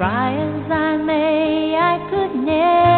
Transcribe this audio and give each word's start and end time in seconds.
Try 0.00 0.32
as 0.32 0.70
I 0.70 0.96
may, 0.96 1.76
I 1.76 1.98
could 2.08 2.34
never 2.34 2.89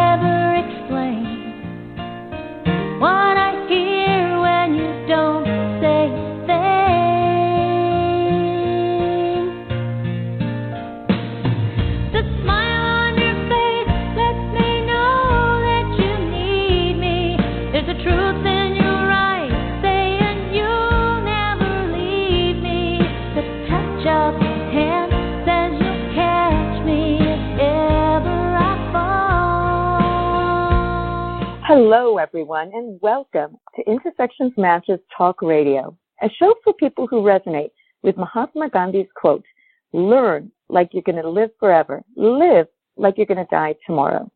everyone, 32.33 32.71
and 32.73 32.99
welcome 33.03 33.55
to 33.75 33.87
Intersections 33.87 34.53
Matches 34.57 34.99
Talk 35.15 35.43
Radio, 35.43 35.95
a 36.23 36.29
show 36.39 36.55
for 36.63 36.73
people 36.73 37.05
who 37.05 37.21
resonate 37.21 37.69
with 38.01 38.17
Mahatma 38.17 38.71
Gandhi's 38.71 39.05
quote, 39.15 39.45
learn 39.91 40.51
like 40.67 40.89
you're 40.93 41.03
going 41.03 41.21
to 41.21 41.29
live 41.29 41.51
forever, 41.59 42.01
live 42.15 42.65
like 42.97 43.17
you're 43.17 43.27
going 43.27 43.37
to 43.37 43.47
die 43.51 43.75
tomorrow. 43.85 44.31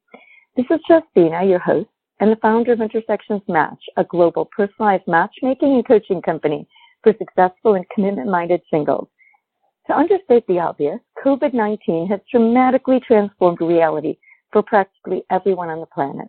This 0.55 0.67
is 0.69 0.79
Justina, 0.87 1.43
your 1.43 1.57
host, 1.57 1.89
and 2.19 2.31
the 2.31 2.35
founder 2.35 2.73
of 2.73 2.81
Intersections 2.81 3.41
Match, 3.47 3.83
a 3.97 4.03
global 4.03 4.47
personalized 4.55 5.07
matchmaking 5.07 5.73
and 5.73 5.87
coaching 5.87 6.21
company 6.21 6.67
for 7.01 7.15
successful 7.17 7.73
and 7.73 7.89
commitment-minded 7.89 8.61
singles. 8.69 9.07
To 9.87 9.97
understate 9.97 10.45
the 10.45 10.59
obvious, 10.59 10.99
COVID-19 11.25 12.11
has 12.11 12.19
dramatically 12.29 12.99
transformed 12.99 13.59
reality 13.59 14.19
for 14.53 14.61
practically 14.61 15.23
everyone 15.31 15.69
on 15.69 15.79
the 15.79 15.87
planet. 15.87 16.27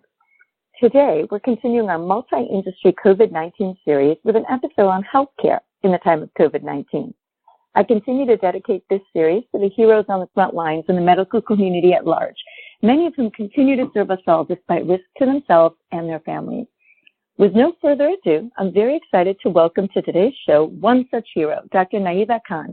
Today, 0.81 1.25
we're 1.29 1.41
continuing 1.41 1.91
our 1.91 1.99
multi-industry 1.99 2.95
COVID-19 3.05 3.75
series 3.85 4.17
with 4.23 4.37
an 4.37 4.45
episode 4.49 4.87
on 4.87 5.03
healthcare 5.13 5.59
in 5.83 5.91
the 5.91 5.99
time 5.99 6.23
of 6.23 6.31
COVID-19. 6.39 7.13
I 7.75 7.83
continue 7.83 8.27
to 8.27 8.37
dedicate 8.37 8.85
this 8.89 9.01
series 9.13 9.43
to 9.51 9.59
the 9.59 9.71
heroes 9.71 10.05
on 10.09 10.21
the 10.21 10.29
front 10.35 10.55
lines 10.55 10.85
in 10.89 10.95
the 10.95 11.03
medical 11.03 11.43
community 11.43 11.95
at 11.95 12.07
large, 12.07 12.37
many 12.81 13.09
of 13.09 13.15
whom 13.17 13.33
continue 13.33 13.75
to 13.75 13.91
serve 13.93 14.13
us 14.13 14.21
all 14.29 14.45
despite 14.45 14.87
risk 14.87 15.03
to 15.17 15.27
themselves 15.27 15.75
and 15.91 16.09
their 16.09 16.21
families. 16.21 16.69
With 17.39 17.57
no 17.57 17.73
further 17.83 18.11
ado, 18.11 18.49
I'm 18.57 18.73
very 18.73 18.97
excited 18.97 19.37
to 19.43 19.51
welcome 19.51 19.89
to 19.95 20.03
today's 20.03 20.35
show 20.47 20.67
one 20.67 21.09
such 21.11 21.27
hero, 21.35 21.63
Dr. 21.73 21.99
Nahida 21.99 22.39
Khan, 22.47 22.73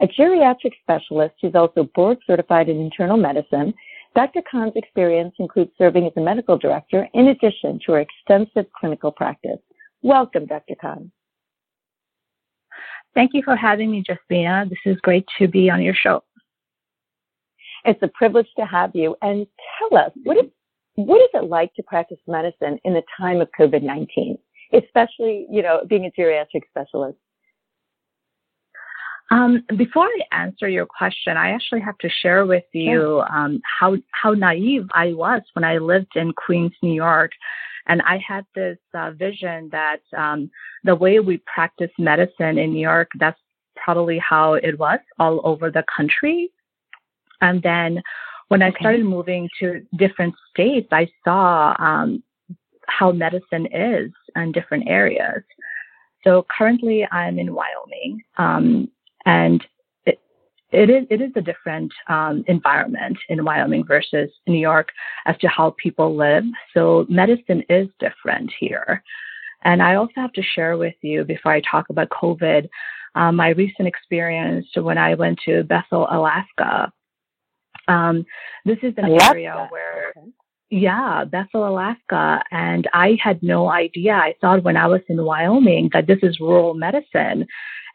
a 0.00 0.06
geriatric 0.06 0.74
specialist 0.82 1.34
who's 1.42 1.56
also 1.56 1.88
board 1.96 2.18
certified 2.28 2.68
in 2.68 2.80
internal 2.80 3.16
medicine. 3.16 3.74
Dr. 4.14 4.42
Khan's 4.50 4.72
experience 4.74 5.34
includes 5.38 5.70
serving 5.78 6.06
as 6.06 6.12
a 6.16 6.20
medical 6.20 6.58
director 6.58 7.08
in 7.14 7.28
addition 7.28 7.78
to 7.86 7.92
her 7.92 8.00
extensive 8.00 8.66
clinical 8.72 9.12
practice. 9.12 9.60
Welcome, 10.02 10.46
Dr. 10.46 10.74
Khan. 10.80 11.12
Thank 13.14 13.32
you 13.34 13.42
for 13.42 13.56
having 13.56 13.90
me, 13.90 14.04
Justina. 14.06 14.66
This 14.68 14.78
is 14.84 15.00
great 15.00 15.26
to 15.38 15.48
be 15.48 15.70
on 15.70 15.82
your 15.82 15.94
show. 15.94 16.22
It's 17.84 18.02
a 18.02 18.08
privilege 18.08 18.48
to 18.58 18.66
have 18.66 18.90
you. 18.94 19.16
And 19.22 19.46
tell 19.78 19.98
us, 19.98 20.12
what 20.24 20.36
is, 20.36 20.50
what 20.94 21.20
is 21.20 21.28
it 21.34 21.44
like 21.44 21.74
to 21.74 21.82
practice 21.82 22.18
medicine 22.26 22.78
in 22.84 22.94
the 22.94 23.02
time 23.16 23.40
of 23.40 23.48
COVID-19, 23.58 24.38
especially, 24.72 25.46
you 25.50 25.62
know, 25.62 25.82
being 25.88 26.06
a 26.06 26.20
geriatric 26.20 26.62
specialist? 26.68 27.18
Um, 29.30 29.64
before 29.76 30.06
I 30.06 30.42
answer 30.42 30.68
your 30.68 30.86
question, 30.86 31.36
I 31.36 31.50
actually 31.50 31.80
have 31.80 31.98
to 31.98 32.08
share 32.08 32.46
with 32.46 32.64
you 32.72 33.22
um, 33.30 33.60
how 33.78 33.96
how 34.10 34.32
naive 34.32 34.88
I 34.92 35.12
was 35.12 35.42
when 35.52 35.64
I 35.64 35.78
lived 35.78 36.16
in 36.16 36.32
Queens, 36.32 36.72
New 36.82 36.92
York, 36.92 37.30
and 37.86 38.02
I 38.02 38.18
had 38.26 38.44
this 38.54 38.78
uh, 38.92 39.12
vision 39.12 39.68
that 39.70 40.00
um, 40.16 40.50
the 40.84 40.96
way 40.96 41.20
we 41.20 41.42
practice 41.52 41.90
medicine 41.98 42.58
in 42.58 42.72
New 42.72 42.80
York, 42.80 43.08
that's 43.18 43.40
probably 43.76 44.18
how 44.18 44.54
it 44.54 44.78
was 44.78 44.98
all 45.18 45.40
over 45.44 45.70
the 45.70 45.84
country. 45.96 46.50
And 47.40 47.62
then 47.62 48.02
when 48.48 48.62
I 48.62 48.68
Okay. 48.68 48.80
started 48.80 49.04
moving 49.04 49.48
to 49.60 49.86
different 49.96 50.34
states, 50.50 50.88
I 50.90 51.08
saw 51.24 51.74
um, 51.78 52.22
how 52.88 53.12
medicine 53.12 53.66
is 53.72 54.10
in 54.34 54.52
different 54.52 54.88
areas. 54.88 55.42
So 56.24 56.44
currently, 56.56 57.06
I'm 57.10 57.38
in 57.38 57.54
Wyoming, 57.54 58.22
um, 58.36 58.90
and 59.26 59.64
it, 60.06 60.18
it 60.72 60.90
is 60.90 61.06
it 61.10 61.20
is 61.20 61.32
a 61.36 61.40
different 61.40 61.92
um, 62.08 62.44
environment 62.46 63.18
in 63.28 63.44
Wyoming 63.44 63.84
versus 63.86 64.30
New 64.46 64.58
York 64.58 64.90
as 65.26 65.36
to 65.38 65.48
how 65.48 65.74
people 65.82 66.16
live. 66.16 66.44
So 66.74 67.06
medicine 67.08 67.62
is 67.68 67.88
different 67.98 68.52
here. 68.58 69.02
And 69.62 69.82
I 69.82 69.96
also 69.96 70.14
have 70.16 70.32
to 70.34 70.42
share 70.42 70.78
with 70.78 70.94
you 71.02 71.24
before 71.24 71.52
I 71.52 71.60
talk 71.70 71.90
about 71.90 72.08
COVID, 72.08 72.68
um, 73.14 73.36
my 73.36 73.50
recent 73.50 73.86
experience 73.86 74.66
when 74.74 74.96
I 74.96 75.14
went 75.14 75.38
to 75.44 75.64
Bethel, 75.64 76.06
Alaska. 76.10 76.92
Um, 77.88 78.24
this 78.64 78.78
is 78.82 78.94
an 78.96 79.06
Alaska. 79.06 79.30
area 79.30 79.66
where 79.70 80.12
Okay. 80.16 80.28
Yeah, 80.70 81.24
Bethel, 81.24 81.68
Alaska. 81.68 82.42
And 82.50 82.88
I 82.92 83.18
had 83.22 83.42
no 83.42 83.68
idea. 83.70 84.14
I 84.14 84.34
thought 84.40 84.64
when 84.64 84.76
I 84.76 84.86
was 84.86 85.02
in 85.08 85.24
Wyoming 85.24 85.90
that 85.92 86.06
this 86.06 86.20
is 86.22 86.40
rural 86.40 86.74
medicine. 86.74 87.46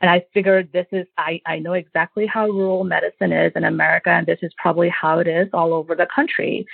And 0.02 0.12
I 0.12 0.26
figured 0.34 0.70
this 0.74 0.88
is, 0.92 1.08
I, 1.18 1.42
I 1.46 1.60
know 1.60 1.74
exactly 1.74 2.26
how 2.26 2.48
rural 2.48 2.84
medicine 2.84 3.32
is 3.32 3.54
in 3.56 3.64
America, 3.64 4.10
and 4.10 4.28
this 4.28 4.40
is 4.42 4.54
probably 4.62 4.90
how 4.90 5.20
it 5.20 5.28
is 5.28 5.48
all 5.54 5.74
over 5.74 5.96
the 5.96 6.08
country. 6.14 6.66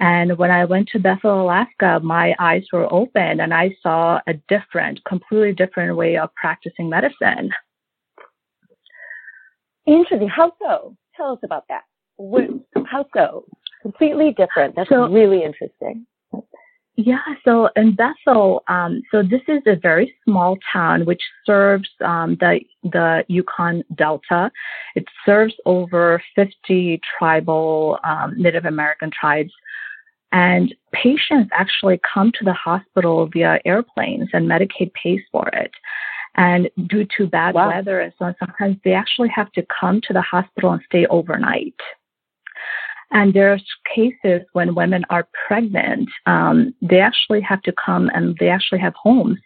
And 0.00 0.36
when 0.38 0.50
I 0.50 0.64
went 0.64 0.88
to 0.90 0.98
Bethel, 0.98 1.42
Alaska, 1.42 1.98
my 2.02 2.34
eyes 2.38 2.64
were 2.72 2.92
open 2.92 3.40
and 3.40 3.52
I 3.52 3.74
saw 3.82 4.20
a 4.28 4.34
different, 4.48 5.04
completely 5.04 5.52
different 5.52 5.96
way 5.96 6.16
of 6.16 6.32
practicing 6.36 6.88
medicine. 6.88 7.50
Interesting. 9.86 10.28
How 10.28 10.52
so? 10.62 10.94
Tell 11.16 11.32
us 11.32 11.38
about 11.42 11.64
that. 11.68 11.82
How 12.86 13.06
so? 13.14 13.44
Completely 13.82 14.32
different. 14.32 14.74
That's 14.76 14.88
So- 14.88 15.08
really 15.08 15.42
interesting. 15.44 16.06
Yeah, 17.00 17.22
so 17.44 17.68
in 17.76 17.94
Bethel, 17.94 18.64
um, 18.66 19.02
so 19.12 19.22
this 19.22 19.42
is 19.46 19.62
a 19.66 19.76
very 19.76 20.12
small 20.24 20.58
town 20.72 21.04
which 21.06 21.22
serves 21.46 21.88
um, 22.04 22.36
the 22.40 22.58
the 22.82 23.24
Yukon 23.28 23.84
Delta. 23.94 24.50
It 24.96 25.04
serves 25.24 25.54
over 25.64 26.20
50 26.34 27.00
tribal 27.16 28.00
um, 28.02 28.34
Native 28.36 28.64
American 28.64 29.12
tribes, 29.12 29.52
and 30.32 30.74
patients 30.92 31.50
actually 31.52 32.00
come 32.12 32.32
to 32.32 32.44
the 32.44 32.52
hospital 32.52 33.26
via 33.32 33.60
airplanes, 33.64 34.30
and 34.32 34.48
Medicaid 34.48 34.92
pays 34.94 35.20
for 35.30 35.46
it. 35.52 35.70
And 36.34 36.68
due 36.88 37.06
to 37.16 37.28
bad 37.28 37.54
Wow. 37.54 37.68
weather 37.68 38.00
and 38.00 38.12
so 38.18 38.24
on, 38.24 38.34
sometimes 38.40 38.76
they 38.84 38.92
actually 38.92 39.28
have 39.28 39.52
to 39.52 39.64
come 39.80 40.00
to 40.08 40.12
the 40.12 40.20
hospital 40.22 40.72
and 40.72 40.82
stay 40.86 41.06
overnight. 41.06 41.74
And 43.10 43.32
there's 43.32 43.64
cases 43.94 44.42
when 44.52 44.74
women 44.74 45.04
are 45.10 45.28
pregnant, 45.46 46.08
um, 46.26 46.74
they 46.82 47.00
actually 47.00 47.40
have 47.40 47.62
to 47.62 47.72
come 47.72 48.10
and 48.14 48.36
they 48.38 48.48
actually 48.48 48.80
have 48.80 48.94
homes 48.94 49.38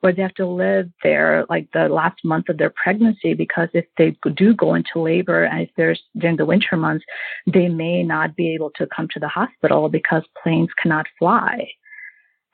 where 0.00 0.12
they 0.12 0.22
have 0.22 0.34
to 0.34 0.46
live 0.46 0.88
there 1.02 1.44
like 1.50 1.68
the 1.72 1.88
last 1.88 2.24
month 2.24 2.48
of 2.48 2.58
their 2.58 2.70
pregnancy 2.70 3.34
because 3.34 3.68
if 3.74 3.84
they 3.96 4.16
do 4.36 4.54
go 4.54 4.74
into 4.74 5.00
labor 5.00 5.44
and 5.44 5.62
if 5.62 5.70
there's 5.76 6.00
during 6.16 6.36
the 6.36 6.46
winter 6.46 6.76
months, 6.76 7.04
they 7.52 7.68
may 7.68 8.02
not 8.02 8.36
be 8.36 8.54
able 8.54 8.70
to 8.76 8.86
come 8.94 9.08
to 9.12 9.18
the 9.18 9.28
hospital 9.28 9.88
because 9.88 10.22
planes 10.40 10.68
cannot 10.80 11.06
fly. 11.18 11.68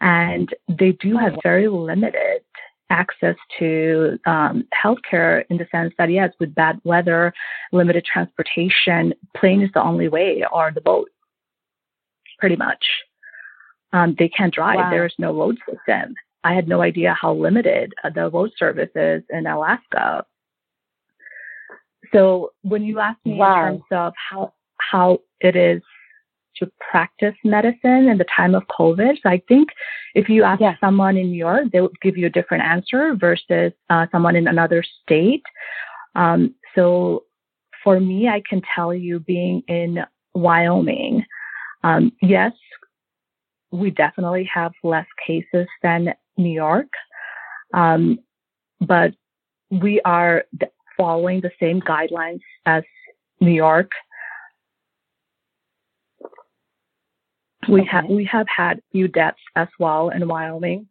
And 0.01 0.49
they 0.69 0.93
do 0.93 1.17
have 1.17 1.37
very 1.43 1.69
limited 1.69 2.43
access 2.91 3.37
to 3.59 4.19
um, 4.27 4.67
healthcare 4.75 5.45
in 5.51 5.57
the 5.57 5.67
sense 5.71 5.95
that 5.99 6.11
yes, 6.11 6.33
with 6.39 6.55
bad 6.55 6.81
weather, 6.85 7.33
limited 7.73 8.05
transportation, 8.05 9.15
plane 9.37 9.63
is 9.63 9.71
the 9.75 9.83
only 9.83 10.09
way, 10.09 10.45
or 10.53 10.71
the 10.73 10.81
boat, 10.81 11.09
pretty 12.39 12.57
much. 12.57 12.85
Um, 13.93 14.15
they 14.19 14.29
can't 14.29 14.53
drive. 14.53 14.77
Wow. 14.77 14.91
There 14.91 15.07
is 15.07 15.15
no 15.19 15.35
road 15.35 15.57
system. 15.69 16.15
I 16.43 16.53
had 16.53 16.69
no 16.69 16.83
idea 16.83 17.17
how 17.19 17.33
limited 17.33 17.95
uh, 18.03 18.11
the 18.11 18.29
road 18.29 18.51
service 18.59 18.91
is 18.95 19.23
in 19.31 19.47
Alaska. 19.47 20.25
So 22.13 22.53
when 22.63 22.83
you 22.83 23.01
ask 23.01 23.19
me 23.25 23.35
Wow. 23.35 23.67
in 23.67 23.73
terms 23.73 23.85
of 23.91 24.13
how 24.17 24.53
how 24.79 25.21
it 25.41 25.57
is 25.57 25.83
to 26.59 26.71
practice 26.91 27.35
medicine 27.45 28.09
in 28.09 28.19
the 28.19 28.27
time 28.37 28.55
of 28.55 28.63
COVID, 28.69 29.17
so 29.23 29.29
I 29.29 29.43
think 29.49 29.71
if 30.15 30.29
you 30.29 30.45
ask 30.45 30.61
Yeah. 30.61 30.77
someone 30.81 31.17
in 31.17 31.31
New 31.31 31.39
York, 31.39 31.65
they 31.73 31.81
would 31.81 32.01
give 32.01 32.17
you 32.17 32.27
a 32.27 32.31
different 32.31 32.65
answer 32.65 33.15
versus 33.15 33.73
uh, 33.91 34.07
someone 34.13 34.37
in 34.37 34.47
another 34.47 34.83
state. 35.03 35.43
Um, 36.15 36.55
so 36.75 37.25
for 37.83 38.01
me, 38.01 38.29
I 38.29 38.43
can 38.49 38.63
tell 38.75 38.95
you 38.95 39.21
being 39.21 39.63
in 39.69 40.05
Wyoming, 40.35 41.25
um, 41.83 42.13
yes, 42.23 42.53
we 43.71 43.91
definitely 43.91 44.49
have 44.53 44.73
less 44.83 45.07
cases 45.27 45.67
than 45.83 46.15
New 46.37 46.51
York, 46.51 46.89
um, 47.75 48.19
but 48.81 49.13
we 49.71 50.01
are 50.03 50.45
following 50.97 51.41
the 51.41 51.51
same 51.61 51.81
guidelines 51.81 52.41
as 52.67 52.85
New 53.41 53.53
York. 53.53 53.91
We 57.69 57.81
Okay. 57.81 57.91
have 57.91 58.05
we 58.07 58.25
have 58.27 58.47
had 58.49 58.81
few 58.93 59.09
deaths 59.09 59.41
as 59.57 59.69
well 59.79 60.11
in 60.11 60.27
Wyoming, 60.29 60.87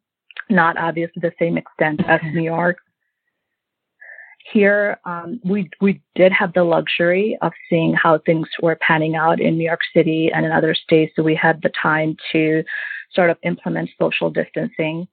not 0.49 0.77
obviously 0.77 1.19
the 1.19 1.33
same 1.39 1.57
extent 1.57 2.01
as 2.07 2.21
New 2.23 2.41
York. 2.41 2.77
Here, 4.51 4.99
um, 5.05 5.39
we 5.45 5.69
we 5.81 6.01
did 6.15 6.31
have 6.33 6.53
the 6.53 6.63
luxury 6.63 7.37
of 7.41 7.53
seeing 7.69 7.93
how 7.93 8.17
things 8.19 8.47
were 8.61 8.75
panning 8.75 9.15
out 9.15 9.39
in 9.39 9.57
New 9.57 9.63
York 9.63 9.79
City 9.93 10.31
and 10.33 10.45
in 10.45 10.51
other 10.51 10.73
states, 10.73 11.13
so 11.15 11.23
we 11.23 11.35
had 11.35 11.61
the 11.61 11.71
time 11.81 12.17
to 12.31 12.63
sort 13.13 13.29
of 13.29 13.37
implement 13.43 13.89
social 13.99 14.29
distancing. 14.29 15.07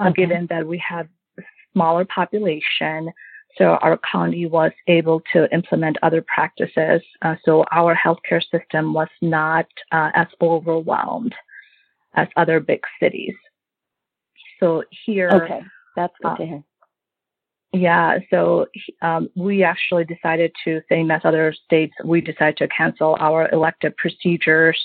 Uh, 0.00 0.10
Given 0.10 0.46
that 0.48 0.66
we 0.66 0.78
have 0.78 1.06
a 1.38 1.42
smaller 1.72 2.04
population, 2.04 3.12
so 3.58 3.76
our 3.82 3.98
county 4.10 4.46
was 4.46 4.72
able 4.86 5.20
to 5.32 5.52
implement 5.52 5.96
other 6.02 6.24
practices. 6.34 7.02
Uh, 7.22 7.36
so 7.44 7.64
our 7.70 7.94
healthcare 7.94 8.42
system 8.50 8.94
was 8.94 9.08
not 9.20 9.66
uh, 9.92 10.10
as 10.14 10.26
overwhelmed 10.40 11.34
as 12.14 12.28
other 12.36 12.60
big 12.60 12.80
cities. 13.00 13.34
So 14.60 14.84
here, 15.04 15.30
Okay. 15.30 15.62
That's 15.96 16.14
good 16.22 16.28
Uh, 16.28 16.36
to 16.36 16.46
hear. 16.46 16.62
yeah, 17.74 18.18
so 18.30 18.66
um, 19.02 19.28
we 19.36 19.62
actually 19.62 20.04
decided 20.04 20.52
to, 20.64 20.80
same 20.88 21.10
as 21.10 21.20
other 21.24 21.52
states, 21.52 21.94
we 22.04 22.20
decided 22.20 22.56
to 22.58 22.68
cancel 22.68 23.16
our 23.20 23.50
elective 23.52 23.94
procedures 23.96 24.80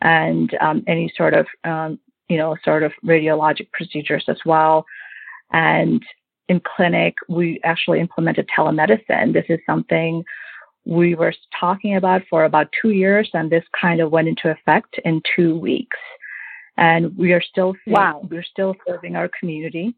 and 0.00 0.54
um, 0.60 0.82
any 0.86 1.12
sort 1.16 1.34
of, 1.34 1.46
um, 1.64 1.98
you 2.28 2.36
know, 2.38 2.56
sort 2.64 2.82
of 2.82 2.92
radiologic 3.04 3.70
procedures 3.72 4.24
as 4.28 4.38
well. 4.46 4.84
And 5.52 6.02
in 6.48 6.60
clinic, 6.60 7.14
we 7.28 7.60
actually 7.64 8.00
implemented 8.00 8.48
telemedicine. 8.56 9.32
This 9.32 9.46
is 9.48 9.58
something 9.66 10.24
we 10.84 11.14
were 11.14 11.32
talking 11.58 11.96
about 11.96 12.22
for 12.28 12.44
about 12.44 12.68
two 12.80 12.90
years, 12.90 13.30
and 13.34 13.50
this 13.50 13.64
kind 13.80 14.00
of 14.00 14.10
went 14.10 14.28
into 14.28 14.50
effect 14.50 14.98
in 15.04 15.22
two 15.36 15.56
weeks. 15.58 15.96
And 16.76 17.16
we 17.16 17.32
are 17.32 17.42
still 17.42 17.74
Wow. 17.86 18.26
we're 18.30 18.42
still 18.42 18.74
serving 18.86 19.14
our 19.14 19.30
community. 19.38 19.94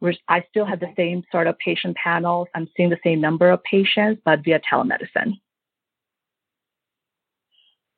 We're, 0.00 0.14
I 0.28 0.44
still 0.50 0.64
have 0.64 0.80
the 0.80 0.92
same 0.96 1.22
sort 1.30 1.46
of 1.46 1.56
patient 1.58 1.96
panels. 1.96 2.48
I'm 2.54 2.68
seeing 2.76 2.90
the 2.90 2.98
same 3.04 3.20
number 3.20 3.50
of 3.50 3.62
patients, 3.62 4.20
but 4.24 4.42
via 4.42 4.60
telemedicine. 4.60 5.38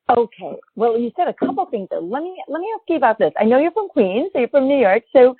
Okay. 0.09 0.55
Well, 0.75 0.99
you 0.99 1.11
said 1.15 1.27
a 1.27 1.33
couple 1.33 1.65
things. 1.65 1.87
Though. 1.89 1.99
Let 1.99 2.21
me 2.21 2.35
let 2.47 2.59
me 2.59 2.67
ask 2.75 2.83
you 2.87 2.97
about 2.97 3.17
this. 3.17 3.33
I 3.39 3.45
know 3.45 3.57
you're 3.57 3.71
from 3.71 3.89
Queens. 3.89 4.29
So 4.33 4.39
you're 4.39 4.49
from 4.49 4.67
New 4.67 4.77
York. 4.77 5.03
So, 5.11 5.35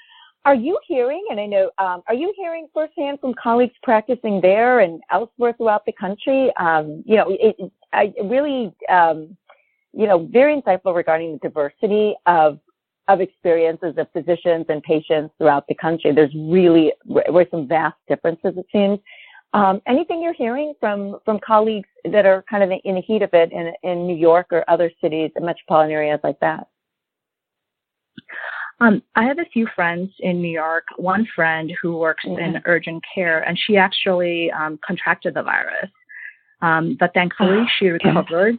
are 0.45 0.55
you 0.55 0.79
hearing? 0.87 1.25
And 1.31 1.39
I 1.39 1.47
know, 1.47 1.71
um, 1.79 2.03
are 2.07 2.13
you 2.13 2.31
hearing 2.37 2.67
firsthand 2.73 3.19
from 3.19 3.33
colleagues 3.33 3.73
practicing 3.81 4.39
there 4.41 4.79
and 4.79 5.01
elsewhere 5.11 5.53
throughout 5.57 5.85
the 5.85 5.91
country? 5.91 6.51
Um, 6.57 7.03
you 7.05 7.17
know, 7.17 7.29
it, 7.29 7.55
it, 7.57 7.71
I 7.91 8.13
really, 8.23 8.73
um, 8.87 9.35
you 9.91 10.07
know, 10.07 10.27
very 10.31 10.61
insightful 10.61 10.95
regarding 10.95 11.33
the 11.33 11.39
diversity 11.39 12.15
of 12.25 12.59
of 13.07 13.21
experiences 13.21 13.93
of 13.97 14.07
physicians 14.13 14.65
and 14.67 14.81
patients 14.81 15.31
throughout 15.37 15.67
the 15.67 15.75
country. 15.75 16.11
There's 16.11 16.33
really 16.35 16.91
were 17.05 17.45
some 17.51 17.67
vast 17.67 17.97
differences. 18.07 18.53
It 18.57 18.65
seems. 18.71 18.99
Um, 19.53 19.81
anything 19.87 20.21
you're 20.21 20.33
hearing 20.33 20.73
from 20.79 21.17
from 21.23 21.39
colleagues 21.39 21.87
that 22.11 22.25
are 22.25 22.43
kind 22.49 22.61
of 22.63 22.77
in 22.83 22.95
the 22.95 23.01
heat 23.01 23.21
of 23.21 23.29
it 23.33 23.51
in 23.51 23.73
in 23.83 24.05
New 24.05 24.15
York 24.15 24.47
or 24.51 24.69
other 24.69 24.91
cities 25.01 25.31
and 25.35 25.45
metropolitan 25.45 25.91
areas 25.91 26.19
like 26.23 26.39
that? 26.41 26.67
Um, 28.81 29.01
I 29.15 29.23
have 29.23 29.39
a 29.39 29.45
few 29.45 29.67
friends 29.73 30.11
in 30.19 30.41
New 30.41 30.51
York. 30.51 30.83
One 30.97 31.25
friend 31.33 31.71
who 31.81 31.97
works 31.97 32.25
in 32.25 32.61
urgent 32.65 33.03
care, 33.13 33.39
and 33.39 33.57
she 33.57 33.77
actually 33.77 34.51
um, 34.51 34.79
contracted 34.85 35.33
the 35.33 35.43
virus, 35.43 35.89
um, 36.61 36.97
but 36.99 37.13
thankfully 37.13 37.59
Oh, 37.61 37.65
she 37.79 37.89
okay. 37.91 38.09
recovered. 38.09 38.57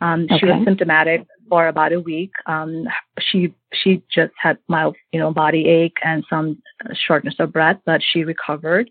Um, 0.00 0.26
She 0.38 0.46
was 0.46 0.64
symptomatic 0.64 1.26
for 1.48 1.68
about 1.68 1.92
a 1.92 2.00
week. 2.00 2.32
Um, 2.46 2.86
she 3.18 3.54
she 3.72 4.02
just 4.12 4.32
had 4.40 4.58
mild, 4.68 4.96
you 5.12 5.20
know, 5.20 5.32
body 5.32 5.66
ache 5.68 5.98
and 6.02 6.24
some 6.28 6.62
shortness 7.06 7.34
of 7.38 7.52
breath, 7.52 7.78
but 7.84 8.02
she 8.02 8.24
recovered. 8.24 8.90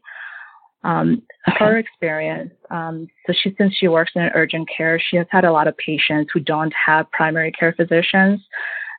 Um, 0.83 1.23
Her 1.45 1.77
experience, 1.77 2.51
um, 2.69 3.07
so 3.25 3.33
she 3.33 3.55
since 3.57 3.73
she 3.75 3.87
works 3.87 4.11
in 4.15 4.29
urgent 4.35 4.69
care, 4.75 4.99
she 4.99 5.17
has 5.17 5.27
had 5.29 5.45
a 5.45 5.51
lot 5.51 5.67
of 5.67 5.75
patients 5.77 6.31
who 6.33 6.39
don't 6.39 6.73
have 6.73 7.09
primary 7.11 7.51
care 7.51 7.73
physicians, 7.73 8.41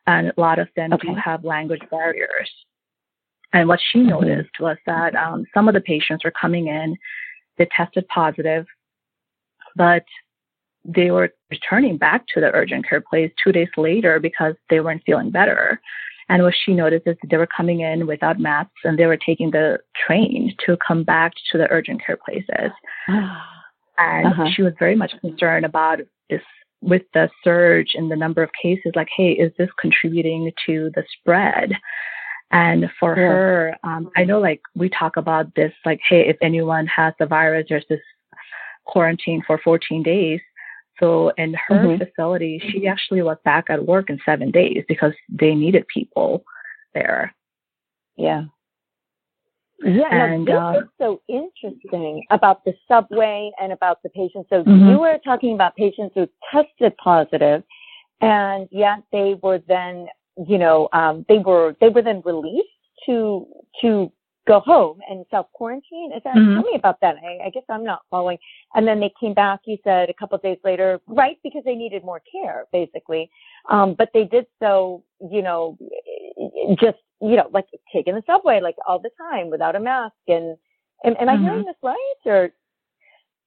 and 0.06 0.28
a 0.28 0.40
lot 0.40 0.58
of 0.58 0.68
them 0.76 0.90
do 1.00 1.14
have 1.14 1.44
language 1.44 1.82
barriers. 1.90 2.50
And 3.52 3.68
what 3.68 3.80
she 3.92 4.00
noticed 4.00 4.58
was 4.60 4.76
that 4.86 5.14
um, 5.14 5.44
some 5.54 5.68
of 5.68 5.74
the 5.74 5.80
patients 5.80 6.24
were 6.24 6.32
coming 6.32 6.66
in, 6.66 6.96
they 7.56 7.66
tested 7.76 8.06
positive, 8.08 8.66
but 9.76 10.04
they 10.84 11.10
were 11.10 11.32
returning 11.50 11.96
back 11.96 12.26
to 12.34 12.40
the 12.40 12.52
urgent 12.52 12.86
care 12.86 13.00
place 13.00 13.30
two 13.42 13.52
days 13.52 13.68
later 13.76 14.18
because 14.20 14.54
they 14.68 14.80
weren't 14.80 15.02
feeling 15.06 15.30
better. 15.30 15.80
And 16.28 16.42
what 16.42 16.54
she 16.64 16.74
noticed 16.74 17.06
is 17.06 17.16
that 17.22 17.28
they 17.30 17.36
were 17.36 17.46
coming 17.46 17.80
in 17.80 18.06
without 18.06 18.40
masks 18.40 18.80
and 18.82 18.98
they 18.98 19.06
were 19.06 19.16
taking 19.16 19.50
the 19.50 19.78
train 20.06 20.54
to 20.66 20.76
come 20.86 21.04
back 21.04 21.32
to 21.52 21.58
the 21.58 21.70
urgent 21.70 22.04
care 22.04 22.16
places. 22.16 22.70
And 23.96 24.26
Uh-huh. 24.26 24.50
she 24.52 24.62
was 24.62 24.72
very 24.76 24.96
much 24.96 25.12
concerned 25.20 25.64
about 25.64 26.00
this 26.28 26.42
with 26.84 27.02
the 27.14 27.30
surge 27.42 27.92
in 27.94 28.08
the 28.08 28.16
number 28.16 28.42
of 28.42 28.50
cases, 28.60 28.92
like, 28.94 29.08
hey, 29.16 29.32
is 29.32 29.52
this 29.56 29.70
contributing 29.80 30.52
to 30.66 30.90
the 30.94 31.04
spread? 31.18 31.72
And 32.50 32.90
for 33.00 33.16
Yeah. 33.16 33.26
her, 33.26 33.76
um, 33.82 34.10
I 34.16 34.24
know 34.24 34.38
like 34.38 34.60
we 34.74 34.88
talk 34.90 35.16
about 35.16 35.54
this, 35.54 35.72
like, 35.84 36.00
hey, 36.06 36.28
if 36.28 36.36
anyone 36.42 36.86
has 36.86 37.14
the 37.18 37.26
virus, 37.26 37.66
there's 37.68 37.86
this 37.88 38.02
quarantine 38.84 39.42
for 39.42 39.58
14 39.58 40.02
days. 40.02 40.40
So 41.00 41.30
in 41.30 41.54
her 41.54 41.74
Mhm. 41.74 41.98
facility, 41.98 42.58
she 42.58 42.86
actually 42.86 43.22
was 43.22 43.38
back 43.44 43.70
at 43.70 43.86
work 43.86 44.10
in 44.10 44.20
seven 44.24 44.50
days 44.50 44.84
because 44.86 45.14
they 45.28 45.54
needed 45.54 45.88
people 45.88 46.44
there. 46.92 47.34
Yeah. 48.16 48.44
Yeah, 49.82 50.08
And, 50.10 50.44
now 50.44 50.72
this 50.72 50.78
uh, 50.78 50.82
is 50.84 50.88
so 50.98 51.20
interesting 51.28 52.24
about 52.30 52.64
the 52.64 52.74
subway 52.86 53.50
and 53.60 53.72
about 53.72 54.02
the 54.02 54.08
patients. 54.10 54.48
So 54.48 54.64
Mhm. 54.64 54.88
you 54.88 54.98
were 54.98 55.18
talking 55.18 55.54
about 55.54 55.74
patients 55.76 56.14
who 56.14 56.28
tested 56.50 56.96
positive, 56.98 57.64
and 58.20 58.68
yet 58.70 59.02
they 59.12 59.34
were 59.34 59.58
then, 59.58 60.08
you 60.46 60.58
know, 60.58 60.88
um, 60.92 61.24
they 61.28 61.38
were 61.38 61.76
they 61.80 61.88
were 61.88 62.02
then 62.02 62.22
released 62.24 62.68
to 63.06 63.46
to 63.80 64.10
go 64.46 64.60
home 64.60 65.00
and 65.08 65.24
self 65.30 65.50
quarantine. 65.52 66.12
Is 66.12 66.22
that 66.22 66.34
Mhm. 66.36 66.54
tell 66.54 66.62
me 66.64 66.74
about 66.74 67.00
that? 67.00 67.16
I, 67.16 67.46
I 67.46 67.50
guess 67.50 67.64
I'm 67.68 67.84
not 67.84 68.02
following. 68.10 68.38
And 68.74 68.86
then 68.86 69.00
they 69.00 69.10
came 69.18 69.34
back. 69.34 69.60
You 69.64 69.78
said 69.84 70.10
a 70.10 70.14
couple 70.14 70.36
of 70.36 70.42
days 70.42 70.58
later, 70.64 71.00
right? 71.06 71.38
Because 71.42 71.64
they 71.64 71.74
needed 71.74 72.04
more 72.04 72.20
care, 72.30 72.66
basically. 72.72 73.30
Um, 73.68 73.94
but 73.94 74.10
they 74.12 74.24
did 74.24 74.46
so, 74.60 75.02
you 75.30 75.42
know, 75.42 75.78
just 76.80 76.98
you 77.20 77.36
know, 77.36 77.48
like 77.52 77.66
taking 77.92 78.14
the 78.14 78.22
subway 78.26 78.60
like 78.60 78.76
all 78.86 78.98
the 78.98 79.10
time 79.18 79.48
without 79.50 79.76
a 79.76 79.80
mask. 79.80 80.14
And 80.28 80.56
am, 81.04 81.16
am 81.18 81.28
I 81.28 81.36
Mhm. 81.36 81.40
hearing 81.42 81.64
this 81.64 81.76
right? 81.82 82.14
Or 82.26 82.50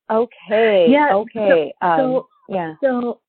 okay, 0.10 0.90
Yeah, 0.90 1.10
so- 1.10 1.20
okay, 1.22 1.74
um, 1.82 2.00
so 2.00 2.28
yeah, 2.50 2.76
So, 2.82 3.20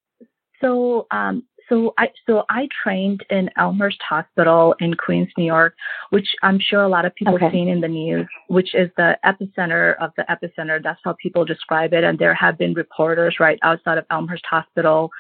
so, 0.61 1.07
um, 1.11 1.45
so 1.69 1.93
I, 1.99 2.11
so 2.27 2.45
I 2.49 2.69
trained 2.83 3.25
in 3.31 3.51
Elmhurst 3.59 4.01
Hospital 4.09 4.75
in 4.81 4.95
Queens, 4.95 5.29
New 5.37 5.45
York, 5.45 5.75
which 6.11 6.35
I'm 6.43 6.59
sure 6.59 6.83
a 6.83 6.89
lot 6.89 7.05
of 7.05 7.15
people 7.15 7.35
Okay. 7.35 7.45
have 7.45 7.53
seen 7.53 7.69
in 7.69 7.81
the 7.81 7.89
news, 7.89 8.27
which 8.47 8.75
is 8.75 8.91
the 8.97 9.19
epicenter 9.25 9.97
of 9.99 10.13
the 10.17 10.25
epicenter. 10.31 10.83
That's 10.83 11.01
how 11.05 11.15
people 11.21 11.45
describe 11.45 11.93
it. 11.93 12.05
And 12.05 12.19
there 12.19 12.33
have 12.35 12.57
been 12.57 12.73
reporters 12.75 13.39
right 13.39 13.59
outside 13.63 13.99
of 13.99 14.07
Elmhurst 14.11 14.47
Hospital, 14.47 15.11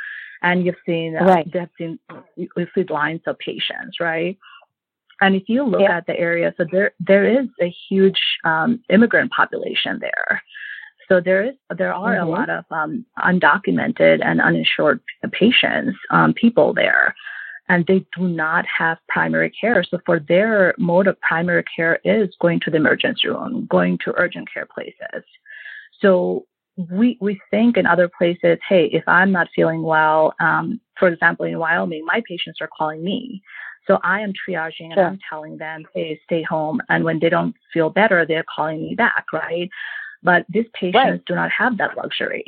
and 0.43 0.65
you've 0.65 0.77
seen, 0.87 1.17
uh, 1.17 1.25
Right. 1.25 1.53
they've 1.53 1.69
seen, 1.77 1.99
you've 2.37 2.69
seen 2.75 2.87
lines 2.89 3.23
of 3.27 3.39
patients, 3.39 4.01
right? 4.01 4.39
And 5.21 5.35
if 5.35 5.49
you 5.49 5.65
look 5.65 5.81
Yeah. 5.83 5.97
at 5.97 6.07
the 6.07 6.19
area, 6.19 6.55
so 6.57 6.65
there 6.71 6.93
there 7.01 7.25
is 7.25 7.49
a 7.61 7.69
huge 7.89 8.21
um, 8.45 8.81
immigrant 8.89 9.33
population 9.33 9.99
there. 10.01 10.43
So 11.09 11.21
there 11.21 11.43
is 11.43 11.55
there 11.77 11.93
are 11.93 12.15
Mhm. 12.15 12.23
a 12.23 12.27
lot 12.27 12.51
of 12.51 12.65
um, 12.71 13.05
undocumented 13.19 14.21
and 14.25 14.41
uninsured 14.41 15.01
patients, 15.33 15.99
um, 16.11 16.35
people 16.35 16.73
there, 16.73 17.15
and 17.69 17.85
they 17.87 18.05
do 18.17 18.29
not 18.29 18.65
have 18.67 18.99
primary 19.09 19.51
care. 19.51 19.83
So 19.83 19.99
for 20.07 20.21
their 20.21 20.75
mode 20.79 21.07
of 21.09 21.21
primary 21.21 21.65
care 21.65 21.99
is 22.05 22.35
going 22.41 22.61
to 22.61 22.71
the 22.71 22.77
emergency 22.77 23.29
room, 23.29 23.67
going 23.67 23.99
to 24.05 24.15
urgent 24.17 24.53
care 24.53 24.67
places. 24.67 25.25
So 26.01 26.47
we 26.91 27.19
we 27.21 27.41
think 27.51 27.77
in 27.77 27.87
other 27.87 28.09
places, 28.09 28.59
hey, 28.69 28.87
if 28.87 29.03
I'm 29.09 29.33
not 29.33 29.49
feeling 29.55 29.83
well, 29.83 30.35
um, 30.41 30.81
for 30.99 31.09
example, 31.09 31.45
in 31.45 31.59
Wyoming, 31.59 32.05
my 32.07 32.23
patients 32.27 32.59
are 32.61 32.71
calling 32.77 33.03
me. 33.03 33.43
So 33.87 33.99
I 34.05 34.21
am 34.21 34.33
triaging 34.33 34.91
and 34.93 34.95
Sure. 34.95 35.07
I'm 35.07 35.19
telling 35.29 35.57
them, 35.59 35.85
hey, 35.95 36.21
stay 36.25 36.43
home. 36.43 36.81
And 36.89 37.05
when 37.05 37.19
they 37.19 37.31
don't 37.31 37.55
feel 37.73 37.91
better, 37.91 38.25
they're 38.25 38.45
calling 38.55 38.83
me 38.83 38.95
back, 38.95 39.27
right? 39.33 39.69
But 40.23 40.45
these 40.49 40.67
patients 40.75 40.95
Right. 40.95 41.25
do 41.27 41.35
not 41.35 41.51
have 41.51 41.79
that 41.79 41.97
luxury. 41.97 42.45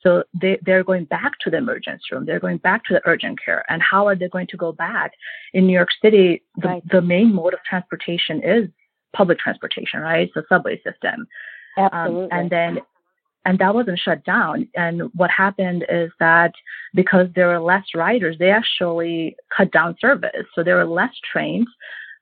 So 0.00 0.24
they, 0.40 0.58
they're 0.62 0.82
going 0.82 1.04
back 1.04 1.32
to 1.40 1.50
the 1.50 1.58
emergency 1.58 2.02
room. 2.10 2.24
They're 2.26 2.40
going 2.40 2.56
back 2.58 2.84
to 2.86 2.94
the 2.94 3.02
urgent 3.04 3.38
care. 3.44 3.64
And 3.68 3.80
how 3.82 4.08
are 4.08 4.16
they 4.16 4.28
going 4.28 4.48
to 4.48 4.56
go 4.56 4.72
back? 4.72 5.12
In 5.52 5.66
New 5.66 5.74
York 5.74 5.90
City, 6.02 6.42
the, 6.56 6.68
Right. 6.68 6.88
the 6.90 7.02
main 7.02 7.32
mode 7.34 7.54
of 7.54 7.60
transportation 7.68 8.42
is 8.42 8.68
public 9.12 9.38
transportation, 9.38 10.00
right? 10.00 10.30
So 10.34 10.42
subway 10.48 10.80
system. 10.82 11.26
Um, 11.76 11.88
absolutely. 11.92 12.28
and 12.32 12.50
then 12.50 12.78
and 13.44 13.58
that 13.58 13.74
wasn't 13.74 13.98
shut 13.98 14.24
down. 14.24 14.68
And 14.74 15.10
what 15.14 15.30
happened 15.30 15.84
is 15.88 16.10
that 16.20 16.52
because 16.94 17.28
there 17.34 17.48
were 17.48 17.60
less 17.60 17.84
riders, 17.94 18.36
they 18.38 18.50
actually 18.50 19.36
cut 19.56 19.72
down 19.72 19.96
service. 20.00 20.46
So 20.54 20.62
there 20.62 20.76
were 20.76 20.84
less 20.84 21.12
trains, 21.32 21.66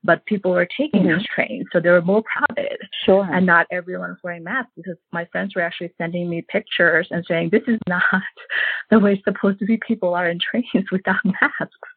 but 0.02 0.24
people 0.24 0.52
were 0.52 0.66
taking 0.66 1.02
Mhm. 1.02 1.16
those 1.16 1.26
trains. 1.26 1.66
So 1.72 1.80
they 1.80 1.90
were 1.90 2.00
more 2.02 2.22
crowded. 2.22 2.78
Sure. 3.04 3.28
And 3.30 3.44
not 3.44 3.66
everyone 3.70 4.10
was 4.10 4.22
wearing 4.22 4.44
masks 4.44 4.72
because 4.76 4.96
my 5.12 5.26
friends 5.26 5.54
were 5.54 5.62
actually 5.62 5.92
sending 5.98 6.28
me 6.30 6.42
pictures 6.42 7.08
and 7.10 7.24
saying, 7.26 7.50
this 7.50 7.64
is 7.66 7.78
not 7.86 8.02
the 8.90 8.98
way 8.98 9.14
it's 9.14 9.24
supposed 9.24 9.58
to 9.58 9.66
be. 9.66 9.76
People 9.86 10.14
are 10.14 10.28
in 10.28 10.38
trains 10.38 10.90
without 10.92 11.22
masks. 11.24 11.88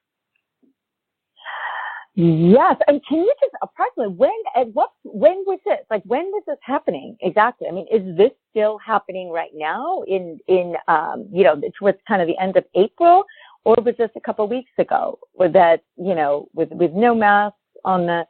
Yes, 2.15 2.75
and 2.87 3.01
can 3.07 3.19
you 3.19 3.33
just 3.41 3.53
approximately 3.63 4.13
when 4.15 4.31
at 4.55 4.67
what 4.73 4.91
when 5.03 5.43
was 5.47 5.59
this 5.65 5.79
like 5.89 6.03
when 6.05 6.25
was 6.25 6.43
this 6.45 6.59
happening 6.61 7.17
exactly? 7.21 7.67
I 7.67 7.71
mean, 7.71 7.87
is 7.91 8.15
this 8.15 8.29
still 8.51 8.77
happening 8.77 9.31
right 9.31 9.49
now 9.55 10.03
in 10.03 10.39
in 10.47 10.75
um 10.87 11.27
you 11.31 11.43
know 11.43 11.59
towards 11.79 11.97
kind 12.07 12.21
of 12.21 12.27
the 12.27 12.37
end 12.37 12.55
of 12.55 12.65
April, 12.75 13.23
or 13.65 13.75
was 13.83 13.95
this 13.97 14.11
a 14.15 14.19
couple 14.19 14.45
of 14.45 14.51
weeks 14.51 14.69
ago? 14.77 15.17
Or 15.33 15.47
that 15.49 15.81
you 15.97 16.13
know 16.13 16.47
with 16.53 16.69
with 16.71 16.91
no 16.91 17.15
masks 17.15 17.57
on 17.83 18.05
the 18.05 18.25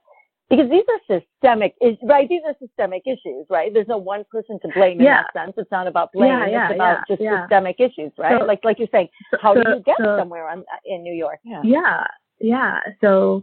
because 0.49 0.69
these 0.69 0.85
are 0.87 1.19
systemic 1.19 1.75
is 1.81 1.97
right 2.03 2.29
these 2.29 2.41
are 2.45 2.53
systemic 2.59 3.03
issues 3.05 3.45
right 3.49 3.73
there's 3.73 3.87
no 3.87 3.97
one 3.97 4.23
person 4.31 4.59
to 4.61 4.69
blame 4.75 4.99
in 4.99 5.05
Yeah. 5.05 5.23
that 5.33 5.45
sense 5.45 5.53
it's 5.57 5.71
not 5.71 5.87
about 5.87 6.11
blame 6.13 6.29
Yeah, 6.31 6.47
yeah, 6.47 6.65
it's 6.69 6.75
about 6.75 7.07
just 7.07 7.21
systemic 7.21 7.77
issues 7.79 8.11
right 8.17 8.39
So- 8.39 8.45
like 8.45 8.63
like 8.63 8.77
you're 8.79 8.87
saying 8.91 9.09
So- 9.31 9.37
how 9.41 9.53
do 9.55 9.63
you 9.67 9.79
get 9.81 9.97
so- 9.99 10.17
somewhere 10.17 10.47
on, 10.49 10.63
in 10.85 11.01
new 11.03 11.13
york 11.13 11.39
yeah 11.43 11.61
Yeah, 11.63 12.05
yeah. 12.39 12.79
So, 13.01 13.41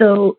so, 0.00 0.36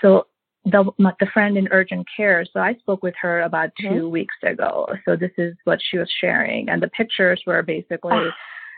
so 0.00 0.26
the 0.64 0.90
my, 0.98 1.12
the 1.20 1.26
friend 1.26 1.56
in 1.58 1.68
urgent 1.70 2.06
care. 2.16 2.44
So 2.52 2.60
I 2.60 2.74
spoke 2.74 3.02
with 3.02 3.14
her 3.20 3.42
about 3.42 3.70
2 3.80 3.86
Mhm. 3.88 4.10
weeks 4.10 4.34
ago. 4.42 4.88
So 5.04 5.16
this 5.16 5.32
is 5.36 5.56
what 5.64 5.80
she 5.82 5.98
was 5.98 6.10
sharing, 6.20 6.68
and 6.68 6.82
the 6.82 6.88
pictures 6.88 7.42
were 7.46 7.62
basically 7.62 8.12
Ah, 8.14 8.34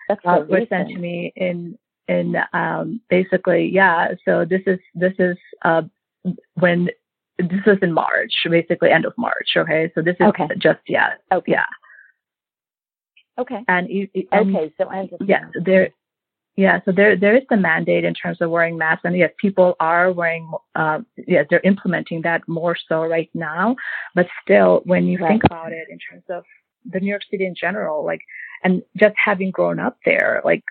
that's 0.08 0.20
uh, 0.26 0.44
were 0.48 0.66
sent 0.68 0.88
to 0.90 0.98
me 0.98 1.32
in 1.36 1.78
in 2.08 2.36
um 2.52 3.00
basically 3.08 3.68
yeah. 3.68 4.14
So 4.24 4.44
this 4.44 4.62
is 4.66 4.78
this 4.94 5.14
is 5.18 5.36
uh 5.62 5.82
when 6.54 6.88
this 7.38 7.66
is 7.66 7.78
in 7.82 7.92
March, 7.92 8.32
basically 8.48 8.90
end 8.90 9.04
of 9.04 9.12
March. 9.18 9.50
Okay, 9.56 9.90
so 9.94 10.00
this 10.02 10.16
is 10.20 10.26
Okay. 10.28 10.48
just 10.58 10.80
yeah 10.88 11.14
okay 11.32 11.52
yeah, 11.52 11.66
okay 13.38 13.64
and, 13.68 13.88
and 14.32 14.56
Okay, 14.56 14.72
so 14.78 14.88
I 14.88 15.00
understand. 15.00 15.28
yeah 15.28 15.44
there 15.64 15.90
yeah 16.56 16.80
so 16.84 16.92
there 16.92 17.16
there 17.16 17.37
is 17.37 17.42
the 17.50 17.56
mandate 17.56 18.04
in 18.04 18.14
terms 18.14 18.40
of 18.40 18.50
wearing 18.50 18.76
masks 18.78 19.02
and 19.04 19.16
yes 19.16 19.32
people 19.38 19.75
are 19.80 20.12
wearing 20.12 20.50
uh 20.75 21.00
yes 21.26 21.46
they're 21.50 21.61
implementing 21.61 22.23
that 22.23 22.46
more 22.49 22.76
so 22.88 23.02
right 23.04 23.30
now 23.34 23.75
but 24.14 24.26
still 24.42 24.82
when 24.84 25.06
you 25.06 25.18
Right. 25.18 25.28
think 25.28 25.44
about 25.44 25.73
it 25.73 25.88
in 25.90 25.99
terms 25.99 26.25
of 26.28 26.44
the 26.90 27.00
new 27.00 27.08
york 27.11 27.23
city 27.30 27.46
in 27.46 27.54
general 27.54 28.04
like 28.04 28.20
and 28.62 28.82
just 28.96 29.14
having 29.23 29.50
grown 29.50 29.78
up 29.78 29.99
there 30.04 30.40
like 30.44 30.62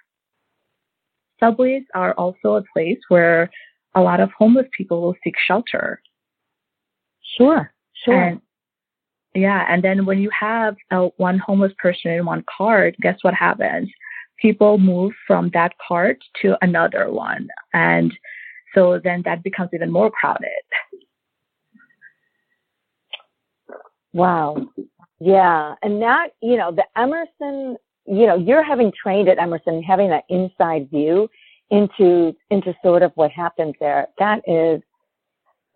subways 1.39 1.83
are 1.93 2.13
also 2.13 2.55
a 2.55 2.63
place 2.73 2.99
where 3.09 3.49
a 3.95 4.01
lot 4.01 4.19
of 4.19 4.31
homeless 4.37 4.67
people 4.77 5.01
will 5.01 5.15
seek 5.23 5.35
shelter 5.47 6.01
Sure, 7.37 7.73
sure. 8.05 8.13
and 8.13 8.41
yeah, 9.35 9.65
and 9.67 9.83
then 9.83 10.05
when 10.05 10.19
you 10.19 10.29
have 10.29 10.75
uh, 10.91 11.07
one 11.17 11.39
homeless 11.39 11.73
person 11.79 12.11
in 12.11 12.25
one 12.25 12.43
cart, 12.55 12.95
guess 13.01 13.17
what 13.23 13.33
happens? 13.33 13.89
People 14.43 14.77
move 14.77 15.13
from 15.25 15.49
that 15.53 15.71
cart 15.87 16.19
to 16.41 16.57
another 16.61 17.09
one, 17.09 17.47
and 17.73 18.13
so 18.75 18.99
then 19.03 19.21
that 19.23 19.41
becomes 19.41 19.69
even 19.73 19.89
more 19.89 20.11
crowded. 20.11 20.49
wow. 24.13 24.57
Yeah, 25.19 25.75
and 25.81 26.01
that 26.01 26.31
you 26.41 26.57
know 26.57 26.71
the 26.71 26.83
Elmhurst, 26.97 27.31
you 27.39 28.27
know, 28.27 28.35
you're 28.35 28.63
having 28.63 28.91
trained 29.01 29.29
at 29.29 29.39
Elmhurst, 29.39 29.63
having 29.87 30.09
that 30.09 30.25
inside 30.27 30.89
view 30.89 31.29
into 31.71 32.35
into 32.49 32.75
sort 32.83 33.03
of 33.03 33.11
what 33.15 33.31
happens 33.31 33.73
there. 33.79 34.07
That 34.19 34.41
is, 34.47 34.81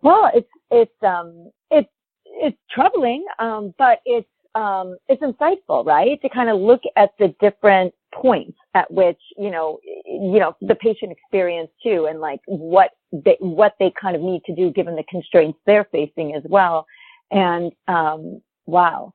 well, 0.02 0.30
it's 0.34 0.48
it's 0.70 1.02
um 1.02 1.50
it's 1.70 1.88
it's 2.26 2.58
troubling, 2.70 3.24
um, 3.38 3.74
but 3.78 4.00
it's 4.04 4.28
um 4.54 4.96
it's 5.08 5.22
insightful, 5.22 5.84
right? 5.84 6.20
To 6.22 6.28
kind 6.28 6.48
of 6.48 6.60
look 6.60 6.82
at 6.96 7.10
the 7.18 7.34
different 7.40 7.94
points 8.14 8.56
at 8.74 8.90
which 8.90 9.20
you 9.36 9.50
know 9.50 9.78
you 9.84 10.38
know 10.38 10.56
the 10.60 10.74
patient 10.74 11.12
experience 11.12 11.70
too, 11.82 12.06
and 12.08 12.20
like 12.20 12.40
what 12.46 12.90
they 13.12 13.36
what 13.40 13.74
they 13.78 13.92
kind 14.00 14.16
of 14.16 14.22
need 14.22 14.42
to 14.44 14.54
do 14.54 14.70
given 14.70 14.96
the 14.96 15.04
constraints 15.08 15.58
they're 15.66 15.88
facing 15.92 16.34
as 16.34 16.42
well. 16.46 16.86
And 17.30 17.72
um, 17.88 18.40
wow, 18.66 19.12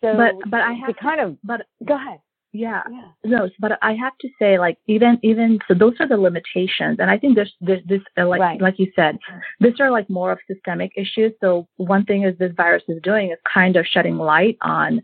so 0.00 0.16
But 0.16 0.34
but 0.50 0.60
I 0.60 0.72
have 0.72 0.88
to 0.88 0.94
kind 0.94 1.20
of 1.20 1.36
but 1.42 1.62
go 1.84 1.94
ahead. 1.94 2.20
Yeah 2.52 2.82
Yeah. 2.90 3.08
no 3.24 3.50
but 3.60 3.78
I 3.82 3.92
have 3.94 4.16
to 4.20 4.28
say 4.38 4.58
like 4.58 4.78
even 4.86 5.18
even 5.22 5.58
so 5.68 5.74
those 5.74 5.94
are 6.00 6.08
the 6.08 6.16
limitations, 6.16 6.98
and 7.00 7.10
I 7.10 7.18
think 7.18 7.34
there's 7.36 7.54
there's 7.60 7.84
this 7.86 8.02
uh, 8.16 8.26
like 8.26 8.40
Right. 8.40 8.60
like 8.60 8.78
you 8.78 8.90
said, 8.96 9.18
these 9.60 9.78
are 9.80 9.90
like 9.90 10.08
more 10.08 10.32
of 10.32 10.38
systemic 10.50 10.92
issues. 10.96 11.32
So 11.40 11.68
one 11.76 12.04
thing 12.04 12.22
is 12.24 12.36
this 12.38 12.52
virus 12.56 12.82
is 12.88 13.00
doing 13.02 13.30
is 13.30 13.38
kind 13.52 13.76
of 13.76 13.86
shedding 13.86 14.16
light 14.16 14.56
on 14.62 15.02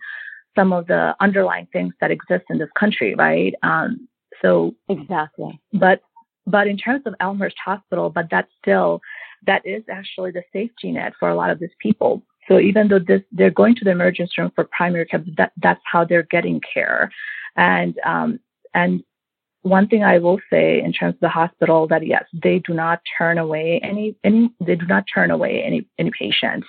some 0.56 0.72
of 0.72 0.86
the 0.86 1.14
underlying 1.20 1.66
things 1.72 1.92
that 2.00 2.10
exist 2.10 2.44
in 2.48 2.58
this 2.58 2.70
country, 2.78 3.14
right? 3.14 3.54
Um, 3.62 4.08
so 4.40 4.74
Exactly. 4.88 5.60
but 5.72 6.00
but 6.46 6.66
in 6.66 6.76
terms 6.76 7.02
of 7.06 7.14
Elmhurst 7.20 7.56
Hospital, 7.64 8.10
but 8.10 8.26
that's 8.30 8.50
still 8.60 9.00
that 9.46 9.62
is 9.66 9.82
actually 9.90 10.30
the 10.30 10.42
safety 10.52 10.92
net 10.92 11.12
for 11.18 11.28
a 11.28 11.34
lot 11.34 11.50
of 11.50 11.58
these 11.58 11.74
people. 11.80 12.22
So 12.48 12.58
even 12.58 12.88
though 12.88 12.98
this 12.98 13.22
they're 13.32 13.50
going 13.50 13.74
to 13.76 13.84
the 13.84 13.90
emergency 13.90 14.34
room 14.38 14.52
for 14.54 14.64
primary 14.64 15.06
care, 15.06 15.24
that 15.36 15.52
that's 15.62 15.80
how 15.84 16.04
they're 16.04 16.24
getting 16.24 16.60
care. 16.60 17.10
And 17.56 17.98
um, 18.04 18.40
and 18.74 19.02
one 19.62 19.88
thing 19.88 20.04
I 20.04 20.18
will 20.18 20.40
say 20.50 20.82
in 20.82 20.92
terms 20.92 21.14
of 21.14 21.20
the 21.20 21.28
hospital 21.28 21.86
that 21.88 22.06
yes, 22.06 22.24
they 22.32 22.58
do 22.58 22.74
not 22.74 23.00
turn 23.16 23.38
away 23.38 23.80
any 23.82 24.16
any 24.24 24.50
they 24.60 24.76
do 24.76 24.86
not 24.86 25.04
turn 25.12 25.30
away 25.30 25.62
any 25.62 25.86
any 25.98 26.10
patients. 26.10 26.66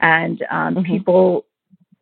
And 0.00 0.42
um, 0.50 0.76
Mhm. 0.76 0.86
people 0.86 1.46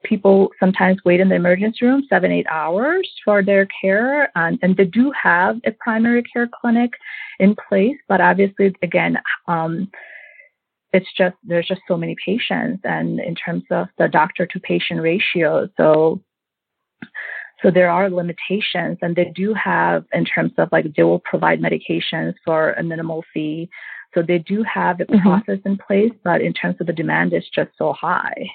people 0.05 0.51
sometimes 0.61 0.99
wait 1.05 1.21
in 1.21 1.29
the 1.29 1.35
emergency 1.35 1.85
room 1.85 2.05
seven 2.09 2.31
eight 2.31 2.47
hours 2.51 3.11
for 3.25 3.43
their 3.43 3.67
care 3.81 4.31
and, 4.37 4.59
and 4.63 4.77
they 4.77 4.85
do 4.85 5.11
have 5.11 5.59
a 5.65 5.73
primary 5.73 6.23
care 6.23 6.49
clinic 6.49 6.93
in 7.41 7.57
place 7.69 7.97
but 8.09 8.21
obviously 8.21 8.75
again 8.83 9.19
um, 9.49 9.91
it's 10.93 11.13
just 11.17 11.37
there's 11.45 11.67
just 11.67 11.81
so 11.87 11.97
many 11.97 12.17
patients 12.25 12.81
and 12.85 13.21
in 13.21 13.35
terms 13.35 13.65
of 13.71 13.89
the 13.99 14.09
doctor 14.09 14.47
to 14.47 14.61
patient 14.61 15.01
ratio 15.01 15.69
so 15.77 16.23
so 17.63 17.71
there 17.71 17.91
are 17.91 18.09
limitations 18.09 18.97
and 19.03 19.17
they 19.17 19.31
do 19.35 19.53
have 19.55 20.05
in 20.13 20.25
terms 20.25 20.53
of 20.59 20.69
like 20.73 20.87
they 20.97 21.03
will 21.03 21.19
provide 21.21 21.61
medications 21.61 22.35
for 22.45 22.73
a 22.73 22.83
minimal 22.83 23.25
fee 23.35 23.69
so 24.15 24.23
they 24.23 24.39
do 24.39 24.63
have 24.63 25.01
a 25.01 25.05
Mhm. 25.05 25.23
process 25.23 25.59
in 25.65 25.77
place 25.77 26.13
but 26.25 26.41
in 26.41 26.53
terms 26.53 26.77
of 26.81 26.87
the 26.87 26.93
demand 26.93 27.33
it's 27.33 27.51
just 27.51 27.71
so 27.77 27.93
high 27.93 28.49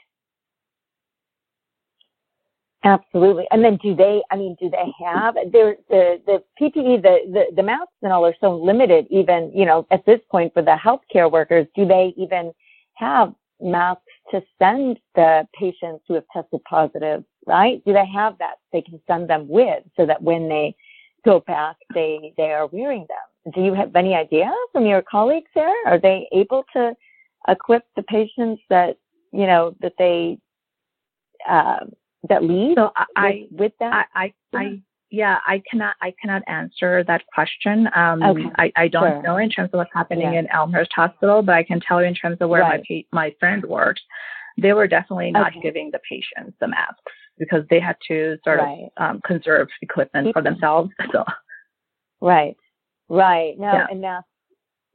Absolutely. 2.85 3.45
And 3.51 3.63
then 3.63 3.77
do 3.81 3.95
they, 3.95 4.21
I 4.29 4.35
mean, 4.35 4.57
do 4.59 4.69
they 4.69 4.93
have, 5.05 5.35
the, 5.35 5.77
the 5.89 6.43
PPE, 6.59 7.01
the, 7.01 7.19
the, 7.31 7.45
the 7.55 7.63
masks 7.63 7.93
and 8.01 8.11
all 8.11 8.25
are 8.25 8.35
so 8.41 8.55
limited 8.57 9.07
even, 9.09 9.51
you 9.55 9.65
know, 9.65 9.87
at 9.89 10.05
this 10.05 10.19
point 10.29 10.53
for 10.53 10.61
the 10.61 10.75
healthcare 10.83 11.31
workers, 11.31 11.65
do 11.75 11.85
they 11.85 12.13
even 12.17 12.51
have 12.95 13.33
masks 13.61 14.03
to 14.31 14.41
send 14.59 14.99
the 15.15 15.47
patients 15.57 16.03
who 16.07 16.15
have 16.15 16.25
tested 16.33 16.61
positive, 16.65 17.23
right? 17.47 17.81
Do 17.85 17.93
they 17.93 18.05
have 18.05 18.37
that 18.39 18.55
they 18.73 18.81
can 18.81 18.99
send 19.07 19.29
them 19.29 19.47
with 19.47 19.83
so 19.95 20.05
that 20.05 20.21
when 20.21 20.49
they 20.49 20.75
go 21.23 21.39
back, 21.39 21.77
they, 21.93 22.33
they 22.35 22.51
are 22.51 22.67
wearing 22.67 23.05
them? 23.07 23.53
Do 23.53 23.61
you 23.61 23.73
have 23.73 23.95
any 23.95 24.13
idea 24.13 24.51
from 24.73 24.85
your 24.85 25.01
colleagues 25.01 25.51
there? 25.55 25.73
Are 25.85 25.99
they 25.99 26.27
able 26.33 26.65
to 26.73 26.93
equip 27.47 27.83
the 27.95 28.03
patients 28.03 28.61
that, 28.69 28.97
you 29.31 29.47
know, 29.47 29.73
that 29.81 29.93
they, 29.97 30.37
uh, 31.47 31.79
that 32.29 32.43
leave 32.43 32.75
so 32.75 32.91
i, 33.15 33.47
with, 33.51 33.59
with 33.59 33.71
that? 33.79 34.07
I, 34.15 34.23
I, 34.23 34.33
Yeah. 34.53 34.59
I, 34.59 34.81
yeah, 35.11 35.37
I 35.45 35.61
cannot, 35.69 35.95
I 36.01 36.11
cannot 36.19 36.41
answer 36.47 37.03
that 37.03 37.21
question. 37.35 37.87
Um, 37.95 38.23
Okay. 38.23 38.49
I, 38.57 38.71
I 38.75 38.87
don't 38.87 39.03
Sure. 39.03 39.21
know 39.21 39.37
in 39.37 39.49
terms 39.49 39.69
of 39.71 39.77
what's 39.77 39.91
happening 39.93 40.33
Yeah. 40.33 40.39
in 40.39 40.47
Elmhurst 40.49 40.91
Hospital, 40.95 41.43
but 41.43 41.53
I 41.53 41.61
can 41.63 41.79
tell 41.79 42.01
you 42.01 42.07
in 42.07 42.15
terms 42.15 42.37
of 42.41 42.49
where 42.49 42.61
Right. 42.61 42.81
my 42.89 43.01
pa- 43.01 43.07
my 43.11 43.35
friend 43.39 43.63
works, 43.65 44.01
they 44.57 44.73
were 44.73 44.87
definitely 44.87 45.31
not 45.31 45.51
Okay. 45.51 45.59
giving 45.61 45.91
the 45.91 45.99
patients 46.09 46.57
the 46.59 46.67
masks 46.67 46.99
because 47.37 47.63
they 47.69 47.79
had 47.79 47.95
to 48.07 48.37
sort 48.43 48.59
Right. 48.59 48.89
of 48.97 49.15
um, 49.15 49.21
conserve 49.25 49.67
equipment 49.81 50.33
for 50.33 50.41
themselves. 50.41 50.89
So 51.11 51.23
Right. 52.21 52.55
Right. 53.09 53.59
No, 53.59 53.71
Yeah. 53.71 53.87
and 53.91 54.23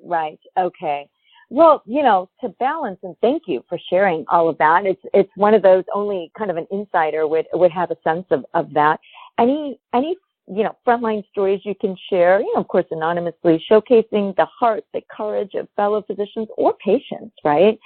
right. 0.03 0.41
Okay. 0.57 1.09
Well, 1.51 1.83
you 1.87 2.03
know, 2.03 2.29
to 2.43 2.51
balance 2.61 2.99
and 3.03 3.17
thank 3.23 3.45
you 3.47 3.65
for 3.69 3.79
sharing 3.89 4.25
all 4.29 4.49
of 4.49 4.59
that. 4.59 4.85
It's 4.85 5.01
it's 5.15 5.31
one 5.37 5.55
of 5.55 5.63
those 5.63 5.85
only 5.95 6.31
kind 6.37 6.51
of 6.51 6.57
an 6.59 6.67
insider 6.71 7.27
would 7.27 7.47
would 7.55 7.71
have 7.73 7.91
a 7.91 7.97
sense 8.05 8.27
of, 8.31 8.45
of 8.55 8.73
that. 8.75 9.01
Any 9.39 9.81
any 9.95 10.17
you 10.51 10.63
know, 10.63 10.77
frontline 10.87 11.23
stories 11.31 11.61
you 11.65 11.75
can 11.75 11.97
share, 12.09 12.41
you 12.41 12.53
know, 12.55 12.61
of 12.61 12.69
course 12.69 12.87
anonymously, 12.91 13.63
showcasing 13.71 14.35
the 14.37 14.47
heart, 14.47 14.85
the 14.95 15.03
courage 15.15 15.55
of 15.55 15.69
fellow 15.77 16.03
physicians 16.03 16.49
or 16.57 16.75
patients, 16.85 17.35
right? 17.45 17.79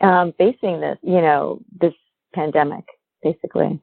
Um, 0.00 0.32
facing 0.38 0.80
this, 0.80 0.98
you 1.02 1.20
know, 1.20 1.60
this 1.80 1.94
pandemic, 2.34 2.84
basically. 3.22 3.80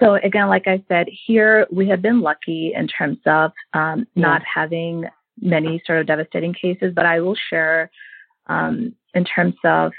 so 0.00 0.14
again, 0.14 0.48
like 0.48 0.66
I 0.66 0.82
said, 0.88 1.08
here 1.26 1.66
we 1.70 1.88
have 1.88 2.00
been 2.02 2.20
lucky 2.20 2.72
in 2.74 2.86
terms 2.86 3.18
of 3.26 3.52
um, 3.72 4.06
Yeah. 4.14 4.22
not 4.22 4.42
having 4.44 5.04
many 5.40 5.82
sort 5.86 6.00
of 6.00 6.06
devastating 6.06 6.54
cases, 6.54 6.92
but 6.94 7.06
I 7.06 7.20
will 7.20 7.36
share 7.50 7.90
um, 8.46 8.94
in 9.14 9.24
terms 9.24 9.54
of 9.64 9.92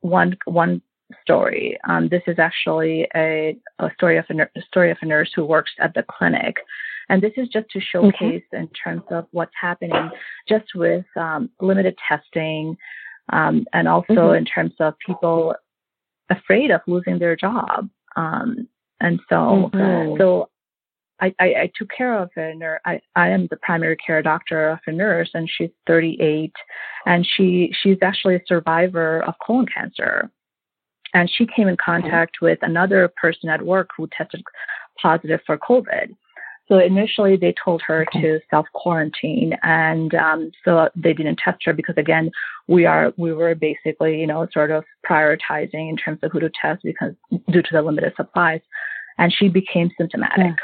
one 0.00 0.36
one 0.44 0.82
story. 1.22 1.78
Um, 1.88 2.08
this 2.08 2.22
is 2.26 2.38
actually 2.38 3.08
a, 3.14 3.56
a 3.78 3.90
story 3.94 4.16
of 4.18 4.24
a, 4.30 4.42
a 4.58 4.62
story 4.62 4.90
of 4.90 4.98
a 5.00 5.06
nurse 5.06 5.30
who 5.34 5.44
works 5.44 5.72
at 5.80 5.94
the 5.94 6.04
clinic, 6.08 6.56
and 7.08 7.20
this 7.20 7.32
is 7.36 7.48
just 7.48 7.68
to 7.70 7.80
showcase 7.80 8.44
in 8.52 8.68
terms 8.68 9.02
of 9.10 9.26
what's 9.32 9.54
happening, 9.60 10.10
just 10.48 10.74
with 10.74 11.04
um, 11.16 11.50
limited 11.60 11.96
testing, 12.08 12.76
um, 13.32 13.66
and 13.72 13.88
also 13.88 14.12
Mhm. 14.14 14.38
in 14.38 14.44
terms 14.44 14.74
of 14.78 14.94
people 14.98 15.54
afraid 16.28 16.70
of 16.70 16.80
losing 16.86 17.18
their 17.18 17.34
job. 17.34 17.88
Um, 18.16 18.68
and 19.00 19.20
so, 19.28 19.70
Mhm. 19.74 20.18
so 20.18 20.48
I, 21.20 21.34
I, 21.38 21.44
I 21.44 21.72
took 21.76 21.90
care 21.90 22.18
of 22.18 22.30
a 22.36 22.54
nurse. 22.54 22.80
I, 22.84 23.00
I 23.14 23.28
am 23.28 23.46
the 23.50 23.56
primary 23.56 23.96
care 23.96 24.22
doctor 24.22 24.70
of 24.70 24.78
a 24.86 24.92
nurse, 24.92 25.30
and 25.34 25.48
she's 25.50 25.70
38, 25.86 26.52
and 27.06 27.26
she 27.26 27.74
she's 27.82 27.98
actually 28.02 28.36
a 28.36 28.42
survivor 28.46 29.22
of 29.24 29.34
colon 29.44 29.66
cancer, 29.66 30.30
and 31.14 31.30
she 31.30 31.46
came 31.46 31.68
in 31.68 31.76
contact 31.76 32.38
with 32.40 32.58
another 32.62 33.12
person 33.20 33.48
at 33.48 33.62
work 33.62 33.90
who 33.96 34.08
tested 34.16 34.42
positive 35.00 35.40
for 35.46 35.58
COVID. 35.58 36.14
So 36.68 36.78
initially, 36.78 37.36
they 37.36 37.52
told 37.64 37.82
her 37.82 38.02
Okay. 38.02 38.22
to 38.22 38.40
self 38.48 38.66
quarantine, 38.74 39.56
and 39.64 40.14
um, 40.14 40.52
so 40.64 40.88
they 40.94 41.12
didn't 41.12 41.40
test 41.44 41.58
her 41.64 41.72
because 41.72 41.96
again, 41.98 42.30
we 42.68 42.86
are 42.86 43.12
we 43.16 43.32
were 43.32 43.54
basically 43.56 44.20
you 44.20 44.26
know 44.26 44.46
sort 44.52 44.70
of 44.70 44.84
prioritizing 45.04 45.90
in 45.90 45.96
terms 45.96 46.20
of 46.22 46.30
who 46.30 46.38
to 46.40 46.50
test 46.60 46.82
because 46.84 47.12
due 47.50 47.62
to 47.62 47.72
the 47.72 47.82
limited 47.82 48.12
supplies, 48.16 48.60
and 49.18 49.32
she 49.32 49.48
became 49.48 49.90
symptomatic. 49.98 50.54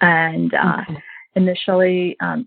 And 0.00 0.54
uh, 0.54 0.82
Okay. 0.88 1.02
initially, 1.34 2.16
um, 2.20 2.46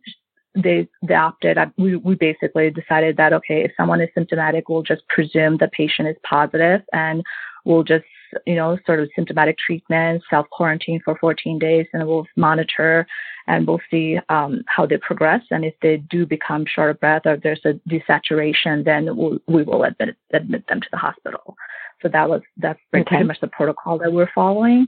they 0.55 0.87
they 1.01 1.15
opted. 1.15 1.57
uh, 1.57 1.67
We 1.77 1.95
we 1.95 2.15
basically 2.15 2.69
decided 2.71 3.17
that 3.17 3.33
okay, 3.33 3.63
if 3.63 3.71
someone 3.77 4.01
is 4.01 4.09
symptomatic, 4.13 4.69
we'll 4.69 4.83
just 4.83 5.07
presume 5.07 5.57
the 5.57 5.69
patient 5.69 6.07
is 6.09 6.17
positive, 6.23 6.81
and 6.93 7.23
we'll 7.65 7.83
just 7.83 8.05
you 8.45 8.55
know 8.55 8.77
sort 8.85 8.99
of 8.99 9.09
symptomatic 9.15 9.57
treatment, 9.57 10.23
self 10.29 10.49
quarantine 10.49 11.01
for 11.03 11.17
14 11.19 11.59
days, 11.59 11.87
and 11.93 12.05
we'll 12.07 12.27
monitor 12.35 13.07
and 13.47 13.67
we'll 13.67 13.81
see 13.89 14.19
um, 14.29 14.63
how 14.67 14.85
they 14.85 14.97
progress. 14.97 15.41
And 15.51 15.65
if 15.65 15.73
they 15.81 15.97
do 15.97 16.25
become 16.25 16.65
short 16.65 16.91
of 16.91 16.99
breath 16.99 17.23
or 17.25 17.37
there's 17.37 17.65
a 17.65 17.73
desaturation, 17.89 18.85
then 18.85 19.15
we'll, 19.17 19.39
we 19.47 19.63
will 19.63 19.83
admit 19.83 20.15
admit 20.31 20.67
them 20.67 20.81
to 20.81 20.87
the 20.91 20.97
hospital. 20.97 21.55
So 22.01 22.09
that 22.09 22.29
was 22.29 22.41
that's 22.57 22.79
pretty 22.91 23.23
much 23.23 23.39
the 23.41 23.47
protocol 23.47 23.97
that 23.99 24.11
we're 24.13 24.29
following. 24.33 24.87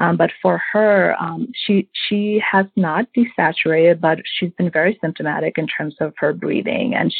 Um, 0.00 0.16
but 0.16 0.30
for 0.40 0.60
her, 0.72 1.14
um, 1.20 1.48
she 1.54 1.88
she 2.08 2.40
has 2.50 2.66
not 2.76 3.06
desaturated, 3.16 4.00
but 4.00 4.18
she's 4.24 4.52
been 4.52 4.70
very 4.70 4.98
symptomatic 5.00 5.58
in 5.58 5.66
terms 5.66 5.96
of 6.00 6.14
her 6.18 6.32
breathing. 6.32 6.94
And 6.94 7.12
sh 7.12 7.16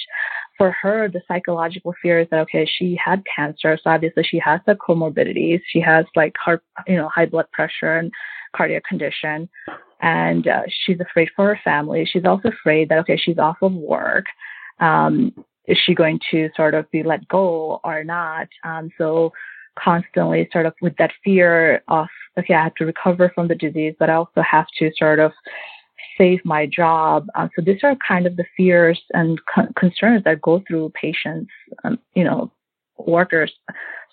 for 0.56 0.72
her, 0.82 1.08
the 1.08 1.20
psychological 1.28 1.94
fear 2.02 2.20
is 2.20 2.28
that 2.30 2.40
okay, 2.40 2.66
she 2.66 2.98
had 3.02 3.22
cancer, 3.34 3.78
so 3.82 3.90
obviously 3.90 4.24
she 4.24 4.38
has 4.38 4.60
the 4.66 4.74
comorbidities. 4.74 5.60
She 5.68 5.80
has 5.80 6.04
like 6.16 6.34
heart, 6.36 6.62
you 6.86 6.96
know, 6.96 7.08
high 7.08 7.26
blood 7.26 7.50
pressure 7.52 7.96
and 7.98 8.12
cardiac 8.56 8.84
condition, 8.84 9.48
and 10.00 10.46
uh, 10.46 10.62
she's 10.68 11.00
afraid 11.00 11.28
for 11.34 11.46
her 11.46 11.60
family. 11.64 12.08
She's 12.10 12.24
also 12.24 12.48
afraid 12.48 12.88
that 12.88 12.98
okay, 13.00 13.16
she's 13.16 13.38
off 13.38 13.58
of 13.62 13.72
work. 13.72 14.26
Um, 14.80 15.32
is 15.66 15.78
she 15.84 15.94
going 15.94 16.18
to 16.30 16.48
sort 16.56 16.74
of 16.74 16.90
be 16.90 17.02
let 17.02 17.28
go 17.28 17.80
or 17.84 18.02
not? 18.02 18.48
Um, 18.64 18.90
so 18.96 19.32
constantly 19.82 20.48
sort 20.52 20.66
of 20.66 20.74
with 20.80 20.96
that 20.98 21.12
fear 21.24 21.82
of 21.88 22.06
okay 22.38 22.54
i 22.54 22.62
have 22.62 22.74
to 22.74 22.84
recover 22.84 23.30
from 23.34 23.48
the 23.48 23.54
disease 23.54 23.94
but 23.98 24.10
i 24.10 24.14
also 24.14 24.42
have 24.42 24.66
to 24.78 24.90
sort 24.96 25.18
of 25.18 25.32
save 26.16 26.40
my 26.44 26.66
job 26.66 27.26
uh, 27.36 27.48
so 27.54 27.62
these 27.62 27.80
are 27.82 27.96
kind 28.06 28.26
of 28.26 28.36
the 28.36 28.44
fears 28.56 29.00
and 29.14 29.40
con- 29.52 29.72
concerns 29.78 30.22
that 30.24 30.40
go 30.40 30.62
through 30.66 30.90
patients 31.00 31.50
um, 31.84 31.98
you 32.14 32.24
know 32.24 32.50
workers 32.98 33.52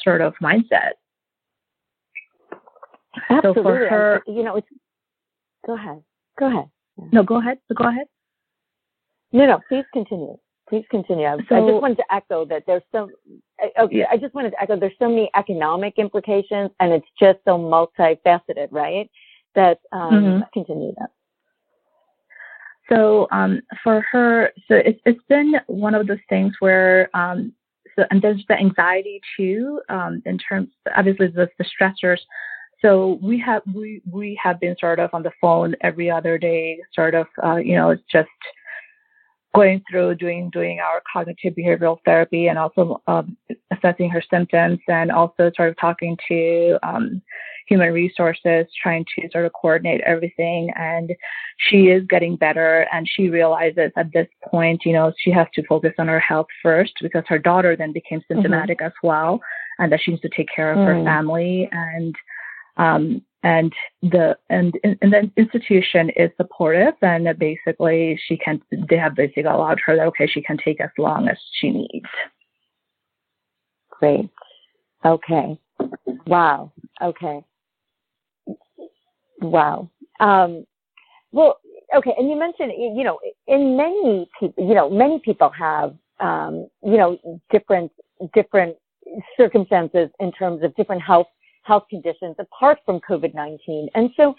sort 0.01 0.21
of 0.21 0.33
mindset 0.41 0.91
Absolutely. 3.29 3.53
so 3.55 3.63
for 3.63 3.75
her 3.89 4.21
you 4.27 4.43
know, 4.43 4.57
it's. 4.57 4.67
Go 5.65 5.75
ahead. 5.75 6.03
Go 6.37 6.47
ahead. 6.47 6.69
no 7.11 7.23
go 7.23 7.39
ahead 7.39 7.57
go 7.75 7.87
ahead 7.87 8.07
No, 9.31 9.45
no. 9.45 9.59
Please 9.67 9.85
continue. 9.93 10.37
Please 10.67 10.85
continue. 10.89 11.25
I, 11.25 11.33
I 11.33 11.37
just 11.37 11.81
wanted 11.81 11.97
to 11.97 12.13
echo 12.13 12.43
that 12.45 12.63
there's 12.65 12.81
so. 12.91 13.09
Okay, 13.79 13.99
Yeah. 13.99 14.07
I 14.09 14.17
just 14.17 14.33
wanted 14.33 14.51
to 14.51 14.61
echo 14.61 14.79
there's 14.79 14.97
so 14.97 15.07
many 15.07 15.29
economic 15.35 15.99
implications, 15.99 16.71
and 16.79 16.91
it's 16.91 17.07
just 17.19 17.39
so 17.45 17.57
multifaceted, 17.57 18.69
right? 18.71 19.09
That 19.53 19.79
um, 19.91 20.11
Mhm. 20.11 20.51
continue 20.53 20.93
that. 20.97 21.11
So 22.89 23.27
um, 23.31 23.61
for 23.83 24.01
her, 24.11 24.51
so 24.67 24.75
it's 24.75 24.99
it's 25.05 25.23
been 25.27 25.55
one 25.67 25.95
of 25.95 26.07
those 26.07 26.19
things 26.29 26.55
where 26.59 27.09
um, 27.15 27.53
so 27.95 28.05
and 28.11 28.21
there's 28.21 28.43
the 28.47 28.57
anxiety 28.57 29.21
too 29.37 29.81
um, 29.89 30.21
in 30.25 30.37
terms 30.37 30.69
obviously 30.95 31.27
the, 31.27 31.49
the 31.57 31.65
stressors. 31.65 32.19
So 32.81 33.19
we 33.21 33.39
have 33.39 33.63
we 33.73 34.01
we 34.11 34.39
have 34.41 34.59
been 34.59 34.75
sort 34.79 34.99
of 34.99 35.11
on 35.13 35.23
the 35.23 35.31
phone 35.39 35.75
every 35.81 36.11
other 36.11 36.37
day, 36.37 36.79
sort 36.93 37.15
of 37.15 37.27
uh, 37.43 37.55
you 37.55 37.75
know 37.75 37.95
just 38.11 38.29
going 39.55 39.81
through 39.89 40.15
doing 40.15 40.49
doing 40.51 40.79
our 40.79 41.01
cognitive 41.11 41.53
behavioral 41.55 41.97
therapy 42.05 42.47
and 42.47 42.57
also 42.59 43.01
um, 43.07 43.37
assessing 43.71 44.09
her 44.09 44.21
symptoms 44.29 44.79
and 44.87 45.11
also 45.11 45.51
sort 45.55 45.69
of 45.69 45.75
talking 45.79 46.17
to 46.27 46.77
um, 46.83 47.21
human 47.67 47.91
resources, 47.93 48.65
trying 48.81 49.05
to 49.15 49.27
sort 49.31 49.45
of 49.45 49.53
coordinate 49.53 50.01
everything. 50.01 50.69
And 50.75 51.11
she 51.57 51.87
is 51.87 52.05
getting 52.07 52.35
better 52.35 52.87
and 52.93 53.07
she 53.09 53.29
realizes 53.29 53.91
at 53.95 54.11
this 54.13 54.27
point, 54.51 54.81
you 54.85 54.93
know, 54.93 55.13
she 55.17 55.31
has 55.31 55.47
to 55.55 55.63
focus 55.65 55.93
on 55.97 56.07
her 56.07 56.19
health 56.19 56.47
first 56.61 56.93
because 57.01 57.23
her 57.27 57.39
daughter 57.39 57.75
then 57.75 57.91
became 57.91 58.21
symptomatic 58.27 58.81
as 58.81 58.93
well 59.01 59.39
and 59.79 59.91
that 59.91 59.99
she 60.01 60.11
needs 60.11 60.21
to 60.21 60.29
take 60.29 60.49
care 60.55 60.71
of 60.71 60.77
her 60.77 60.95
Mm. 60.95 61.05
family. 61.05 61.69
And 61.71 62.15
um 62.77 63.21
and 63.45 63.71
the 64.01 64.35
and 64.49 64.77
and 64.83 65.13
the 65.13 65.31
institution 65.37 66.09
is 66.17 66.29
supportive 66.35 66.95
and 67.01 67.27
basically 67.39 68.19
she 68.27 68.35
can 68.37 68.61
they 68.89 68.97
have 68.97 69.15
basically 69.15 69.43
allowed 69.43 69.79
her 69.85 69.95
that 69.95 70.07
okay 70.07 70.27
she 70.27 70.41
can 70.41 70.57
take 70.57 70.81
as 70.81 70.89
long 70.97 71.29
as 71.29 71.37
she 71.59 71.69
needs 71.69 72.07
Great. 73.99 74.29
Okay. 75.05 75.57
Wow. 76.27 76.71
Okay. 77.01 77.41
Wow. 79.41 79.89
Um, 80.19 80.65
well, 81.31 81.59
okay. 81.95 82.13
And 82.17 82.29
you 82.29 82.37
mentioned, 82.37 82.71
you 82.77 83.03
know, 83.03 83.19
in 83.47 83.77
many 83.77 84.29
people, 84.39 84.67
you 84.67 84.73
know, 84.73 84.89
many 84.89 85.19
people 85.19 85.49
have, 85.57 85.95
um, 86.19 86.67
you 86.83 86.97
know, 86.97 87.17
different, 87.51 87.91
different 88.33 88.75
circumstances 89.37 90.09
in 90.19 90.31
terms 90.31 90.63
of 90.63 90.75
different 90.75 91.01
health, 91.01 91.27
health 91.65 91.85
conditions 91.89 92.35
apart 92.39 92.79
from 92.85 92.99
COVID-19. 93.01 93.87
And 93.95 94.09
so 94.15 94.35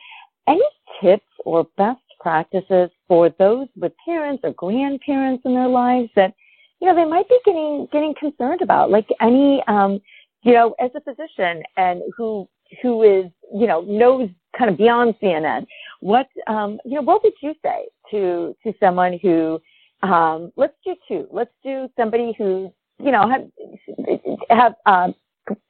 any 0.49 0.63
tips 1.01 1.27
or 1.45 1.67
best 1.77 2.01
practices 2.21 2.91
for 3.09 3.31
those 3.39 3.69
with 3.77 3.93
parents 4.05 4.43
or 4.45 4.53
grandparents 4.53 5.43
in 5.45 5.55
their 5.55 5.69
lives 5.69 6.09
that, 6.17 6.35
you 6.81 6.89
know, 6.89 6.95
they 6.95 7.05
might 7.05 7.29
be 7.29 7.39
getting, 7.45 7.89
getting 7.93 8.15
concerned 8.19 8.63
about, 8.63 8.91
like 8.91 9.09
any, 9.21 9.63
um, 9.67 10.01
you 10.43 10.53
know, 10.53 10.75
as 10.79 10.91
a 10.95 11.01
physician 11.01 11.63
and 11.77 12.03
who, 12.17 12.49
who 12.83 13.03
is, 13.03 13.27
you 13.55 13.67
know, 13.67 13.81
knows 13.83 14.29
kind 14.57 14.71
of 14.71 14.77
beyond 14.77 15.15
CNN, 15.23 15.67
what, 16.01 16.29
um, 16.47 16.79
you 16.85 16.95
know, 16.95 17.03
what 17.03 17.23
would 17.25 17.33
you 17.43 17.55
say 17.63 17.87
to, 18.11 18.57
to 18.63 18.73
someone 18.79 19.19
who, 19.21 19.61
um, 20.03 20.53
let's 20.57 20.75
do 20.85 20.95
two, 21.09 21.27
let's 21.31 21.53
do 21.65 21.89
somebody 21.97 22.35
who, 22.39 22.73
you 23.03 23.11
know, 23.11 23.29
have, 23.29 23.47
have, 24.51 24.75
um, 24.87 25.15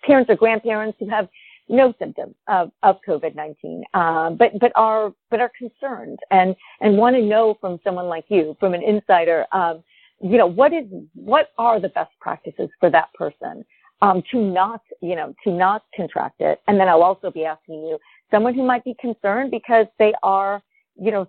parents 0.03 0.31
or 0.31 0.37
grandparents 0.37 0.97
who 0.99 1.09
have 1.09 1.29
no 1.68 1.92
symptoms 1.98 2.35
of, 2.48 2.70
of 2.83 2.96
COVID-19, 3.07 3.83
um, 3.94 4.37
but, 4.37 4.59
but 4.61 4.72
are, 4.74 5.12
but 5.31 5.40
are 5.40 5.50
concerned 5.59 6.18
and, 6.31 6.55
and 6.81 6.96
want 6.96 7.16
to 7.16 7.22
know 7.22 7.57
from 7.61 7.81
someone 7.83 8.07
like 8.07 8.24
you, 8.29 8.57
from 8.61 8.74
an 8.74 8.83
insider, 8.83 9.46
um, 9.52 9.83
you 10.22 10.38
know, 10.38 10.46
what 10.46 10.72
is, 10.72 10.85
what 11.14 11.50
are 11.59 11.81
the 11.81 11.88
best 11.90 12.12
practices 12.20 12.68
for 12.81 12.90
that 12.90 13.12
person? 13.14 13.64
Um, 14.02 14.22
to 14.31 14.38
not, 14.38 14.83
you 15.00 15.16
know, 15.16 15.35
to 15.44 15.50
not 15.50 15.85
contract 15.94 16.40
it. 16.40 16.61
And 16.68 16.79
then 16.79 16.87
I'll 16.87 17.02
also 17.02 17.31
be 17.31 17.44
asking 17.44 17.81
you, 17.87 17.98
someone 18.31 18.55
who 18.55 18.62
might 18.62 18.85
be 18.85 18.94
concerned 19.00 19.50
because 19.50 19.87
they 19.98 20.12
are, 20.22 20.62
you 21.00 21.11
know, 21.11 21.26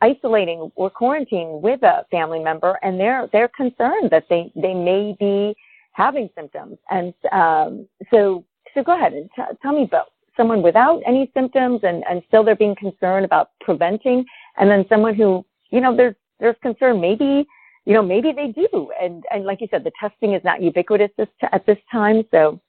isolating 0.00 0.70
or 0.74 0.90
quarantining 0.90 1.60
with 1.60 1.82
a 1.84 2.04
family 2.10 2.40
member 2.40 2.78
and 2.82 2.98
they're, 2.98 3.28
they're 3.32 3.50
concerned 3.56 4.10
that 4.10 4.24
they, 4.28 4.52
they 4.56 4.74
may 4.74 5.16
be 5.18 5.54
having 5.92 6.28
symptoms. 6.34 6.76
And, 6.90 7.14
um, 7.32 7.86
so, 8.10 8.44
so 8.76 8.82
go 8.82 8.96
ahead 8.96 9.14
and 9.14 9.28
t- 9.34 9.42
tell 9.62 9.72
me 9.72 9.88
both. 9.90 10.06
Someone 10.36 10.62
without 10.62 11.00
any 11.06 11.30
symptoms 11.32 11.80
and, 11.82 12.04
and 12.08 12.22
still 12.28 12.44
they're 12.44 12.54
being 12.54 12.76
concerned 12.76 13.24
about 13.24 13.50
preventing, 13.62 14.24
and 14.58 14.70
then 14.70 14.84
someone 14.88 15.14
who, 15.14 15.44
you 15.70 15.80
know, 15.80 15.96
there's, 15.96 16.14
there's 16.40 16.56
concern 16.62 17.00
maybe, 17.00 17.46
you 17.86 17.94
know, 17.94 18.02
maybe 18.02 18.32
they 18.32 18.48
do. 18.48 18.90
And, 19.00 19.24
and 19.32 19.44
like 19.44 19.62
you 19.62 19.68
said, 19.70 19.82
the 19.82 19.92
testing 19.98 20.34
is 20.34 20.42
not 20.44 20.60
ubiquitous 20.60 21.10
this 21.16 21.28
t- 21.40 21.46
at 21.52 21.64
this 21.64 21.78
time. 21.90 22.22
So 22.30 22.60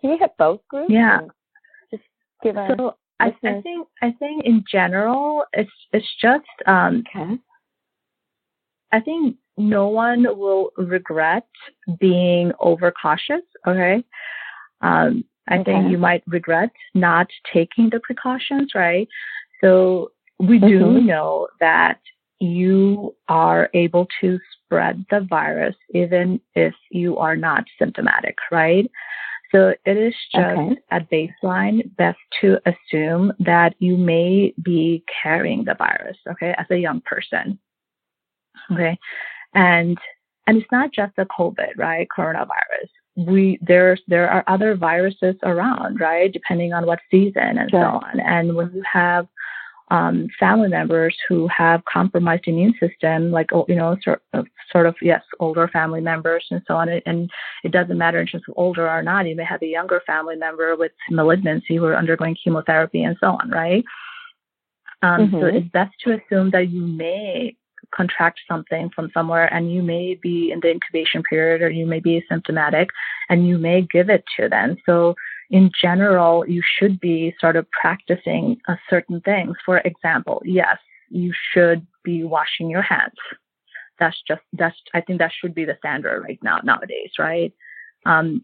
can 0.00 0.10
you 0.10 0.18
hit 0.18 0.32
both 0.38 0.60
groups? 0.68 0.90
Yeah. 0.90 1.20
Just, 1.92 2.02
give 2.42 2.56
us? 2.56 2.72
So 2.76 2.96
I, 3.20 3.26
I, 3.44 3.60
think 3.62 3.86
I 4.02 4.10
think 4.18 4.44
in 4.44 4.64
general 4.70 5.44
it's 5.52 5.70
it's 5.92 6.06
just 6.20 6.44
um, 6.66 7.04
okay. 7.14 7.38
I 8.90 9.00
think 9.00 9.36
no 9.56 9.88
one 9.88 10.24
will 10.36 10.70
regret 10.76 11.46
being 12.00 12.52
overcautious. 12.60 13.42
Okay. 13.66 14.04
Um, 14.80 15.24
I 15.48 15.58
okay. 15.58 15.64
think 15.64 15.90
you 15.90 15.98
might 15.98 16.22
regret 16.26 16.70
not 16.94 17.28
taking 17.52 17.90
the 17.90 18.00
precautions, 18.00 18.72
right? 18.74 19.08
So 19.60 20.12
we 20.38 20.58
mm-hmm. 20.58 20.68
do 20.68 21.00
know 21.00 21.48
that 21.60 22.00
you 22.40 23.14
are 23.28 23.70
able 23.74 24.06
to 24.20 24.38
spread 24.52 25.04
the 25.10 25.20
virus 25.20 25.76
even 25.92 26.40
if 26.54 26.74
you 26.90 27.16
are 27.18 27.36
not 27.36 27.64
symptomatic, 27.78 28.36
right? 28.50 28.90
So 29.52 29.72
it 29.84 29.96
is 29.96 30.14
just 30.34 30.58
okay. 30.58 30.76
at 30.90 31.08
baseline 31.10 31.94
best 31.96 32.18
to 32.40 32.58
assume 32.66 33.32
that 33.38 33.74
you 33.78 33.96
may 33.96 34.52
be 34.62 35.04
carrying 35.22 35.64
the 35.64 35.76
virus, 35.76 36.16
okay, 36.28 36.54
as 36.58 36.66
a 36.70 36.76
young 36.76 37.00
person. 37.02 37.58
Okay. 38.72 38.98
And 39.54 39.96
and 40.46 40.58
it's 40.58 40.72
not 40.72 40.92
just 40.92 41.14
the 41.16 41.26
COVID, 41.26 41.76
right? 41.76 42.06
Coronavirus. 42.16 42.90
We 43.16 43.58
there's 43.62 44.02
there 44.08 44.28
are 44.28 44.44
other 44.46 44.74
viruses 44.74 45.36
around, 45.42 46.00
right? 46.00 46.32
Depending 46.32 46.72
on 46.72 46.86
what 46.86 47.00
season 47.10 47.58
and 47.58 47.70
sure. 47.70 47.80
so 47.80 48.06
on. 48.06 48.20
And 48.20 48.56
when 48.56 48.72
you 48.74 48.82
have 48.90 49.28
um, 49.90 50.28
family 50.40 50.68
members 50.68 51.16
who 51.28 51.46
have 51.48 51.84
compromised 51.84 52.48
immune 52.48 52.74
system, 52.80 53.30
like 53.30 53.52
oh, 53.52 53.66
you 53.68 53.76
know, 53.76 53.96
sort 54.02 54.22
of, 54.32 54.46
sort 54.72 54.86
of 54.86 54.96
yes, 55.02 55.22
older 55.38 55.68
family 55.68 56.00
members 56.00 56.44
and 56.50 56.62
so 56.66 56.74
on. 56.74 56.88
And 56.88 57.30
it 57.62 57.70
doesn't 57.70 57.98
matter 57.98 58.20
in 58.20 58.26
terms 58.26 58.44
of 58.48 58.54
older 58.56 58.88
or 58.88 59.02
not. 59.02 59.28
You 59.28 59.36
may 59.36 59.44
have 59.44 59.62
a 59.62 59.66
younger 59.66 60.02
family 60.06 60.36
member 60.36 60.74
with 60.74 60.92
malignancy 61.10 61.76
who 61.76 61.84
are 61.84 61.96
undergoing 61.96 62.36
chemotherapy 62.42 63.02
and 63.04 63.16
so 63.20 63.36
on, 63.40 63.50
right? 63.50 63.84
Um, 65.02 65.28
mm-hmm. 65.28 65.40
So 65.40 65.46
it's 65.46 65.68
best 65.68 65.94
to 66.04 66.18
assume 66.18 66.50
that 66.50 66.70
you 66.70 66.80
may 66.80 67.56
contract 67.94 68.40
something 68.48 68.90
from 68.94 69.10
somewhere 69.14 69.52
and 69.52 69.72
you 69.72 69.82
may 69.82 70.14
be 70.14 70.50
in 70.50 70.60
the 70.60 70.70
incubation 70.70 71.22
period 71.22 71.62
or 71.62 71.70
you 71.70 71.86
may 71.86 72.00
be 72.00 72.22
asymptomatic 72.22 72.88
and 73.28 73.46
you 73.46 73.58
may 73.58 73.82
give 73.82 74.10
it 74.10 74.24
to 74.36 74.48
them. 74.48 74.76
So 74.86 75.14
in 75.50 75.70
general, 75.80 76.46
you 76.48 76.62
should 76.78 76.98
be 77.00 77.34
sort 77.40 77.56
of 77.56 77.70
practicing 77.70 78.58
uh, 78.68 78.76
certain 78.90 79.20
things. 79.20 79.56
For 79.64 79.78
example, 79.78 80.42
yes, 80.44 80.78
you 81.10 81.32
should 81.52 81.86
be 82.02 82.24
washing 82.24 82.70
your 82.70 82.82
hands. 82.82 83.14
That's 83.98 84.20
just, 84.26 84.42
that's, 84.52 84.76
I 84.92 85.00
think 85.00 85.20
that 85.20 85.32
should 85.38 85.54
be 85.54 85.64
the 85.64 85.76
standard 85.78 86.22
right 86.22 86.38
now, 86.42 86.58
nowadays, 86.64 87.12
right? 87.18 87.52
Um, 88.04 88.42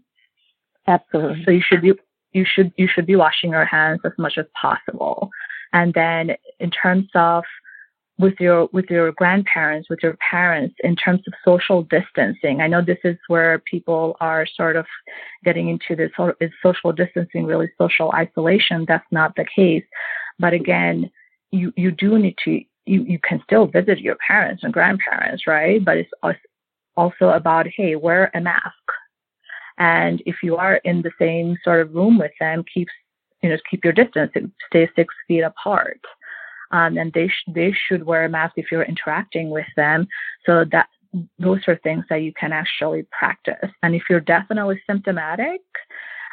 Absolutely. 0.87 1.45
So 1.45 1.51
you 1.51 1.63
should 1.67 1.83
be, 1.83 1.93
you 2.33 2.45
should, 2.45 2.73
you 2.77 2.89
should 2.93 3.07
be 3.07 3.17
washing 3.17 3.51
your 3.51 3.65
hands 3.65 4.01
as 4.05 4.13
much 4.19 4.39
as 4.39 4.47
possible. 4.61 5.31
And 5.73 5.93
then 5.95 6.37
in 6.59 6.71
terms 6.71 7.09
of 7.15 7.45
with 8.21 8.35
your 8.39 8.69
with 8.73 8.87
your 8.91 9.13
grandparents, 9.13 9.89
with 9.89 10.01
your 10.03 10.17
parents 10.31 10.77
in 10.85 10.95
terms 10.95 11.23
of 11.27 11.33
social 11.45 11.83
distancing. 11.83 12.61
I 12.61 12.67
know 12.67 12.83
this 12.83 12.99
is 13.03 13.17
where 13.29 13.59
people 13.61 14.17
are 14.21 14.47
sort 14.47 14.77
of 14.77 14.87
getting 15.43 15.69
into 15.69 15.97
this 15.97 16.11
is 16.41 16.51
social 16.63 16.93
distancing 16.93 17.47
really 17.47 17.71
social 17.79 18.13
isolation. 18.13 18.85
That's 18.87 19.07
not 19.11 19.35
the 19.37 19.47
case. 19.57 19.85
But 20.39 20.53
again, 20.53 21.11
you 21.51 21.73
you 21.77 21.91
do 21.91 22.19
need 22.19 22.37
to 22.45 22.61
you, 22.87 23.05
you 23.05 23.19
can 23.19 23.41
still 23.45 23.67
visit 23.67 24.01
your 24.01 24.17
parents 24.27 24.65
and 24.65 24.73
grandparents, 24.73 25.47
right? 25.47 25.83
But 25.83 25.97
it's 25.97 26.11
also 26.97 27.29
about 27.29 27.67
hey, 27.75 27.97
wear 27.97 28.31
a 28.35 28.41
mask. 28.41 28.75
And 29.79 30.23
if 30.27 30.37
you 30.43 30.57
are 30.57 30.77
in 30.77 31.01
the 31.01 31.13
same 31.19 31.57
sort 31.65 31.81
of 31.81 31.95
room 31.95 32.19
with 32.19 32.33
them, 32.39 32.65
keep 32.73 32.89
you 33.43 33.49
know 33.49 33.57
keep 33.71 33.83
your 33.83 33.95
distance, 33.95 34.33
stay 34.69 34.91
six 34.95 35.15
feet 35.27 35.41
apart 35.41 36.01
um, 36.71 36.99
and 36.99 37.13
they 37.13 37.29
sh- 37.29 37.45
they 37.49 37.73
should 37.73 38.05
wear 38.05 38.25
a 38.25 38.29
mask 38.29 38.55
if 38.57 38.71
you're 38.71 38.83
interacting 38.83 39.51
with 39.51 39.67
them. 39.77 40.07
So 40.47 40.65
that 40.73 40.89
those 41.39 41.61
are 41.67 41.77
things 41.83 42.05
that 42.09 42.23
you 42.23 42.33
can 42.33 42.53
actually 42.53 43.07
practice. 43.11 43.71
And 43.83 43.95
if 43.95 44.03
you're 44.09 44.21
definitely 44.21 44.81
symptomatic, 44.87 45.61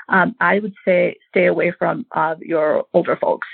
um, 0.10 0.36
I 0.39 0.60
would 0.60 0.73
say 0.86 1.15
stay 1.30 1.47
away 1.47 1.73
from 1.78 2.06
uh, 2.12 2.36
your 2.39 2.86
older 2.93 3.17
folks. 3.17 3.47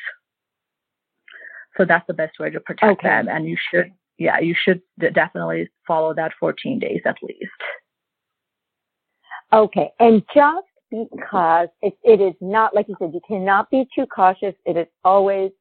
So 1.77 1.85
that's 1.85 2.05
the 2.07 2.13
best 2.13 2.39
way 2.39 2.49
to 2.49 2.59
protect 2.59 2.99
okay. 2.99 3.07
them. 3.07 3.27
And 3.27 3.47
you 3.47 3.57
should, 3.71 3.91
yeah, 4.17 4.39
you 4.39 4.53
should 4.63 4.81
definitely 4.99 5.69
follow 5.87 6.13
that 6.13 6.33
14 6.39 6.77
days 6.77 7.01
at 7.05 7.15
least. 7.23 7.39
Okay. 9.51 9.91
And 9.99 10.23
just 10.35 10.67
because 10.91 11.69
it, 11.81 11.97
it 12.03 12.21
is 12.21 12.35
not, 12.41 12.75
like 12.75 12.87
you 12.87 12.95
said, 12.99 13.11
you 13.13 13.21
cannot 13.27 13.71
be 13.71 13.87
too 13.95 14.05
cautious. 14.05 14.53
It 14.65 14.77
is 14.77 14.87
always 15.03 15.51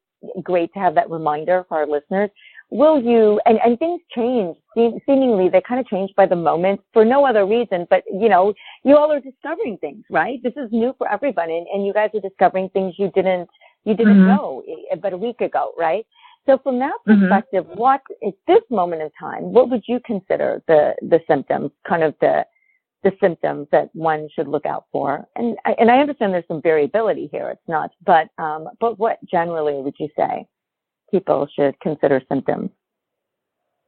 great 0.43 0.73
to 0.75 0.79
have 0.79 0.95
that 0.95 1.11
reminder 1.11 1.65
for 1.69 1.79
our 1.79 1.87
listeners. 1.87 2.31
Will 2.71 3.03
you, 3.03 3.39
and, 3.45 3.59
and 3.65 3.79
things 3.79 4.01
change, 4.15 4.57
seemingly 4.75 5.51
they 5.51 5.61
kind 5.61 5.79
of 5.79 5.87
change 5.89 6.11
by 6.17 6.25
the 6.25 6.37
moment 6.37 6.81
for 6.95 7.05
no 7.05 7.27
other 7.27 7.45
reason, 7.45 7.87
but 7.91 8.03
you 8.11 8.31
know, 8.31 8.55
you 8.83 8.97
all 8.97 9.13
are 9.13 9.21
discovering 9.21 9.77
things, 9.79 10.05
right? 10.09 10.43
This 10.43 10.55
is 10.57 10.73
new 10.73 10.95
for 10.97 11.11
everybody 11.11 11.59
and, 11.59 11.67
and 11.67 11.87
you 11.87 11.93
guys 11.93 12.11
are 12.15 12.21
discovering 12.21 12.71
things 12.71 12.95
you 12.99 13.11
didn't, 13.15 13.49
you 13.85 13.95
didn't 13.95 14.15
mm-hmm. 14.15 14.29
know 14.29 14.63
but 15.03 15.13
a 15.13 15.19
week 15.19 15.43
ago, 15.43 15.73
right? 15.79 16.07
So 16.47 16.59
from 16.63 16.79
that 16.79 16.95
mm-hmm. 17.07 17.21
perspective, 17.21 17.65
mm-hmm. 17.65 17.79
what 17.79 18.01
at 18.27 18.35
this 18.47 18.63
moment 18.71 19.03
in 19.03 19.11
time, 19.21 19.53
what 19.53 19.69
would 19.69 19.83
you 19.87 20.01
consider 20.05 20.63
the, 20.67 20.95
the 21.03 21.21
symptoms, 21.29 21.71
kind 21.87 22.03
of 22.03 22.15
the, 22.21 22.45
the 23.03 23.13
symptoms 23.21 23.67
that 23.73 23.91
one 23.95 24.29
should 24.35 24.49
look 24.49 24.67
out 24.67 24.87
for. 24.93 25.27
And 25.37 25.57
I, 25.65 25.75
and 25.79 25.91
I 25.91 25.99
understand 25.99 26.33
there's 26.33 26.45
some 26.47 26.63
variability 26.63 27.29
here. 27.33 27.49
It's 27.51 27.69
not, 27.69 27.91
but 28.05 28.29
um, 28.39 28.69
but 28.81 28.99
what 28.99 29.19
generally 29.25 29.75
would 29.75 29.97
you 29.99 30.09
say 30.17 30.47
people 31.11 31.49
should 31.55 31.79
consider 31.81 32.23
symptoms? 32.29 32.71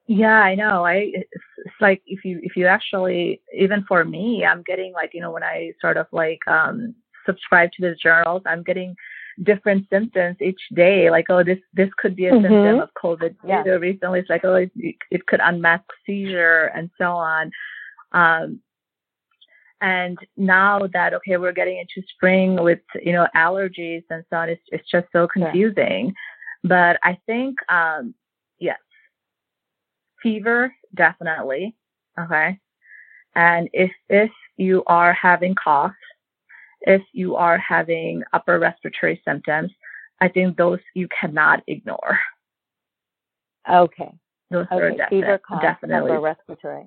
Yeah, 0.07 0.41
I 0.41 0.55
know. 0.55 0.85
I 0.85 1.13
it's 1.15 1.81
like 1.81 2.03
if 2.07 2.25
you 2.25 2.41
if 2.43 2.57
you 2.57 2.67
actually 2.67 3.41
even 3.57 3.85
for 3.89 4.05
me, 4.05 4.45
I'm 4.45 4.63
getting 4.63 4.93
like 4.93 5.11
you 5.15 5.21
know 5.21 5.31
when 5.31 5.45
I 5.45 5.73
sort 5.81 5.97
of 5.97 6.07
like 6.13 6.41
um 6.47 6.95
subscribe 7.25 7.71
to 7.73 7.83
the 7.83 7.95
journals, 7.95 8.43
I'm 8.45 8.63
getting 8.63 8.95
different 9.43 9.87
symptoms 9.91 10.37
each 10.43 10.61
day. 10.75 11.11
Like 11.11 11.27
oh 11.31 11.43
this 11.43 11.59
this 11.73 11.89
could 11.97 12.17
be 12.17 12.27
a 12.27 12.33
mm-hmm. 12.33 12.43
symptom 12.43 12.81
of 12.81 12.91
COVID. 13.03 13.37
Yeah. 13.47 13.63
Recently, 13.63 14.21
it's 14.21 14.29
like 14.29 14.45
oh 14.45 14.57
it, 14.57 14.71
it 15.11 15.27
could 15.27 15.41
unmask 15.43 15.85
seizure 16.05 16.71
and 16.75 16.91
so 16.99 17.13
on. 17.13 17.51
Um, 18.13 18.61
and 19.81 20.19
now 20.37 20.81
that 20.93 21.15
okay, 21.15 21.37
we're 21.37 21.53
getting 21.53 21.79
into 21.79 22.07
spring 22.09 22.63
with 22.63 22.81
you 23.03 23.13
know 23.13 23.27
allergies 23.37 24.05
and 24.11 24.25
so 24.31 24.37
on, 24.37 24.49
it's 24.49 24.63
it's 24.69 24.89
just 24.91 25.07
so 25.13 25.27
confusing. 25.27 26.07
Yeah. 26.07 26.13
But 26.65 26.99
I 27.03 27.19
think 27.27 27.57
um, 27.71 28.15
yes, 28.59 28.79
fever 30.23 30.75
definitely 30.95 31.77
okay. 32.19 32.59
And 33.35 33.69
if 33.73 33.91
if 34.09 34.31
you 34.57 34.85
are 34.87 35.13
having 35.13 35.55
cough, 35.55 35.93
if 36.83 37.03
you 37.13 37.37
are 37.37 37.59
having 37.59 38.23
upper 38.33 38.59
respiratory 38.59 39.21
symptoms, 39.27 39.73
I 40.21 40.29
think 40.29 40.57
those 40.57 40.81
you 40.95 41.09
cannot 41.09 41.63
ignore. 41.67 42.19
Okay. 43.71 44.13
Those 44.51 44.67
okay. 44.71 45.03
are 45.03 45.09
fever, 45.09 45.41
cough, 45.47 45.63
definitely 45.63 46.13
upper 46.13 46.21
respiratory. 46.21 46.87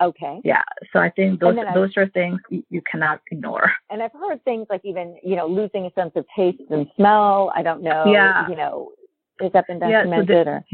Okay. 0.00 0.40
Yeah. 0.44 0.62
So 0.92 0.98
I 0.98 1.10
think 1.10 1.40
those 1.40 1.56
those 1.74 1.96
are 1.96 2.08
things 2.08 2.40
you, 2.48 2.82
cannot 2.90 3.20
ignore. 3.30 3.72
And 3.90 4.02
I've 4.02 4.12
heard 4.12 4.42
things 4.44 4.66
like 4.68 4.80
even 4.84 5.16
you 5.22 5.36
know 5.36 5.46
losing 5.46 5.86
a 5.86 5.92
sense 5.92 6.12
of 6.16 6.24
taste 6.34 6.62
and 6.70 6.86
smell. 6.96 7.52
I 7.54 7.62
don't 7.62 7.82
know. 7.82 8.04
Yeah. 8.06 8.48
You 8.48 8.56
know, 8.56 8.92
has 9.40 9.52
that 9.52 9.66
been 9.66 9.78
documented 9.78 10.28
yeah, 10.28 10.44
so 10.44 10.50
or? 10.50 10.64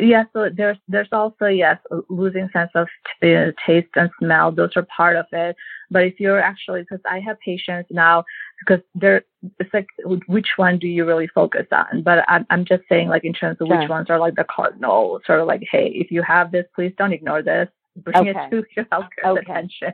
Yeah, 0.00 0.24
so 0.32 0.48
there's 0.56 0.78
there's 0.86 1.08
also 1.10 1.46
yes 1.46 1.78
losing 2.08 2.48
sense 2.52 2.70
of 2.74 2.86
t- 3.20 3.34
uh, 3.34 3.52
taste 3.66 3.88
and 3.96 4.10
smell. 4.20 4.52
Those 4.52 4.70
are 4.76 4.86
part 4.96 5.16
of 5.16 5.26
it. 5.32 5.56
But 5.90 6.04
if 6.04 6.20
you're 6.20 6.40
actually 6.40 6.82
because 6.82 7.00
I 7.08 7.18
have 7.20 7.38
patients 7.40 7.88
now 7.90 8.24
because 8.60 8.82
they're 8.94 9.22
it's 9.58 9.72
like 9.74 9.88
which 10.04 10.48
one 10.56 10.78
do 10.78 10.86
you 10.86 11.04
really 11.04 11.26
focus 11.28 11.66
on? 11.72 12.02
But 12.02 12.24
I'm 12.28 12.46
I'm 12.50 12.64
just 12.64 12.84
saying 12.88 13.08
like 13.08 13.24
in 13.24 13.32
terms 13.32 13.58
of 13.60 13.66
sure. 13.66 13.78
which 13.78 13.88
ones 13.88 14.08
are 14.08 14.20
like 14.20 14.36
the 14.36 14.44
cardinal 14.44 15.20
sort 15.26 15.40
of 15.40 15.48
like 15.48 15.62
hey 15.68 15.88
if 15.94 16.12
you 16.12 16.22
have 16.22 16.52
this 16.52 16.66
please 16.74 16.92
don't 16.96 17.12
ignore 17.12 17.42
this 17.42 17.68
bring 17.98 18.16
okay. 18.16 18.30
it 18.30 18.50
to 18.50 18.64
your 18.76 18.84
healthcare 18.86 19.26
okay. 19.26 19.40
attention. 19.40 19.92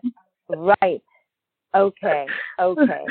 right. 0.48 1.02
Okay. 1.74 2.26
Okay. 2.60 3.04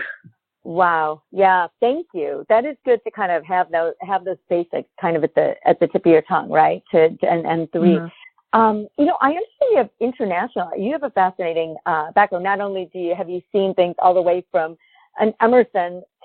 wow. 0.64 1.22
Yeah. 1.32 1.68
Thank 1.80 2.08
you. 2.14 2.46
That 2.50 2.66
is 2.66 2.78
good 2.86 3.02
to 3.04 3.12
kind 3.12 3.32
of 3.32 3.44
have 3.46 3.72
those 3.72 3.94
have 4.02 4.24
those 4.26 4.38
basics 4.50 4.90
kind 5.00 5.18
of 5.18 5.24
at 5.24 5.36
the 5.36 5.56
at 5.66 5.80
the 5.80 5.88
tip 5.88 6.06
of 6.06 6.12
your 6.12 6.22
tongue, 6.24 6.50
right? 6.50 6.82
To, 6.92 7.10
to 7.10 7.30
and 7.30 7.46
and 7.46 7.72
3 7.72 7.82
mm-hmm. 7.82 8.08
Um, 8.54 8.88
you 9.00 9.06
know, 9.06 9.18
I 9.20 9.30
understand 9.30 9.72
you 9.72 9.78
have 9.78 9.90
international. 10.00 10.70
You 10.78 10.92
have 10.92 11.02
a 11.02 11.10
fascinating 11.10 11.76
uh, 11.88 12.12
background. 12.12 12.44
Not 12.44 12.62
only 12.62 12.88
do 12.94 13.00
you 13.00 13.16
have 13.16 13.28
you 13.28 13.42
seen 13.52 13.74
things 13.74 13.96
all 13.98 14.14
the 14.14 14.22
way 14.22 14.46
from 14.52 14.78
an 15.18 15.34
Elmhurst 15.42 15.72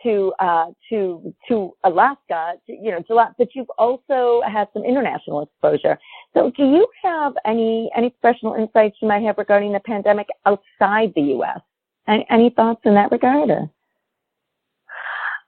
to 0.03 0.33
uh, 0.39 0.67
to 0.89 1.35
to 1.49 1.73
Alaska, 1.85 2.55
to, 2.67 2.73
you 2.73 2.91
know, 2.91 3.03
to, 3.03 3.35
but 3.37 3.49
you've 3.55 3.71
also 3.79 4.43
had 4.47 4.69
some 4.73 4.85
international 4.85 5.43
exposure. 5.43 5.99
So, 6.35 6.51
do 6.57 6.65
you 6.65 6.87
have 7.03 7.35
any 7.45 7.91
any 7.97 8.11
professional 8.11 8.55
insights 8.55 8.97
you 9.01 9.09
might 9.09 9.23
have 9.23 9.39
regarding 9.39 9.73
the 9.73 9.81
pandemic 9.81 10.27
outside 10.47 11.13
the 11.15 11.23
U.S.? 11.23 11.61
Any, 12.07 12.27
any 12.31 12.51
thoughts 12.51 12.81
in 12.85 12.95
that 12.95 13.13
regard? 13.13 13.51
Or? 13.51 13.71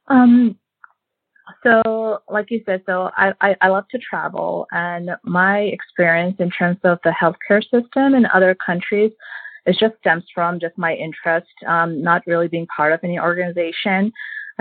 Um, 0.09 0.57
so, 1.63 2.19
like 2.29 2.51
you 2.51 2.63
said, 2.67 2.83
so 2.87 3.11
I, 3.17 3.33
I, 3.41 3.57
I, 3.61 3.69
love 3.69 3.85
to 3.91 3.99
travel, 3.99 4.67
and 4.73 5.11
my 5.25 5.61
experience 5.61 6.37
in 6.39 6.51
terms 6.51 6.79
of 6.85 6.99
the 7.05 7.11
healthcare 7.11 7.63
system 7.63 8.15
in 8.15 8.27
other 8.27 8.55
countries 8.55 9.13
it 9.67 9.77
just 9.79 9.97
stems 10.01 10.25
from 10.35 10.59
just 10.59 10.77
my 10.79 10.95
interest, 10.95 11.49
um, 11.67 12.03
not 12.03 12.23
really 12.27 12.49
being 12.49 12.67
part 12.67 12.93
of 12.93 13.01
any 13.03 13.19
organization. 13.19 14.13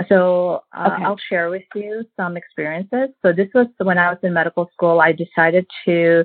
So 0.08 0.62
uh, 0.76 0.90
okay. 0.92 1.04
I'll 1.04 1.20
share 1.28 1.50
with 1.50 1.64
you 1.74 2.04
some 2.16 2.36
experiences. 2.36 3.10
So 3.22 3.32
this 3.32 3.48
was 3.54 3.66
when 3.78 3.98
I 3.98 4.10
was 4.10 4.18
in 4.22 4.32
medical 4.32 4.70
school. 4.72 5.00
I 5.00 5.12
decided 5.12 5.66
to 5.84 6.24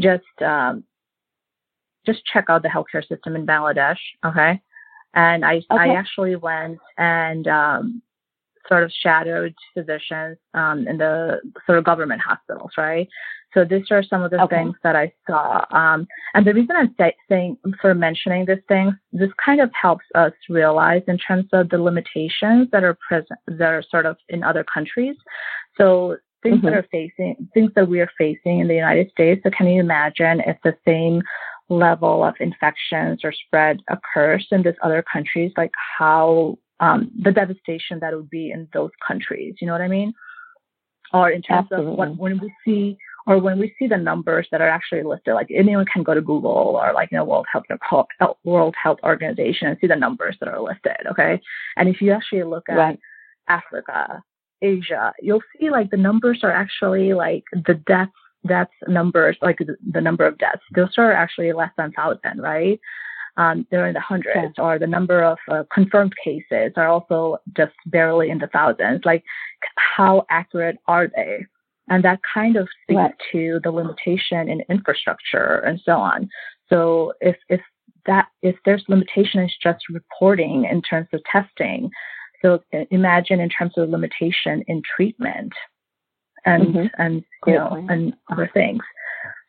just 0.00 0.24
um, 0.44 0.84
just 2.04 2.24
check 2.24 2.46
out 2.48 2.62
the 2.62 2.68
healthcare 2.68 3.06
system 3.06 3.36
in 3.36 3.46
Bangladesh. 3.46 3.98
Okay, 4.24 4.60
and 5.14 5.44
I 5.44 5.56
okay. 5.56 5.64
I 5.70 5.88
actually 5.94 6.36
went 6.36 6.78
and 6.98 7.48
um, 7.48 8.02
sort 8.68 8.82
of 8.82 8.92
shadowed 9.02 9.54
physicians 9.74 10.38
um, 10.54 10.86
in 10.86 10.98
the 10.98 11.40
sort 11.66 11.78
of 11.78 11.84
government 11.84 12.20
hospitals, 12.20 12.72
right? 12.76 13.08
So 13.54 13.64
these 13.64 13.90
are 13.90 14.02
some 14.02 14.22
of 14.22 14.30
the 14.30 14.42
okay. 14.42 14.56
things 14.56 14.76
that 14.82 14.96
I 14.96 15.12
saw. 15.26 15.64
Um, 15.70 16.06
and 16.34 16.46
the 16.46 16.52
reason 16.52 16.76
I'm 16.76 16.94
say, 16.98 17.14
saying, 17.28 17.56
for 17.80 17.94
mentioning 17.94 18.44
these 18.44 18.58
things, 18.68 18.94
this 19.12 19.30
kind 19.42 19.60
of 19.60 19.70
helps 19.80 20.04
us 20.14 20.32
realize 20.48 21.02
in 21.08 21.18
terms 21.18 21.46
of 21.52 21.70
the 21.70 21.78
limitations 21.78 22.68
that 22.72 22.84
are 22.84 22.98
present, 23.08 23.38
that 23.46 23.68
are 23.68 23.82
sort 23.90 24.04
of 24.04 24.16
in 24.28 24.42
other 24.42 24.64
countries. 24.64 25.16
So 25.78 26.16
things 26.42 26.56
mm-hmm. 26.56 26.66
that 26.66 26.74
are 26.74 26.86
facing, 26.90 27.48
things 27.54 27.70
that 27.76 27.88
we 27.88 28.00
are 28.00 28.10
facing 28.18 28.60
in 28.60 28.68
the 28.68 28.74
United 28.74 29.10
States. 29.10 29.40
So 29.42 29.50
can 29.50 29.68
you 29.68 29.80
imagine 29.80 30.40
if 30.40 30.58
the 30.62 30.76
same 30.86 31.22
level 31.68 32.22
of 32.22 32.34
infections 32.40 33.20
or 33.24 33.32
spread 33.32 33.80
occurs 33.88 34.46
in 34.50 34.62
these 34.62 34.74
other 34.82 35.02
countries, 35.02 35.52
like 35.56 35.72
how 35.98 36.58
um, 36.80 37.10
the 37.22 37.32
devastation 37.32 38.00
that 38.00 38.14
would 38.14 38.30
be 38.30 38.50
in 38.50 38.68
those 38.72 38.90
countries. 39.06 39.56
You 39.60 39.66
know 39.66 39.72
what 39.72 39.82
I 39.82 39.88
mean? 39.88 40.12
Or 41.12 41.30
in 41.30 41.42
terms 41.42 41.68
Absolutely. 41.70 41.92
of 41.92 41.98
what 41.98 42.16
when 42.16 42.38
we 42.38 42.52
see 42.64 42.98
or 43.26 43.38
when 43.38 43.58
we 43.58 43.74
see 43.78 43.86
the 43.86 43.96
numbers 43.96 44.46
that 44.50 44.60
are 44.60 44.68
actually 44.68 45.02
listed, 45.02 45.34
like 45.34 45.48
anyone 45.54 45.86
can 45.92 46.02
go 46.02 46.14
to 46.14 46.20
Google 46.20 46.78
or 46.80 46.92
like 46.92 47.10
you 47.10 47.18
know 47.18 47.24
World 47.24 47.46
Health 47.50 48.36
World 48.44 48.74
Health 48.80 48.98
Organization 49.02 49.68
and 49.68 49.76
see 49.80 49.86
the 49.86 49.96
numbers 49.96 50.36
that 50.40 50.48
are 50.48 50.60
listed. 50.60 50.96
Okay, 51.10 51.40
and 51.76 51.88
if 51.88 52.00
you 52.00 52.12
actually 52.12 52.44
look 52.44 52.68
at 52.68 52.76
right. 52.76 52.98
Africa, 53.48 54.22
Asia, 54.62 55.12
you'll 55.20 55.42
see 55.58 55.70
like 55.70 55.90
the 55.90 55.96
numbers 55.96 56.40
are 56.42 56.52
actually 56.52 57.14
like 57.14 57.44
the 57.52 57.74
deaths 57.86 58.12
deaths 58.46 58.70
numbers, 58.86 59.36
like 59.42 59.58
the, 59.58 59.76
the 59.92 60.00
number 60.00 60.24
of 60.24 60.38
deaths, 60.38 60.62
those 60.74 60.94
are 60.98 61.12
actually 61.12 61.52
less 61.52 61.70
than 61.76 61.90
thousand, 61.92 62.40
right? 62.40 62.78
um, 63.36 63.66
they're 63.70 63.86
in 63.86 63.94
the 63.94 64.00
hundreds, 64.00 64.54
yeah. 64.56 64.64
or 64.64 64.78
the 64.78 64.86
number 64.86 65.22
of 65.22 65.38
uh, 65.50 65.64
confirmed 65.72 66.14
cases 66.22 66.72
are 66.76 66.88
also 66.88 67.38
just 67.56 67.74
barely 67.86 68.30
in 68.30 68.38
the 68.38 68.46
thousands. 68.48 69.02
Like, 69.04 69.24
how 69.76 70.24
accurate 70.30 70.78
are 70.86 71.08
they? 71.08 71.44
And 71.88 72.04
that 72.04 72.20
kind 72.32 72.56
of 72.56 72.68
speaks 72.82 72.96
right. 72.96 73.14
to 73.32 73.60
the 73.62 73.70
limitation 73.70 74.48
in 74.48 74.62
infrastructure 74.68 75.58
and 75.58 75.80
so 75.84 75.92
on. 75.92 76.28
So 76.68 77.12
if 77.20 77.36
if 77.48 77.60
that 78.06 78.26
if 78.42 78.56
there's 78.64 78.84
limitation 78.88 79.40
in 79.40 79.48
just 79.62 79.88
reporting 79.88 80.64
in 80.64 80.82
terms 80.82 81.08
of 81.12 81.20
testing, 81.30 81.90
so 82.42 82.60
imagine 82.90 83.40
in 83.40 83.48
terms 83.48 83.74
of 83.76 83.88
limitation 83.88 84.64
in 84.66 84.82
treatment 84.96 85.52
and 86.44 86.66
mm-hmm. 86.66 86.86
and 86.98 87.24
you 87.46 87.54
know 87.54 87.86
and 87.88 88.14
other 88.30 88.50
things. 88.52 88.82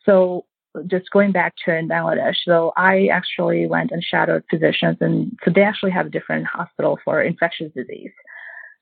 So 0.05 0.45
just 0.85 1.09
going 1.09 1.31
back 1.31 1.55
to 1.65 1.75
in 1.75 1.87
Bangladesh, 1.87 2.35
so 2.45 2.71
I 2.77 3.07
actually 3.07 3.65
went 3.65 3.91
and 3.91 4.03
shadowed 4.03 4.43
physicians, 4.49 4.97
and 5.01 5.31
so 5.43 5.51
they 5.53 5.63
actually 5.63 5.91
have 5.91 6.07
a 6.07 6.09
different 6.09 6.45
hospital 6.45 6.99
for 7.03 7.21
infectious 7.21 7.71
disease. 7.75 8.11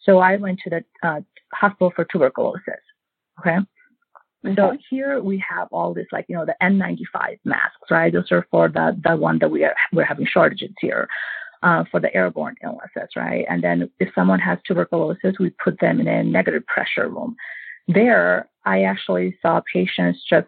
So 0.02 0.20
I 0.20 0.36
went 0.36 0.60
to 0.64 0.70
the 0.70 1.08
uh, 1.08 1.22
hospital 1.54 1.92
for 1.96 2.06
tuberculosis. 2.06 2.82
Okay. 3.40 3.58
So 4.56 4.78
here 4.92 5.24
we 5.24 5.44
have 5.50 5.68
all 5.72 5.94
this, 5.94 6.06
like 6.12 6.26
you 6.30 6.36
know, 6.36 6.46
the 6.46 6.56
N95 6.62 7.40
masks, 7.46 7.90
right? 7.90 8.14
Those 8.14 8.32
are 8.32 8.46
for 8.52 8.68
the 8.70 9.00
the 9.04 9.16
one 9.16 9.40
that 9.40 9.50
we 9.50 9.64
are 9.64 9.76
we're 9.92 10.06
having 10.06 10.28
shortages 10.28 10.72
here. 10.80 11.08
Uh, 11.64 11.84
for 11.90 12.00
the 12.00 12.14
airborne 12.14 12.54
illnesses, 12.64 13.10
right? 13.16 13.44
And 13.50 13.64
then 13.64 13.90
if 14.00 14.10
someone 14.14 14.38
has 14.38 14.60
tuberculosis, 14.68 15.40
we 15.40 15.50
put 15.64 15.80
them 15.80 16.00
in 16.00 16.08
a 16.08 16.24
negative 16.24 16.64
pressure 16.68 17.10
room 17.10 17.36
there, 17.88 18.50
I 18.66 18.84
actually 18.84 19.38
saw 19.42 19.62
patients 19.72 20.24
just 20.28 20.48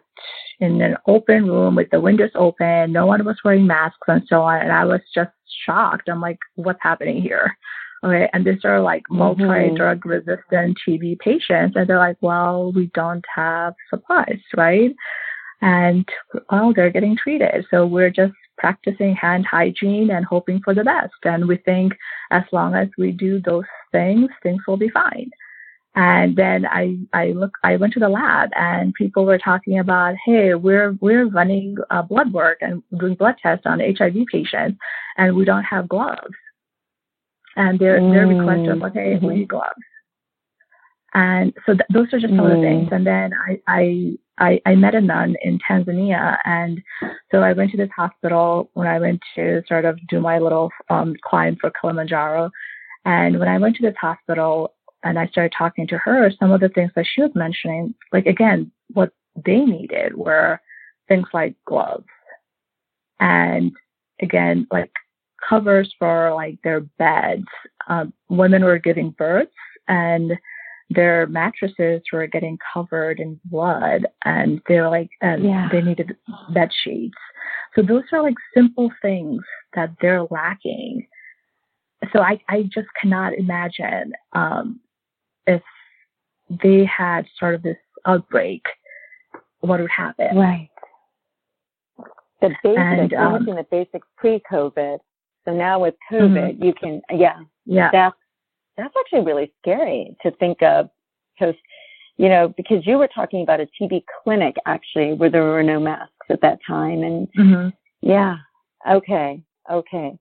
in 0.60 0.82
an 0.82 0.96
open 1.06 1.46
room 1.46 1.76
with 1.76 1.90
the 1.90 2.00
windows 2.00 2.30
open. 2.34 2.92
No 2.92 3.06
one 3.06 3.24
was 3.24 3.38
wearing 3.44 3.66
masks 3.66 3.98
and 4.08 4.22
so 4.28 4.42
on. 4.42 4.60
And 4.60 4.72
I 4.72 4.84
was 4.84 5.00
just 5.14 5.30
shocked. 5.64 6.08
I'm 6.08 6.20
like, 6.20 6.38
what's 6.56 6.82
happening 6.82 7.22
here? 7.22 7.56
Okay. 8.04 8.28
And 8.32 8.44
these 8.44 8.64
are 8.64 8.80
like 8.80 9.02
mm-hmm. 9.10 9.18
multi 9.18 9.74
drug 9.76 10.04
resistant 10.06 10.78
TB 10.86 11.18
patients. 11.18 11.76
And 11.76 11.88
they're 11.88 11.98
like, 11.98 12.18
well, 12.20 12.72
we 12.72 12.90
don't 12.94 13.24
have 13.34 13.74
supplies, 13.90 14.40
right? 14.56 14.94
And 15.60 16.08
well, 16.50 16.72
they're 16.74 16.90
getting 16.90 17.16
treated. 17.16 17.66
So 17.70 17.86
we're 17.86 18.10
just 18.10 18.34
practicing 18.58 19.14
hand 19.14 19.46
hygiene 19.46 20.10
and 20.10 20.24
hoping 20.24 20.60
for 20.62 20.74
the 20.74 20.84
best. 20.84 21.14
And 21.24 21.48
we 21.48 21.56
think 21.56 21.94
as 22.30 22.42
long 22.52 22.74
as 22.74 22.88
we 22.98 23.12
do 23.12 23.40
those 23.40 23.64
things, 23.92 24.28
things 24.42 24.62
will 24.66 24.76
be 24.76 24.90
fine. 24.90 25.30
And 25.94 26.36
then 26.36 26.64
I, 26.66 26.96
I 27.12 27.32
look, 27.32 27.52
I 27.64 27.76
went 27.76 27.92
to 27.94 28.00
the 28.00 28.08
lab 28.08 28.50
and 28.54 28.94
people 28.94 29.24
were 29.24 29.38
talking 29.38 29.80
about, 29.80 30.14
hey, 30.24 30.54
we're, 30.54 30.96
we're 31.00 31.26
running 31.26 31.76
uh, 31.90 32.02
blood 32.02 32.32
work 32.32 32.58
and 32.60 32.82
doing 33.00 33.14
blood 33.14 33.34
tests 33.42 33.66
on 33.66 33.80
HIV 33.80 34.14
patients 34.30 34.78
and 35.16 35.34
we 35.34 35.44
don't 35.44 35.64
have 35.64 35.88
gloves. 35.88 36.34
And 37.58 37.78
their, 37.78 38.00
mm. 38.00 38.12
their 38.12 38.26
request 38.26 38.60
was, 38.60 38.90
okay, 38.90 39.14
mm-hmm. 39.14 39.26
we 39.26 39.34
need 39.34 39.48
gloves. 39.48 39.74
And 41.12 41.52
so 41.66 41.72
th- 41.72 41.82
those 41.92 42.06
are 42.12 42.20
just 42.20 42.32
some 42.32 42.46
mm. 42.46 42.50
of 42.50 42.56
the 42.56 42.62
things. 42.62 42.88
Mm. 42.88 42.96
And 42.96 43.06
then 43.06 43.30
I, 43.34 43.60
I, 43.68 44.12
I, 44.38 44.60
I 44.64 44.74
met 44.76 44.94
a 44.94 45.00
nun 45.00 45.34
in 45.42 45.58
Tanzania. 45.58 46.38
And 46.44 46.80
so 47.30 47.42
I 47.42 47.52
went 47.52 47.72
to 47.72 47.76
this 47.76 47.90
hospital 47.94 48.70
when 48.74 48.86
I 48.86 49.00
went 49.00 49.20
to 49.34 49.62
sort 49.68 49.84
of 49.84 49.98
do 50.08 50.20
my 50.20 50.38
little 50.38 50.70
um, 50.88 51.16
climb 51.22 51.56
for 51.60 51.70
Kilimanjaro. 51.78 52.50
And 53.04 53.38
when 53.38 53.48
I 53.48 53.58
went 53.58 53.76
to 53.76 53.82
this 53.82 53.96
hospital, 54.00 54.72
and 55.04 55.18
I 55.18 55.26
started 55.28 55.52
talking 55.56 55.86
to 55.88 55.98
her, 55.98 56.30
some 56.38 56.50
of 56.50 56.60
the 56.60 56.68
things 56.68 56.90
that 56.96 57.06
she 57.06 57.22
was 57.22 57.30
mentioning, 57.34 57.94
like 58.12 58.26
again, 58.26 58.70
what 58.94 59.12
they 59.44 59.58
needed 59.60 60.16
were 60.16 60.60
things 61.06 61.28
like 61.32 61.54
gloves 61.66 62.04
and 63.20 63.72
again, 64.20 64.66
like 64.70 64.90
covers 65.48 65.92
for 65.98 66.32
like 66.34 66.58
their 66.62 66.80
beds. 66.80 67.46
Um, 67.88 68.12
women 68.28 68.64
were 68.64 68.78
giving 68.78 69.10
births 69.10 69.52
and 69.86 70.32
their 70.90 71.26
mattresses 71.26 72.02
were 72.12 72.26
getting 72.26 72.58
covered 72.72 73.20
in 73.20 73.40
blood 73.44 74.06
and 74.24 74.60
they're 74.68 74.88
like, 74.88 75.10
and 75.20 75.44
yeah. 75.44 75.68
they 75.70 75.82
needed 75.82 76.16
bed 76.52 76.70
sheets. 76.82 77.18
So 77.74 77.82
those 77.82 78.04
are 78.12 78.22
like 78.22 78.34
simple 78.54 78.90
things 79.02 79.42
that 79.74 79.90
they're 80.00 80.24
lacking. 80.24 81.06
So 82.12 82.20
I, 82.20 82.40
I 82.48 82.62
just 82.62 82.88
cannot 83.00 83.34
imagine 83.34 84.12
um, 84.32 84.80
if 85.46 85.62
they 86.62 86.84
had 86.86 87.26
sort 87.38 87.54
of 87.54 87.62
this 87.62 87.76
outbreak, 88.06 88.62
what 89.60 89.80
would 89.80 89.90
happen? 89.90 90.36
Right. 90.36 90.70
The 92.40 92.50
basics, 92.62 92.80
and, 92.80 93.12
um, 93.14 93.44
the 93.46 93.66
basic 93.70 94.02
pre-COVID. 94.16 94.98
So 95.48 95.54
now 95.54 95.80
with 95.80 95.94
COVID, 96.12 96.58
mm-hmm. 96.58 96.62
you 96.62 96.74
can, 96.74 97.00
yeah, 97.10 97.40
yeah, 97.64 97.88
that's 97.90 98.16
that's 98.76 98.94
actually 99.00 99.24
really 99.24 99.50
scary 99.62 100.14
to 100.22 100.30
think 100.32 100.62
of, 100.62 100.90
because 101.38 101.54
you 102.18 102.28
know, 102.28 102.52
because 102.54 102.86
you 102.86 102.98
were 102.98 103.08
talking 103.08 103.42
about 103.42 103.58
a 103.58 103.68
TB 103.80 104.04
clinic 104.22 104.56
actually 104.66 105.14
where 105.14 105.30
there 105.30 105.44
were 105.44 105.62
no 105.62 105.80
masks 105.80 106.12
at 106.28 106.42
that 106.42 106.58
time, 106.66 107.02
and 107.02 107.28
mm-hmm. 107.32 107.68
yeah, 108.02 108.36
okay, 108.90 109.40
okay, 109.70 110.18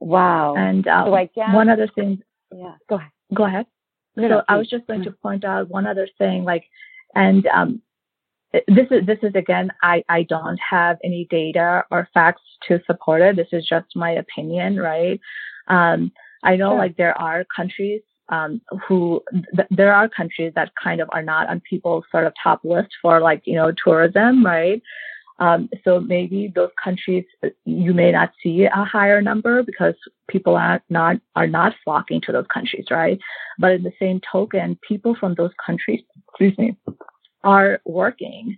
wow. 0.00 0.56
And 0.56 0.88
um, 0.88 1.06
so 1.06 1.14
I 1.14 1.30
guess, 1.32 1.54
one 1.54 1.68
other 1.68 1.88
thing, 1.94 2.20
yeah, 2.52 2.74
go 2.88 2.96
ahead, 2.96 3.10
go 3.32 3.44
ahead. 3.44 3.66
No, 4.16 4.28
so 4.28 4.42
I 4.48 4.56
was 4.56 4.68
just 4.68 4.84
going 4.88 5.04
to 5.04 5.12
point 5.12 5.44
out 5.44 5.68
one 5.68 5.86
other 5.86 6.08
thing, 6.18 6.42
like, 6.42 6.64
and 7.14 7.46
um, 7.46 7.82
this 8.68 8.86
is 8.90 9.06
this 9.06 9.18
is 9.22 9.34
again, 9.34 9.70
I 9.82 10.04
I 10.08 10.22
don't 10.24 10.58
have 10.58 10.98
any 11.04 11.26
data 11.30 11.84
or 11.90 12.08
facts 12.14 12.42
to 12.68 12.80
support 12.86 13.22
it. 13.22 13.36
This 13.36 13.48
is 13.52 13.66
just 13.66 13.86
my 13.94 14.12
opinion, 14.12 14.76
right? 14.76 15.20
Um, 15.68 16.12
I 16.42 16.56
know 16.56 16.70
sure. 16.70 16.78
like 16.78 16.96
there 16.96 17.18
are 17.18 17.44
countries 17.54 18.02
um, 18.28 18.60
who 18.86 19.22
th- 19.54 19.68
there 19.70 19.94
are 19.94 20.08
countries 20.08 20.52
that 20.54 20.72
kind 20.82 21.00
of 21.00 21.08
are 21.12 21.22
not 21.22 21.48
on 21.48 21.60
people's 21.68 22.04
sort 22.10 22.26
of 22.26 22.32
top 22.42 22.60
list 22.64 22.88
for 23.02 23.20
like 23.20 23.42
you 23.44 23.54
know 23.54 23.72
tourism, 23.84 24.44
right? 24.44 24.82
Um, 25.38 25.68
so 25.84 26.00
maybe 26.00 26.50
those 26.54 26.70
countries 26.82 27.24
you 27.64 27.92
may 27.92 28.10
not 28.10 28.32
see 28.42 28.64
a 28.64 28.84
higher 28.84 29.20
number 29.20 29.62
because 29.62 29.94
people 30.28 30.56
are 30.56 30.82
not 30.88 31.16
are 31.34 31.46
not 31.46 31.74
flocking 31.84 32.20
to 32.22 32.32
those 32.32 32.46
countries, 32.52 32.86
right? 32.90 33.18
But 33.58 33.72
in 33.72 33.82
the 33.82 33.92
same 33.98 34.20
token, 34.30 34.78
people 34.86 35.14
from 35.18 35.34
those 35.34 35.52
countries, 35.64 36.00
excuse 36.28 36.56
me, 36.58 36.76
are 37.46 37.80
working. 37.86 38.56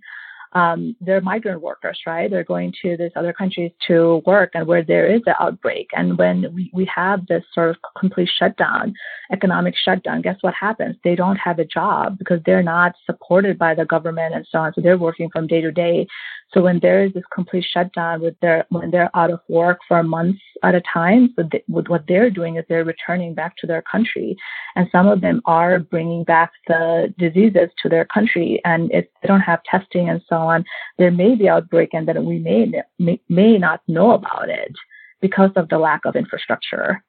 um, 0.53 0.95
they're 0.99 1.21
migrant 1.21 1.61
workers, 1.61 1.99
right? 2.07 2.29
They're 2.29 2.43
going 2.43 2.73
to 2.81 2.97
these 2.97 3.11
other 3.15 3.33
countries 3.33 3.71
to 3.87 4.21
work 4.25 4.51
and 4.55 4.65
where 4.65 4.83
there 4.83 5.05
is 5.05 5.21
an 5.27 5.35
outbreak. 5.39 5.89
And 5.93 6.17
when 6.17 6.37
we, 6.55 6.71
we 6.73 6.85
have 6.93 7.27
this 7.27 7.43
sort 7.53 7.69
of 7.69 7.77
complete 7.99 8.29
shutdown, 8.37 8.93
economic 9.31 9.75
shutdown, 9.75 10.21
guess 10.23 10.37
what 10.41 10.55
happens? 10.55 10.95
They 11.03 11.15
don't 11.15 11.35
have 11.35 11.59
a 11.59 11.65
job 11.65 12.17
because 12.17 12.39
they're 12.45 12.63
not 12.63 12.93
supported 13.05 13.59
by 13.59 13.75
the 13.75 13.85
government 13.85 14.33
and 14.33 14.47
so 14.51 14.59
on. 14.59 14.73
So 14.73 14.81
they're 14.81 14.97
working 14.97 15.29
from 15.31 15.45
day 15.45 15.61
to 15.61 15.71
day. 15.71 16.07
So 16.51 16.63
when 16.63 16.79
there 16.79 17.05
is 17.05 17.13
this 17.13 17.23
complete 17.31 17.65
shutdown 17.71 18.21
with 18.21 18.33
their, 18.41 18.65
when 18.69 18.89
they're 18.89 19.15
out 19.15 19.29
of 19.29 19.39
work 19.49 19.79
for 19.87 20.01
months 20.01 20.41
at 20.63 20.73
a 20.73 20.81
time, 20.81 21.31
so 21.35 21.43
they, 21.51 21.63
with 21.67 21.89
what 21.89 22.05
they're 22.07 22.31
doing 22.31 22.55
is 22.55 22.65
they're 22.67 22.83
returning 22.83 23.35
back 23.35 23.55
to 23.57 23.67
their 23.67 23.83
country. 23.83 24.35
And 24.75 24.87
some 24.91 25.07
of 25.07 25.21
them 25.21 25.41
are 25.45 25.77
bringing 25.77 26.23
back 26.23 26.51
the 26.67 27.13
diseases 27.19 27.69
to 27.83 27.89
their 27.89 28.05
country. 28.05 28.59
And 28.65 28.91
if 28.91 29.05
they 29.21 29.27
don't 29.27 29.41
have 29.41 29.61
testing 29.63 30.09
and 30.09 30.21
so 30.27 30.37
on, 30.37 30.65
there 30.97 31.11
may 31.11 31.35
be 31.35 31.47
outbreak 31.47 31.93
and 31.93 32.07
then 32.07 32.25
we 32.25 32.39
may, 32.39 32.71
may, 32.97 33.21
may 33.29 33.57
not 33.59 33.81
know 33.87 34.11
about 34.11 34.49
it 34.49 34.73
because 35.21 35.51
of 35.55 35.69
the 35.69 35.77
lack 35.77 36.05
of 36.05 36.15
infrastructure. 36.15 37.03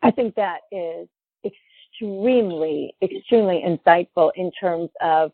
I 0.00 0.10
think 0.10 0.34
that 0.36 0.60
is 0.72 1.08
extremely, 1.44 2.94
extremely 3.02 3.62
insightful 3.66 4.30
in 4.34 4.50
terms 4.52 4.88
of, 5.02 5.32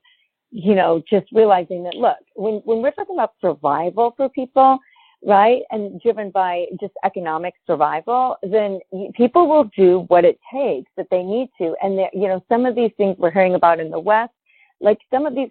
you 0.51 0.75
know, 0.75 1.03
just 1.09 1.27
realizing 1.33 1.83
that 1.85 1.95
look, 1.95 2.17
when, 2.35 2.55
when 2.65 2.83
we're 2.83 2.91
talking 2.93 3.17
about 3.17 3.35
survival 3.41 4.15
for 4.17 4.29
people, 4.29 4.79
right, 5.25 5.63
and 5.71 6.01
driven 6.01 6.31
by 6.31 6.67
just 6.81 6.93
economic 7.05 7.55
survival, 7.67 8.37
then 8.43 8.81
people 9.15 9.49
will 9.49 9.71
do 9.77 10.05
what 10.09 10.25
it 10.25 10.39
takes 10.53 10.91
that 10.97 11.07
they 11.11 11.23
need 11.23 11.51
to. 11.59 11.75
And 11.83 11.95
you 12.13 12.29
know, 12.29 12.45
some 12.49 12.67
of 12.67 12.75
these 12.75 12.91
things 12.97 13.17
we're 13.19 13.31
hearing 13.31 13.55
about 13.55 13.81
in 13.81 13.91
the 13.91 14.01
West, 14.01 14.33
like 14.81 14.99
some 15.13 15.27
of 15.27 15.35
these 15.35 15.51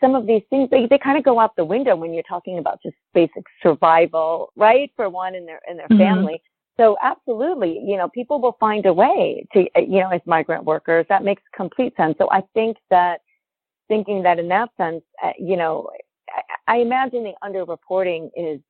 some 0.00 0.14
of 0.14 0.26
these 0.26 0.42
things 0.50 0.70
they, 0.70 0.86
they 0.86 0.98
kind 0.98 1.18
of 1.18 1.24
go 1.24 1.38
out 1.38 1.54
the 1.56 1.64
window 1.64 1.96
when 1.96 2.14
you're 2.14 2.22
talking 2.22 2.58
about 2.58 2.80
just 2.82 2.96
basic 3.12 3.44
survival 3.62 4.52
right 4.56 4.92
for 4.96 5.08
one 5.08 5.34
in 5.34 5.44
their 5.46 5.60
in 5.68 5.76
their 5.76 5.88
mm-hmm. 5.88 5.98
family 5.98 6.42
so 6.76 6.96
absolutely 7.02 7.80
you 7.84 7.96
know 7.96 8.08
people 8.08 8.40
will 8.40 8.56
find 8.60 8.86
a 8.86 8.92
way 8.92 9.44
to 9.52 9.66
you 9.76 10.00
know 10.00 10.10
as 10.10 10.20
migrant 10.26 10.64
workers 10.64 11.04
that 11.08 11.24
makes 11.24 11.42
complete 11.54 11.94
sense 11.96 12.14
so 12.18 12.28
i 12.30 12.40
think 12.54 12.76
that 12.90 13.20
thinking 13.88 14.22
that 14.22 14.38
in 14.38 14.48
that 14.48 14.70
sense 14.76 15.02
uh, 15.22 15.32
you 15.38 15.56
know 15.56 15.90
I, 16.66 16.74
I 16.74 16.76
imagine 16.78 17.24
the 17.24 17.34
underreporting 17.42 18.30
is 18.36 18.60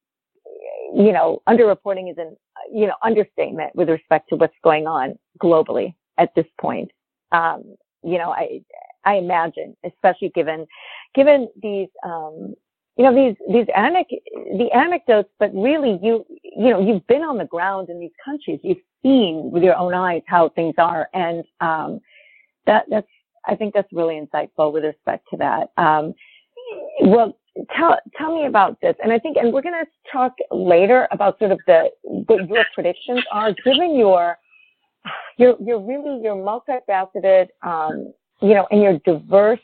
you 0.94 1.12
know 1.12 1.42
underreporting 1.48 2.10
is 2.10 2.18
an 2.18 2.36
you 2.72 2.86
know 2.86 2.94
understatement 3.02 3.74
with 3.74 3.88
respect 3.88 4.28
to 4.30 4.36
what's 4.36 4.54
going 4.62 4.86
on 4.86 5.18
globally 5.42 5.94
at 6.18 6.34
this 6.34 6.46
point. 6.60 6.90
Um, 7.32 7.76
you 8.02 8.18
know 8.18 8.30
i 8.30 8.60
I 9.04 9.14
imagine, 9.14 9.74
especially 9.84 10.30
given 10.34 10.66
given 11.14 11.48
these 11.62 11.88
um, 12.04 12.54
you 12.96 13.04
know 13.04 13.14
these 13.14 13.36
these 13.50 13.66
anec- 13.74 14.22
the 14.58 14.70
anecdotes, 14.74 15.30
but 15.38 15.50
really 15.54 15.98
you 16.02 16.24
you 16.42 16.70
know 16.70 16.80
you've 16.80 17.06
been 17.06 17.22
on 17.22 17.38
the 17.38 17.46
ground 17.46 17.88
in 17.88 18.00
these 18.00 18.12
countries, 18.24 18.60
you've 18.62 18.84
seen 19.02 19.50
with 19.50 19.62
your 19.62 19.76
own 19.76 19.94
eyes 19.94 20.22
how 20.26 20.50
things 20.50 20.74
are, 20.78 21.08
and 21.14 21.44
um, 21.60 22.00
that 22.66 22.84
that's 22.90 23.06
I 23.48 23.54
think 23.56 23.74
that's 23.74 23.92
really 23.92 24.20
insightful 24.20 24.72
with 24.72 24.84
respect 24.84 25.26
to 25.30 25.36
that. 25.38 25.70
Um, 25.76 26.14
well, 27.00 27.36
tell 27.76 27.98
tell 28.16 28.34
me 28.34 28.46
about 28.46 28.80
this, 28.80 28.94
and 29.02 29.12
I 29.12 29.18
think, 29.18 29.36
and 29.36 29.52
we're 29.52 29.62
going 29.62 29.84
to 29.84 30.10
talk 30.12 30.34
later 30.50 31.08
about 31.10 31.38
sort 31.38 31.52
of 31.52 31.60
the 31.66 31.90
what 32.02 32.48
your 32.48 32.64
predictions 32.74 33.24
are, 33.32 33.54
given 33.64 33.96
your 33.96 34.38
you're 35.38 35.56
you're 35.60 35.80
really 35.80 36.20
you're 36.22 36.36
multifaceted 36.36 37.48
um, 37.62 38.12
you 38.40 38.54
know, 38.54 38.66
and 38.70 38.82
you're 38.82 38.98
diverse, 39.04 39.60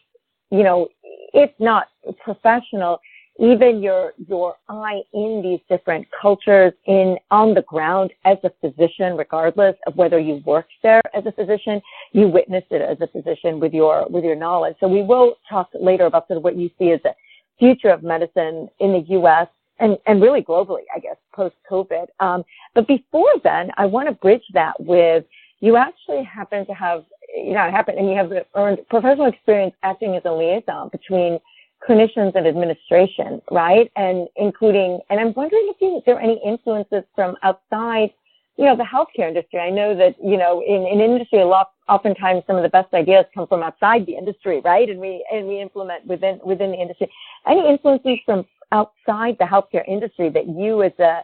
you 0.51 0.62
know, 0.62 0.88
if 1.33 1.51
not 1.59 1.88
professional, 2.23 3.01
even 3.38 3.83
your 3.83 4.12
your 4.29 4.57
eye 4.68 5.03
in 5.12 5.42
these 5.42 5.61
different 5.68 6.07
cultures 6.20 6.73
in 6.87 7.16
on 7.31 7.55
the 7.55 7.62
ground 7.62 8.12
as 8.25 8.38
a 8.44 8.51
physician 8.61 9.16
regardless 9.16 9.75
of 9.87 9.97
whether 9.97 10.18
you 10.18 10.40
worked 10.47 10.73
there 10.83 11.03
as 11.14 11.27
a 11.27 11.33
physician 11.33 11.81
you 12.12 12.29
witnessed 12.29 12.70
it 12.70 12.81
as 12.81 12.97
a 13.01 13.07
physician 13.09 13.59
with 13.59 13.73
your 13.73 14.07
with 14.09 14.25
your 14.25 14.37
knowledge. 14.37 14.77
So 14.81 14.88
we 14.88 15.03
will 15.03 15.35
talk 15.49 15.68
later 15.81 16.07
about 16.07 16.29
sort 16.29 16.38
of 16.38 16.44
what 16.44 16.57
you 16.57 16.70
see 16.79 16.90
as 16.92 17.01
the 17.03 17.14
future 17.59 17.90
of 17.90 18.03
medicine 18.03 18.68
in 18.79 18.92
the 18.92 19.05
US 19.18 19.49
and 19.81 19.99
and 20.07 20.23
really 20.23 20.42
globally 20.42 20.85
I 20.94 21.01
guess 21.01 21.16
post 21.35 21.57
covid 21.68 22.07
um, 22.20 22.44
but 22.75 22.87
before 22.87 23.33
then 23.42 23.70
I 23.77 23.87
want 23.87 24.09
to 24.09 24.14
bridge 24.14 24.44
that 24.53 24.79
with 24.79 25.25
you 25.61 25.77
actually 25.77 26.23
happen 26.25 26.66
to 26.66 26.75
have 26.75 27.05
you 27.35 27.55
know, 27.55 27.70
happen, 27.70 27.99
and 27.99 28.09
you 28.09 28.16
have 28.16 28.33
earned 28.55 28.79
professional 28.88 29.27
experience 29.27 29.75
acting 29.83 30.14
as 30.14 30.23
a 30.25 30.31
liaison 30.31 30.88
between 30.90 31.38
clinicians 31.88 32.35
and 32.35 32.47
administration, 32.47 33.42
right? 33.51 33.90
And 33.97 34.29
including, 34.37 35.01
and 35.11 35.20
I'm 35.20 35.33
wondering 35.35 35.66
if 35.68 35.77
you, 35.81 36.03
there 36.07 36.16
are 36.16 36.20
any 36.20 36.40
influences 36.44 37.05
from 37.14 37.37
outside, 37.42 38.11
you 38.57 38.64
know, 38.64 38.77
the 38.77 38.85
healthcare 38.85 39.29
industry. 39.29 39.61
I 39.61 39.70
know 39.70 39.97
that, 39.97 40.14
you 40.23 40.37
know, 40.37 40.62
in, 40.66 40.87
in 40.87 41.01
industry, 41.01 41.40
a 41.40 41.47
lot, 41.47 41.73
oftentimes 41.88 42.44
some 42.47 42.57
of 42.57 42.62
the 42.62 42.68
best 42.68 42.92
ideas 42.94 43.27
come 43.35 43.47
from 43.47 43.62
outside 43.62 44.07
the 44.07 44.16
industry, 44.16 44.61
right? 44.64 44.88
And 44.88 44.99
we, 44.99 45.27
and 45.33 45.47
we 45.47 45.61
implement 45.61 46.07
within, 46.07 46.40
within 46.44 46.70
the 46.70 46.79
industry. 46.79 47.11
Any 47.47 47.68
influences 47.68 48.18
from 48.25 48.47
outside 48.73 49.37
the 49.38 49.44
healthcare 49.44 49.87
industry 49.87 50.31
that 50.31 50.49
you 50.49 50.83
as 50.83 50.92
a 50.99 51.23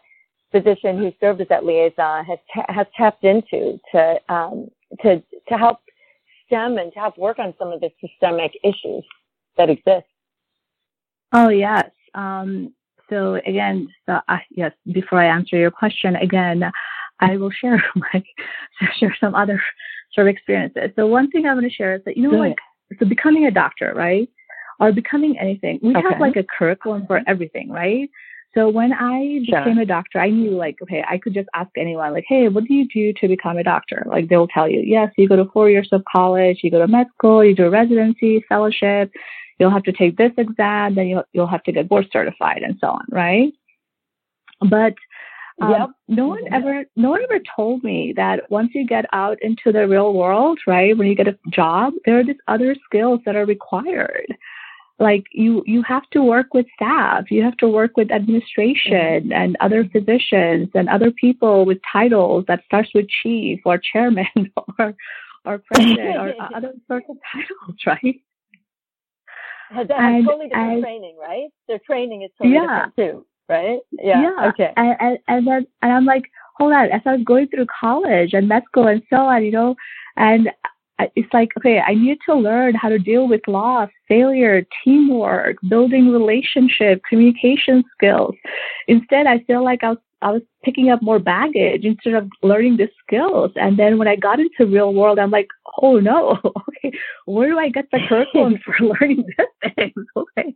physician 0.52 0.98
who 0.98 1.12
served 1.20 1.40
as 1.40 1.48
that 1.48 1.64
liaison 1.64 2.24
has, 2.24 2.38
ta- 2.52 2.66
has 2.68 2.86
tapped 2.96 3.24
into 3.24 3.80
to, 3.92 4.20
um, 4.28 4.68
to, 5.02 5.22
to 5.48 5.56
help 5.56 5.78
stem 6.46 6.76
and 6.76 6.92
to 6.92 6.98
help 6.98 7.16
work 7.16 7.38
on 7.38 7.54
some 7.58 7.68
of 7.68 7.80
the 7.80 7.90
systemic 8.00 8.52
issues 8.62 9.04
that 9.56 9.70
exist? 9.70 10.09
Oh, 11.32 11.48
yes. 11.48 11.90
Um, 12.14 12.72
so 13.08 13.34
again, 13.46 13.88
so, 14.06 14.20
uh, 14.28 14.38
yes, 14.50 14.72
before 14.92 15.20
I 15.20 15.26
answer 15.26 15.56
your 15.56 15.70
question, 15.70 16.16
again, 16.16 16.70
I 17.20 17.36
will 17.36 17.50
share 17.50 17.82
my, 17.96 18.22
share 18.98 19.16
some 19.20 19.34
other 19.34 19.60
sort 20.12 20.28
of 20.28 20.34
experiences. 20.34 20.90
So 20.96 21.06
one 21.06 21.30
thing 21.30 21.46
I 21.46 21.54
want 21.54 21.66
to 21.66 21.72
share 21.72 21.94
is 21.94 22.02
that, 22.04 22.16
you 22.16 22.24
know, 22.24 22.30
Good. 22.30 22.38
like, 22.38 22.58
so 22.98 23.06
becoming 23.06 23.46
a 23.46 23.50
doctor, 23.50 23.92
right? 23.94 24.28
Or 24.80 24.92
becoming 24.92 25.38
anything, 25.38 25.78
we 25.82 25.94
okay. 25.94 26.08
have 26.10 26.20
like 26.20 26.36
a 26.36 26.44
curriculum 26.44 27.06
for 27.06 27.20
everything, 27.26 27.70
right? 27.70 28.08
So 28.54 28.68
when 28.68 28.92
I 28.92 29.40
became 29.46 29.78
a 29.78 29.86
doctor, 29.86 30.18
I 30.18 30.30
knew 30.30 30.50
like, 30.50 30.78
okay, 30.82 31.04
I 31.08 31.18
could 31.18 31.34
just 31.34 31.48
ask 31.54 31.70
anyone, 31.76 32.12
like, 32.12 32.24
hey, 32.26 32.48
what 32.48 32.64
do 32.64 32.74
you 32.74 32.88
do 32.88 33.12
to 33.20 33.28
become 33.28 33.58
a 33.58 33.62
doctor? 33.62 34.04
Like 34.06 34.28
they'll 34.28 34.48
tell 34.48 34.68
you, 34.68 34.82
yes, 34.84 35.12
you 35.16 35.28
go 35.28 35.36
to 35.36 35.44
four 35.52 35.70
years 35.70 35.88
of 35.92 36.02
college, 36.10 36.60
you 36.62 36.70
go 36.70 36.80
to 36.80 36.88
med 36.88 37.06
school, 37.14 37.44
you 37.44 37.54
do 37.54 37.66
a 37.66 37.70
residency, 37.70 38.44
fellowship, 38.48 39.12
you'll 39.60 39.70
have 39.70 39.84
to 39.84 39.92
take 39.92 40.16
this 40.16 40.32
exam, 40.36 40.94
then 40.96 41.06
you'll 41.06 41.24
you'll 41.32 41.46
have 41.46 41.62
to 41.64 41.72
get 41.72 41.88
board 41.88 42.06
certified 42.12 42.62
and 42.62 42.76
so 42.80 42.88
on, 42.88 43.04
right? 43.10 43.52
But 44.60 44.94
um, 45.60 45.70
yep. 45.70 45.88
no 46.08 46.28
one 46.28 46.52
ever 46.52 46.84
no 46.96 47.10
one 47.10 47.22
ever 47.22 47.40
told 47.54 47.84
me 47.84 48.14
that 48.16 48.50
once 48.50 48.70
you 48.74 48.86
get 48.86 49.04
out 49.12 49.38
into 49.42 49.70
the 49.70 49.86
real 49.86 50.14
world, 50.14 50.58
right, 50.66 50.96
when 50.96 51.06
you 51.06 51.14
get 51.14 51.28
a 51.28 51.38
job, 51.50 51.92
there 52.04 52.18
are 52.18 52.24
these 52.24 52.36
other 52.48 52.74
skills 52.86 53.20
that 53.26 53.36
are 53.36 53.46
required 53.46 54.26
like 55.00 55.24
you 55.32 55.64
you 55.66 55.82
have 55.82 56.08
to 56.10 56.22
work 56.22 56.52
with 56.52 56.66
staff 56.74 57.30
you 57.30 57.42
have 57.42 57.56
to 57.56 57.66
work 57.66 57.96
with 57.96 58.12
administration 58.12 59.24
mm-hmm. 59.24 59.32
and 59.32 59.56
other 59.60 59.84
physicians 59.90 60.68
and 60.74 60.88
other 60.88 61.10
people 61.10 61.64
with 61.64 61.78
titles 61.90 62.44
that 62.46 62.62
starts 62.66 62.90
with 62.94 63.06
chief 63.08 63.60
or 63.64 63.78
chairman 63.78 64.26
or 64.78 64.94
or 65.46 65.58
president 65.58 66.16
or 66.16 66.34
other 66.54 66.72
sorts 66.86 67.06
of 67.08 67.16
titles 67.32 67.78
right 67.86 68.22
has 69.70 69.88
that 69.88 70.22
totally 70.24 70.48
different 70.48 70.82
training 70.82 71.16
right 71.20 71.48
their 71.68 71.80
training 71.86 72.22
is 72.22 72.30
totally 72.38 72.54
yeah. 72.54 72.86
different 72.86 72.96
too 72.96 73.26
right 73.48 73.80
yeah, 73.92 74.22
yeah. 74.22 74.48
okay 74.48 74.72
and, 74.76 74.96
and 75.00 75.18
and 75.28 75.46
then 75.46 75.66
and 75.82 75.92
i'm 75.92 76.04
like 76.04 76.24
hold 76.56 76.72
on 76.72 76.90
as 76.90 77.00
i 77.06 77.14
was 77.14 77.24
going 77.24 77.46
through 77.48 77.66
college 77.80 78.32
and 78.32 78.48
med 78.48 78.62
school 78.66 78.86
and 78.86 79.02
so 79.10 79.16
on 79.16 79.44
you 79.44 79.52
know 79.52 79.74
and 80.16 80.50
it's 81.14 81.32
like, 81.32 81.50
okay, 81.56 81.80
I 81.80 81.94
need 81.94 82.18
to 82.26 82.34
learn 82.34 82.74
how 82.74 82.88
to 82.88 82.98
deal 82.98 83.28
with 83.28 83.40
loss, 83.46 83.88
failure, 84.08 84.64
teamwork, 84.84 85.56
building 85.68 86.10
relationship, 86.10 87.02
communication 87.08 87.84
skills. 87.94 88.34
Instead, 88.88 89.26
I 89.26 89.40
feel 89.40 89.64
like 89.64 89.82
I 89.82 89.90
was, 89.90 89.98
I 90.22 90.32
was 90.32 90.42
picking 90.62 90.90
up 90.90 91.00
more 91.00 91.18
baggage 91.18 91.84
instead 91.84 92.14
of 92.14 92.28
learning 92.42 92.76
the 92.76 92.88
skills. 93.02 93.52
And 93.56 93.78
then 93.78 93.96
when 93.96 94.08
I 94.08 94.16
got 94.16 94.38
into 94.38 94.66
real 94.66 94.92
world, 94.92 95.18
I'm 95.18 95.30
like, 95.30 95.48
oh 95.80 95.98
no, 95.98 96.38
okay, 96.44 96.96
where 97.26 97.48
do 97.48 97.58
I 97.58 97.68
get 97.68 97.86
the 97.90 98.00
curriculum 98.08 98.58
for 98.64 98.74
learning 98.80 99.24
this 99.36 99.72
thing? 99.74 99.94
Okay. 100.16 100.54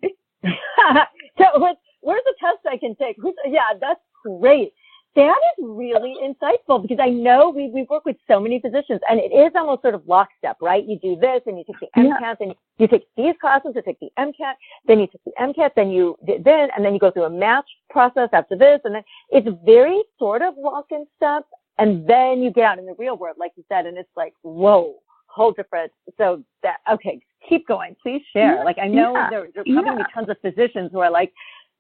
so 1.38 1.74
where's 2.02 2.22
the 2.26 2.34
test 2.38 2.58
I 2.70 2.76
can 2.76 2.94
take? 2.96 3.16
Who's, 3.18 3.34
yeah, 3.46 3.72
that's 3.80 4.00
great. 4.24 4.74
That 5.16 5.36
is 5.56 5.64
really 5.64 6.16
insightful 6.22 6.82
because 6.82 6.98
I 7.00 7.08
know 7.08 7.50
we, 7.54 7.70
we've 7.72 7.88
worked 7.88 8.04
with 8.04 8.16
so 8.26 8.40
many 8.40 8.60
physicians 8.60 9.00
and 9.08 9.20
it 9.20 9.32
is 9.32 9.52
almost 9.54 9.82
sort 9.82 9.94
of 9.94 10.02
lockstep, 10.08 10.56
right? 10.60 10.84
You 10.84 10.98
do 10.98 11.16
this 11.16 11.40
and 11.46 11.56
you 11.56 11.64
take 11.64 11.78
the 11.78 12.00
MCAT 12.00 12.20
yeah. 12.20 12.34
and 12.40 12.54
you 12.78 12.88
take 12.88 13.06
these 13.16 13.34
classes 13.40 13.74
to 13.74 13.82
take 13.82 14.00
the 14.00 14.10
MCAT, 14.18 14.54
then 14.86 14.98
you 14.98 15.06
take 15.06 15.24
the 15.24 15.32
MCAT, 15.40 15.70
then 15.76 15.90
you 15.90 16.16
then, 16.26 16.68
and 16.76 16.84
then 16.84 16.94
you 16.94 16.98
go 16.98 17.12
through 17.12 17.24
a 17.24 17.30
match 17.30 17.66
process 17.90 18.28
after 18.32 18.56
this. 18.56 18.80
And 18.84 18.96
then 18.96 19.02
it's 19.30 19.48
very 19.64 20.02
sort 20.18 20.42
of 20.42 20.54
lock 20.58 20.86
and 20.90 21.06
step. 21.16 21.44
And 21.78 22.08
then 22.08 22.42
you 22.42 22.50
get 22.50 22.64
out 22.64 22.78
in 22.78 22.86
the 22.86 22.94
real 22.98 23.16
world, 23.16 23.36
like 23.38 23.52
you 23.56 23.64
said, 23.68 23.86
and 23.86 23.96
it's 23.96 24.10
like, 24.16 24.34
whoa, 24.42 24.96
whole 25.34 25.52
different. 25.52 25.92
So 26.18 26.42
that, 26.62 26.76
okay, 26.90 27.20
keep 27.48 27.66
going. 27.66 27.96
Please 28.02 28.22
share. 28.32 28.56
Yeah, 28.56 28.64
like 28.64 28.78
I 28.78 28.86
know 28.86 29.14
yeah, 29.14 29.30
there, 29.30 29.48
there 29.54 29.62
are 29.62 29.82
probably 29.82 30.04
yeah. 30.06 30.14
tons 30.14 30.28
of 30.28 30.36
physicians 30.40 30.90
who 30.92 31.00
are 31.00 31.10
like, 31.10 31.32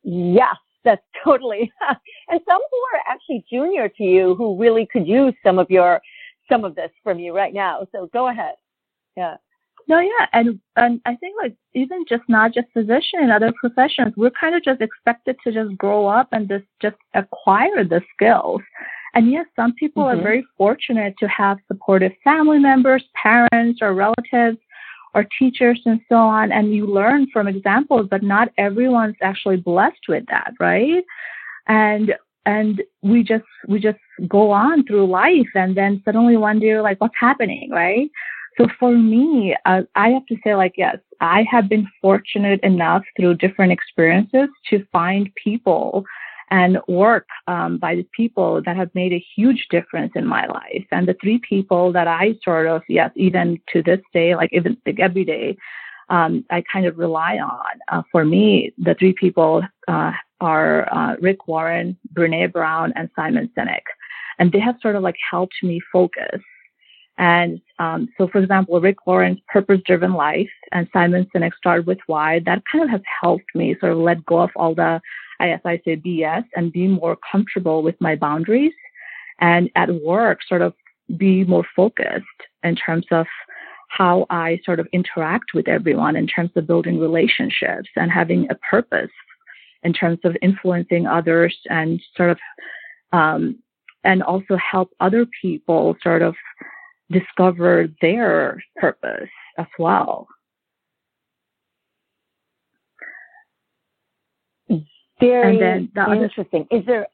yes, 0.02 0.56
that's 0.84 1.02
totally, 1.24 1.72
and 2.28 2.40
some 2.48 2.60
who 2.70 2.78
are 2.92 3.12
actually 3.12 3.44
junior 3.50 3.88
to 3.88 4.02
you 4.02 4.34
who 4.34 4.58
really 4.60 4.86
could 4.90 5.06
use 5.06 5.34
some 5.42 5.58
of 5.58 5.70
your, 5.70 6.00
some 6.50 6.64
of 6.64 6.74
this 6.74 6.90
from 7.02 7.18
you 7.18 7.34
right 7.34 7.54
now. 7.54 7.86
So 7.92 8.08
go 8.12 8.28
ahead. 8.28 8.54
Yeah. 9.16 9.36
No, 9.86 10.00
yeah, 10.00 10.26
and 10.32 10.58
and 10.76 11.00
I 11.04 11.14
think 11.16 11.36
like 11.42 11.54
even 11.74 12.06
just 12.08 12.22
not 12.26 12.54
just 12.54 12.68
physician 12.72 13.20
and 13.20 13.30
other 13.30 13.52
professions, 13.60 14.14
we're 14.16 14.30
kind 14.30 14.54
of 14.54 14.64
just 14.64 14.80
expected 14.80 15.36
to 15.44 15.52
just 15.52 15.76
grow 15.76 16.06
up 16.06 16.28
and 16.32 16.48
just 16.48 16.64
just 16.80 16.96
acquire 17.12 17.84
the 17.84 18.00
skills. 18.14 18.62
And 19.14 19.30
yes, 19.30 19.46
some 19.56 19.72
people 19.74 20.04
Mhm. 20.04 20.12
are 20.12 20.22
very 20.22 20.42
fortunate 20.58 21.16
to 21.18 21.28
have 21.28 21.58
supportive 21.68 22.12
family 22.24 22.58
members, 22.58 23.04
parents, 23.14 23.80
or 23.80 23.94
relatives, 23.94 24.58
or 25.14 25.24
teachers, 25.38 25.80
and 25.86 26.00
so 26.08 26.16
on. 26.16 26.50
And 26.50 26.74
you 26.74 26.86
learn 26.86 27.28
from 27.28 27.46
examples, 27.46 28.08
but 28.08 28.22
not 28.22 28.50
everyone's 28.58 29.16
actually 29.22 29.56
blessed 29.58 30.08
with 30.08 30.26
that, 30.26 30.52
right? 30.58 31.04
And 31.66 32.14
and 32.46 32.82
we 33.02 33.22
just 33.22 33.44
we 33.68 33.78
just 33.78 33.98
go 34.28 34.50
on 34.50 34.84
through 34.84 35.06
life, 35.06 35.48
and 35.54 35.74
then 35.76 36.02
suddenly 36.04 36.36
one 36.36 36.58
day 36.58 36.66
you're 36.66 36.82
like, 36.82 37.00
what's 37.00 37.16
happening, 37.18 37.70
right? 37.70 38.10
So 38.56 38.68
for 38.78 38.92
me, 38.92 39.56
uh, 39.64 39.82
I 39.94 40.10
have 40.10 40.26
to 40.26 40.36
say, 40.44 40.54
like, 40.54 40.74
yes, 40.76 40.98
I 41.20 41.44
have 41.50 41.68
been 41.68 41.88
fortunate 42.00 42.60
enough 42.62 43.02
through 43.16 43.36
different 43.36 43.72
experiences 43.72 44.48
to 44.70 44.84
find 44.92 45.34
people 45.42 46.04
and 46.50 46.78
work 46.88 47.26
um, 47.46 47.78
by 47.78 47.94
the 47.94 48.06
people 48.16 48.62
that 48.64 48.76
have 48.76 48.94
made 48.94 49.12
a 49.12 49.24
huge 49.34 49.66
difference 49.70 50.12
in 50.14 50.26
my 50.26 50.46
life. 50.46 50.86
And 50.90 51.08
the 51.08 51.16
three 51.20 51.38
people 51.38 51.92
that 51.92 52.06
I 52.06 52.36
sort 52.42 52.66
of, 52.66 52.82
yes, 52.88 53.10
even 53.16 53.60
to 53.72 53.82
this 53.82 54.00
day, 54.12 54.34
like 54.34 54.50
even 54.52 54.76
like 54.86 55.00
every 55.00 55.24
day, 55.24 55.56
um, 56.10 56.44
I 56.50 56.62
kind 56.70 56.86
of 56.86 56.98
rely 56.98 57.38
on. 57.38 57.80
Uh, 57.90 58.02
for 58.12 58.24
me, 58.24 58.72
the 58.78 58.94
three 58.94 59.14
people 59.14 59.62
uh, 59.88 60.12
are 60.40 60.92
uh, 60.94 61.16
Rick 61.20 61.48
Warren, 61.48 61.96
Brene 62.12 62.52
Brown, 62.52 62.92
and 62.94 63.08
Simon 63.16 63.50
Sinek. 63.56 63.82
And 64.38 64.52
they 64.52 64.60
have 64.60 64.76
sort 64.82 64.96
of 64.96 65.02
like 65.02 65.16
helped 65.30 65.54
me 65.62 65.80
focus. 65.92 66.40
And 67.16 67.60
um, 67.78 68.08
so, 68.18 68.26
for 68.28 68.38
example, 68.38 68.80
Rick 68.80 69.06
Warren's 69.06 69.38
Purpose 69.48 69.80
Driven 69.86 70.14
Life 70.14 70.50
and 70.72 70.88
Simon 70.92 71.28
Sinek 71.34 71.54
Start 71.56 71.86
with 71.86 71.98
Why, 72.06 72.40
that 72.40 72.62
kind 72.70 72.84
of 72.84 72.90
has 72.90 73.02
helped 73.22 73.54
me 73.54 73.76
sort 73.78 73.92
of 73.92 73.98
let 73.98 74.24
go 74.24 74.40
of 74.40 74.50
all 74.56 74.74
the, 74.74 75.00
I 75.38 75.48
guess 75.48 75.60
I 75.64 75.80
say 75.84 75.96
BS 75.96 76.44
and 76.56 76.72
be 76.72 76.88
more 76.88 77.16
comfortable 77.30 77.82
with 77.82 78.00
my 78.00 78.16
boundaries. 78.16 78.72
And 79.40 79.70
at 79.76 80.02
work, 80.02 80.40
sort 80.48 80.62
of 80.62 80.74
be 81.16 81.44
more 81.44 81.64
focused 81.76 82.24
in 82.62 82.76
terms 82.76 83.06
of 83.10 83.26
how 83.88 84.26
I 84.30 84.60
sort 84.64 84.80
of 84.80 84.88
interact 84.92 85.54
with 85.54 85.68
everyone 85.68 86.16
in 86.16 86.26
terms 86.26 86.50
of 86.56 86.66
building 86.66 86.98
relationships 86.98 87.88
and 87.94 88.10
having 88.10 88.48
a 88.50 88.54
purpose 88.56 89.10
in 89.82 89.92
terms 89.92 90.18
of 90.24 90.36
influencing 90.42 91.06
others 91.06 91.56
and 91.68 92.00
sort 92.16 92.30
of, 92.30 92.38
um, 93.12 93.58
and 94.02 94.22
also 94.22 94.56
help 94.56 94.90
other 95.00 95.26
people 95.40 95.96
sort 96.02 96.22
of 96.22 96.34
discover 97.10 97.88
their 98.00 98.62
purpose 98.76 99.28
as 99.58 99.66
well. 99.78 100.26
Very 105.20 105.52
And 105.52 105.62
then 105.62 105.92
the 105.94 106.02
other- 106.02 106.14
interesting. 106.24 106.66
Is 106.70 106.84
there, 106.86 107.06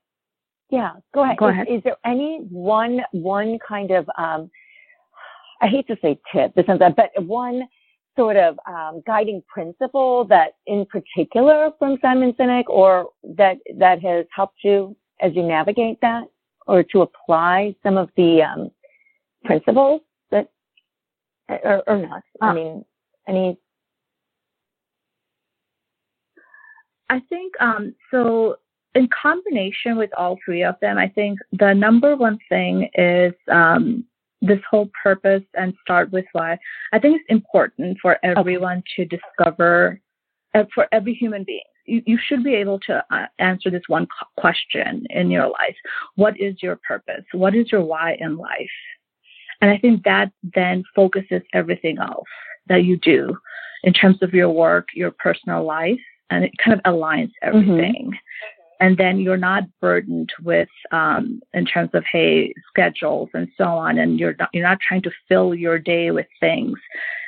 yeah, 0.70 0.92
go 1.14 1.22
ahead. 1.22 1.36
Go 1.36 1.48
is, 1.48 1.52
ahead. 1.52 1.68
is 1.68 1.82
there 1.82 1.96
any 2.04 2.38
one, 2.50 3.02
one 3.12 3.58
kind 3.66 3.90
of, 3.90 4.08
um, 4.16 4.50
I 5.60 5.66
hate 5.66 5.86
to 5.88 5.96
say 6.00 6.18
tip, 6.32 6.54
this 6.54 6.66
sounds 6.66 6.78
bad, 6.78 6.96
but 6.96 7.10
one 7.24 7.68
sort 8.16 8.36
of 8.36 8.58
um, 8.66 9.02
guiding 9.06 9.42
principle 9.52 10.24
that 10.24 10.54
in 10.66 10.86
particular 10.86 11.70
from 11.78 11.98
Simon 12.00 12.32
Sinek 12.32 12.64
or 12.68 13.10
that, 13.36 13.58
that 13.76 14.02
has 14.02 14.24
helped 14.34 14.64
you 14.64 14.96
as 15.20 15.34
you 15.34 15.42
navigate 15.42 16.00
that 16.00 16.24
or 16.66 16.82
to 16.82 17.02
apply 17.02 17.74
some 17.82 17.96
of 17.96 18.10
the 18.16 18.42
um, 18.42 18.70
principles 19.44 20.00
that, 20.30 20.50
or, 21.48 21.82
or 21.86 21.98
not? 21.98 22.22
I 22.40 22.48
Uh, 22.50 22.54
mean, 22.54 22.84
any, 23.28 23.58
I 27.08 27.20
think 27.28 27.54
um, 27.60 27.94
so. 28.10 28.56
In 28.96 29.08
combination 29.22 29.96
with 29.96 30.10
all 30.18 30.36
three 30.44 30.64
of 30.64 30.74
them, 30.80 30.98
I 30.98 31.06
think 31.06 31.38
the 31.52 31.72
number 31.72 32.16
one 32.16 32.40
thing 32.48 32.90
is 32.94 33.32
um, 33.48 34.04
this 34.42 34.58
whole 34.68 34.90
purpose 35.00 35.44
and 35.54 35.74
start 35.80 36.10
with 36.10 36.24
why. 36.32 36.58
I 36.92 36.98
think 36.98 37.14
it's 37.20 37.24
important 37.28 37.98
for 38.02 38.18
everyone 38.24 38.82
to 38.96 39.04
discover, 39.04 40.00
uh, 40.54 40.64
for 40.74 40.88
every 40.90 41.14
human 41.14 41.44
being. 41.44 41.60
You, 41.86 42.02
you 42.04 42.18
should 42.20 42.42
be 42.42 42.54
able 42.56 42.80
to 42.80 43.04
uh, 43.12 43.26
answer 43.38 43.70
this 43.70 43.84
one 43.86 44.08
question 44.36 45.06
in 45.10 45.30
your 45.30 45.46
life. 45.46 45.76
What 46.16 46.40
is 46.40 46.60
your 46.60 46.74
purpose? 46.86 47.24
What 47.30 47.54
is 47.54 47.70
your 47.70 47.82
why 47.82 48.16
in 48.18 48.38
life? 48.38 48.76
And 49.60 49.70
I 49.70 49.78
think 49.78 50.04
that 50.04 50.32
then 50.42 50.84
focuses 50.94 51.42
everything 51.52 51.98
else 51.98 52.28
that 52.66 52.84
you 52.84 52.96
do 52.96 53.36
in 53.82 53.92
terms 53.92 54.18
of 54.22 54.32
your 54.34 54.48
work, 54.50 54.88
your 54.94 55.10
personal 55.10 55.64
life, 55.64 56.00
and 56.30 56.44
it 56.44 56.52
kind 56.62 56.78
of 56.78 56.82
aligns 56.84 57.32
everything. 57.42 58.12
And 58.78 58.96
then 58.96 59.18
you're 59.20 59.36
not 59.36 59.64
burdened 59.80 60.32
with, 60.42 60.68
um, 60.90 61.40
in 61.52 61.66
terms 61.66 61.90
of 61.92 62.04
hey 62.10 62.54
schedules 62.68 63.28
and 63.34 63.48
so 63.58 63.64
on, 63.64 63.98
and 63.98 64.18
you're 64.18 64.34
not 64.38 64.48
you're 64.54 64.66
not 64.66 64.80
trying 64.80 65.02
to 65.02 65.10
fill 65.28 65.54
your 65.54 65.78
day 65.78 66.10
with 66.10 66.26
things 66.40 66.78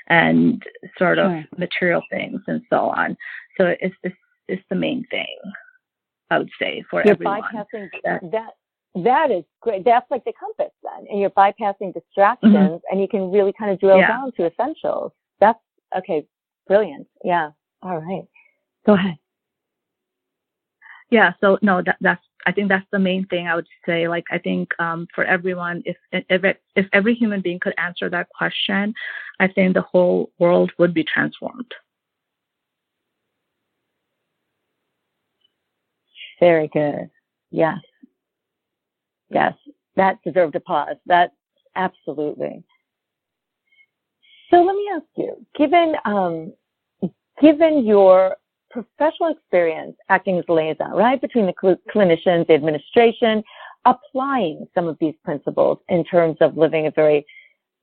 and 0.08 0.62
sort 0.98 1.18
of 1.18 1.30
Sure. 1.30 1.44
material 1.58 2.02
things 2.10 2.40
and 2.46 2.62
so 2.70 2.88
on. 2.88 3.16
So 3.58 3.74
it's 3.80 3.94
it's, 4.02 4.16
it's 4.48 4.62
the 4.70 4.76
main 4.76 5.04
thing 5.10 5.26
I 6.30 6.38
would 6.38 6.50
say 6.58 6.82
for 6.90 7.02
you're 7.04 7.12
everyone. 7.12 7.42
bypassing 7.42 7.90
That- 8.04 8.30
that 8.32 8.52
that 8.94 9.30
is 9.30 9.44
great. 9.60 9.84
That's 9.84 10.10
like 10.10 10.24
the 10.24 10.32
compass 10.38 10.72
then 10.82 11.06
and 11.08 11.18
you're 11.18 11.30
bypassing 11.30 11.94
distractions 11.94 12.80
and 12.90 13.00
you 13.00 13.08
can 13.08 13.30
really 13.30 13.52
kind 13.52 13.70
of 13.70 13.80
drill 13.80 13.96
Mm-hmm. 13.96 14.00
Yeah. 14.00 14.08
down 14.08 14.32
to 14.32 14.46
essentials. 14.46 15.12
That's 15.40 15.58
okay 15.96 16.26
brilliant. 16.66 17.06
Yeah. 17.24 17.50
All 17.82 17.98
right. 17.98 18.24
Go 18.86 18.94
ahead. 18.94 19.16
Yeah 21.10 21.32
so 21.40 21.58
no 21.62 21.82
that 21.82 21.96
that's 22.00 22.22
i 22.46 22.52
think 22.52 22.68
that's 22.68 22.86
the 22.90 22.98
main 22.98 23.26
thing 23.26 23.46
i 23.46 23.54
would 23.54 23.66
say 23.86 24.08
like 24.08 24.24
i 24.30 24.38
think 24.38 24.72
um, 24.78 25.06
for 25.14 25.24
everyone 25.24 25.82
if 25.84 25.96
if 26.12 26.42
it, 26.44 26.62
if 26.74 26.86
every 26.92 27.14
human 27.14 27.40
being 27.42 27.60
could 27.60 27.74
answer 27.78 28.08
that 28.10 28.28
question 28.30 28.94
i 29.40 29.46
think 29.46 29.74
the 29.74 29.82
whole 29.82 30.30
world 30.38 30.72
would 30.78 30.92
be 30.94 31.04
transformed. 31.04 31.72
Very 36.40 36.68
good. 36.68 37.10
Yes 37.50 37.78
yes 39.32 39.54
that 39.96 40.18
deserved 40.24 40.54
a 40.54 40.60
pause 40.60 40.96
that 41.06 41.32
absolutely 41.76 42.62
so 44.50 44.62
let 44.62 44.76
me 44.76 44.88
ask 44.94 45.04
you 45.16 45.46
given 45.56 45.94
um 46.04 46.52
given 47.40 47.84
your 47.84 48.36
professional 48.72 49.30
experience 49.30 49.96
acting 50.08 50.38
as 50.38 50.44
a 50.48 50.52
liaison, 50.52 50.92
right, 50.92 51.20
between 51.20 51.46
the 51.46 51.54
cl- 51.60 51.76
clinicians, 51.94 52.46
the 52.46 52.54
administration, 52.54 53.44
applying 53.84 54.66
some 54.74 54.88
of 54.88 54.96
these 55.00 55.14
principles 55.24 55.78
in 55.88 56.04
terms 56.04 56.36
of 56.40 56.56
living 56.56 56.86
a 56.86 56.90
very 56.90 57.24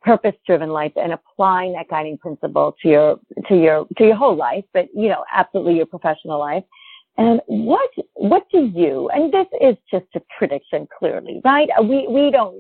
purpose-driven 0.02 0.70
life 0.70 0.93
and 0.95 1.14
applying 1.14 1.74
that 1.74 1.88
guiding 1.89 2.18
principle 2.18 2.76
to 2.82 2.88
your 2.89 3.20
to 3.47 3.56
your 3.56 3.86
to 3.97 4.06
your 4.06 4.16
whole 4.16 4.36
life, 4.36 4.64
but 4.74 4.88
you 4.95 5.10
know, 5.10 5.24
absolutely 5.32 5.76
your 5.76 5.86
professional 5.86 6.39
life. 6.39 6.64
And 7.20 7.41
what 7.47 7.89
what 8.13 8.43
do 8.49 8.72
you? 8.74 9.09
And 9.09 9.32
this 9.32 9.47
is 9.59 9.76
just 9.91 10.05
a 10.15 10.22
prediction, 10.38 10.88
clearly, 10.97 11.41
right? 11.43 11.67
We 11.84 12.07
we 12.07 12.32
don't, 12.32 12.55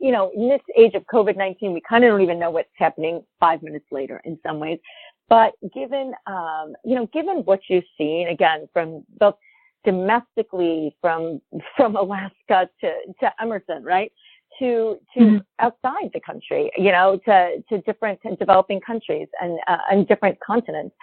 you 0.00 0.10
know, 0.10 0.32
in 0.34 0.48
this 0.48 0.60
age 0.76 0.94
of 0.94 1.04
COVID 1.06 1.36
nineteen, 1.36 1.72
we 1.72 1.80
kind 1.88 2.02
of 2.02 2.10
don't 2.10 2.20
even 2.20 2.40
know 2.40 2.50
what's 2.50 2.68
happening 2.74 3.22
five 3.38 3.62
minutes 3.62 3.86
later 3.92 4.20
in 4.24 4.36
some 4.44 4.58
ways. 4.58 4.80
But 5.28 5.52
given, 5.72 6.12
um, 6.26 6.74
you 6.84 6.96
know, 6.96 7.06
given 7.12 7.36
what 7.44 7.60
you've 7.68 7.84
seen 7.96 8.28
again 8.28 8.68
from 8.72 9.04
both 9.20 9.36
domestically 9.84 10.96
from 11.00 11.40
from 11.76 11.94
Alaska 11.94 12.68
to 12.80 12.92
to 13.20 13.32
Elmhurst, 13.40 13.70
right, 13.82 14.12
to 14.58 14.98
to 15.14 15.20
Mhm. 15.20 15.44
outside 15.60 16.10
the 16.12 16.20
country, 16.20 16.68
you 16.76 16.90
know, 16.90 17.16
to 17.26 17.62
to 17.68 17.78
different 17.82 18.18
developing 18.40 18.80
countries 18.80 19.28
and 19.40 19.52
uh, 19.68 19.78
and 19.88 20.08
different 20.08 20.36
continents, 20.40 20.96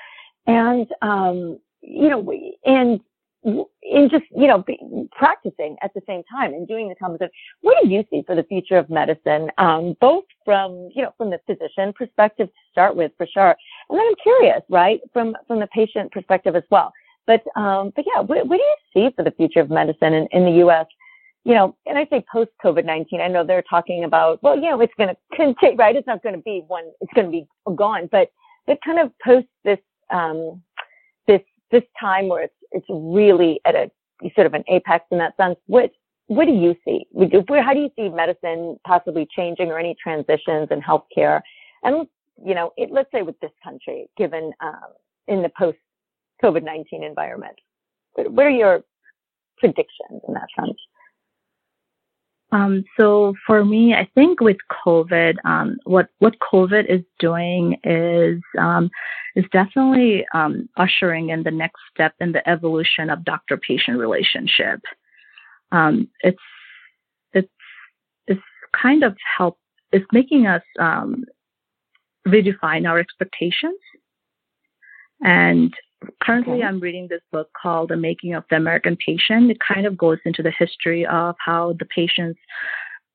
and 0.45 0.87
um, 1.01 1.57
you 1.81 2.09
know, 2.09 2.33
and 2.65 3.01
in 3.43 4.07
just 4.09 4.25
you 4.35 4.47
know 4.47 4.63
practicing 5.11 5.75
at 5.81 5.93
the 5.93 6.01
same 6.07 6.21
time 6.31 6.53
and 6.53 6.67
doing 6.67 6.89
the 6.89 6.95
conversation. 6.95 7.31
What 7.61 7.77
do 7.83 7.89
you 7.89 8.03
see 8.09 8.23
for 8.25 8.35
the 8.35 8.43
future 8.43 8.77
of 8.77 8.89
medicine, 8.89 9.49
um, 9.57 9.95
both 9.99 10.25
from 10.45 10.89
you 10.95 11.03
know 11.03 11.13
from 11.17 11.31
the 11.31 11.39
physician 11.47 11.93
perspective 11.93 12.47
to 12.47 12.71
start 12.71 12.95
with, 12.95 13.11
for 13.17 13.25
sure, 13.25 13.55
and 13.89 13.99
then 13.99 14.05
I'm 14.07 14.15
curious, 14.21 14.61
right, 14.69 15.01
from 15.11 15.35
from 15.47 15.59
the 15.59 15.67
patient 15.67 16.11
perspective 16.11 16.55
as 16.55 16.63
well. 16.69 16.93
But 17.25 17.43
um, 17.55 17.91
but 17.95 18.05
yeah, 18.13 18.21
what, 18.21 18.45
what 18.47 18.57
do 18.57 18.63
you 18.63 18.75
see 18.93 19.15
for 19.15 19.23
the 19.23 19.31
future 19.31 19.59
of 19.59 19.69
medicine 19.69 20.13
in, 20.13 20.27
in 20.31 20.45
the 20.45 20.57
U.S.? 20.59 20.85
You 21.43 21.55
know, 21.55 21.75
and 21.87 21.97
I 21.97 22.05
say 22.11 22.23
post 22.31 22.51
COVID 22.63 22.85
nineteen. 22.85 23.21
I 23.21 23.27
know 23.27 23.43
they're 23.43 23.63
talking 23.63 24.03
about 24.03 24.41
well, 24.43 24.55
you 24.55 24.69
know, 24.69 24.79
it's 24.81 24.93
going 24.97 25.09
to 25.09 25.17
continue, 25.35 25.77
right? 25.77 25.95
It's 25.95 26.07
not 26.07 26.21
going 26.21 26.35
to 26.35 26.41
be 26.41 26.63
one. 26.67 26.91
It's 27.01 27.13
going 27.13 27.25
to 27.25 27.31
be 27.31 27.47
gone, 27.75 28.07
but 28.11 28.29
that 28.67 28.77
kind 28.85 28.99
of 28.99 29.11
post 29.23 29.47
this 29.63 29.79
um, 30.11 30.61
this 31.71 31.83
time 31.99 32.27
where 32.27 32.43
it's 32.43 32.53
it's 32.71 32.85
really 32.89 33.59
at 33.65 33.75
a 33.75 33.91
sort 34.35 34.47
of 34.47 34.53
an 34.53 34.63
apex 34.69 35.05
in 35.11 35.17
that 35.17 35.35
sense. 35.37 35.57
What 35.67 35.91
what 36.27 36.45
do 36.45 36.53
you 36.53 36.75
see? 36.85 37.05
How 37.13 37.73
do 37.73 37.79
you 37.79 37.89
see 37.97 38.09
medicine 38.09 38.77
possibly 38.85 39.27
changing 39.35 39.69
or 39.69 39.77
any 39.77 39.95
transitions 40.01 40.69
in 40.71 40.81
healthcare? 40.81 41.41
And 41.83 42.07
you 42.43 42.55
know, 42.55 42.71
it, 42.77 42.89
let's 42.91 43.11
say 43.11 43.21
with 43.21 43.39
this 43.41 43.51
country, 43.63 44.07
given 44.17 44.51
um, 44.61 44.93
in 45.27 45.41
the 45.41 45.51
post 45.57 45.77
COVID 46.43 46.63
nineteen 46.63 47.03
environment, 47.03 47.55
what 48.13 48.45
are 48.45 48.49
your 48.49 48.83
predictions 49.57 50.21
in 50.27 50.33
that 50.33 50.47
sense? 50.59 50.77
Um, 52.51 52.83
so 52.99 53.33
for 53.47 53.63
me, 53.63 53.93
I 53.93 54.09
think 54.13 54.41
with 54.41 54.57
COVID, 54.85 55.35
um, 55.45 55.77
what 55.85 56.09
what 56.19 56.35
COVID 56.39 56.85
is 56.89 57.01
doing 57.19 57.77
is 57.83 58.41
um, 58.59 58.89
is 59.35 59.45
definitely 59.53 60.25
um, 60.33 60.67
ushering 60.75 61.29
in 61.29 61.43
the 61.43 61.51
next 61.51 61.79
step 61.93 62.13
in 62.19 62.33
the 62.33 62.47
evolution 62.49 63.09
of 63.09 63.23
doctor-patient 63.23 63.97
relationship. 63.97 64.81
Um, 65.71 66.09
it's 66.19 66.41
it's 67.31 67.49
it's 68.27 68.41
kind 68.79 69.03
of 69.03 69.15
help. 69.37 69.57
It's 69.93 70.05
making 70.11 70.47
us 70.47 70.63
um, 70.77 71.23
redefine 72.27 72.87
our 72.87 72.99
expectations 72.99 73.79
and 75.21 75.73
currently 76.21 76.57
okay. 76.57 76.63
I'm 76.63 76.79
reading 76.79 77.07
this 77.07 77.21
book 77.31 77.49
called 77.59 77.89
The 77.89 77.97
Making 77.97 78.33
of 78.33 78.43
the 78.49 78.55
American 78.55 78.97
Patient. 78.97 79.51
It 79.51 79.57
kind 79.59 79.85
of 79.85 79.97
goes 79.97 80.17
into 80.25 80.43
the 80.43 80.51
history 80.57 81.05
of 81.05 81.35
how 81.39 81.73
the 81.79 81.85
patients 81.85 82.39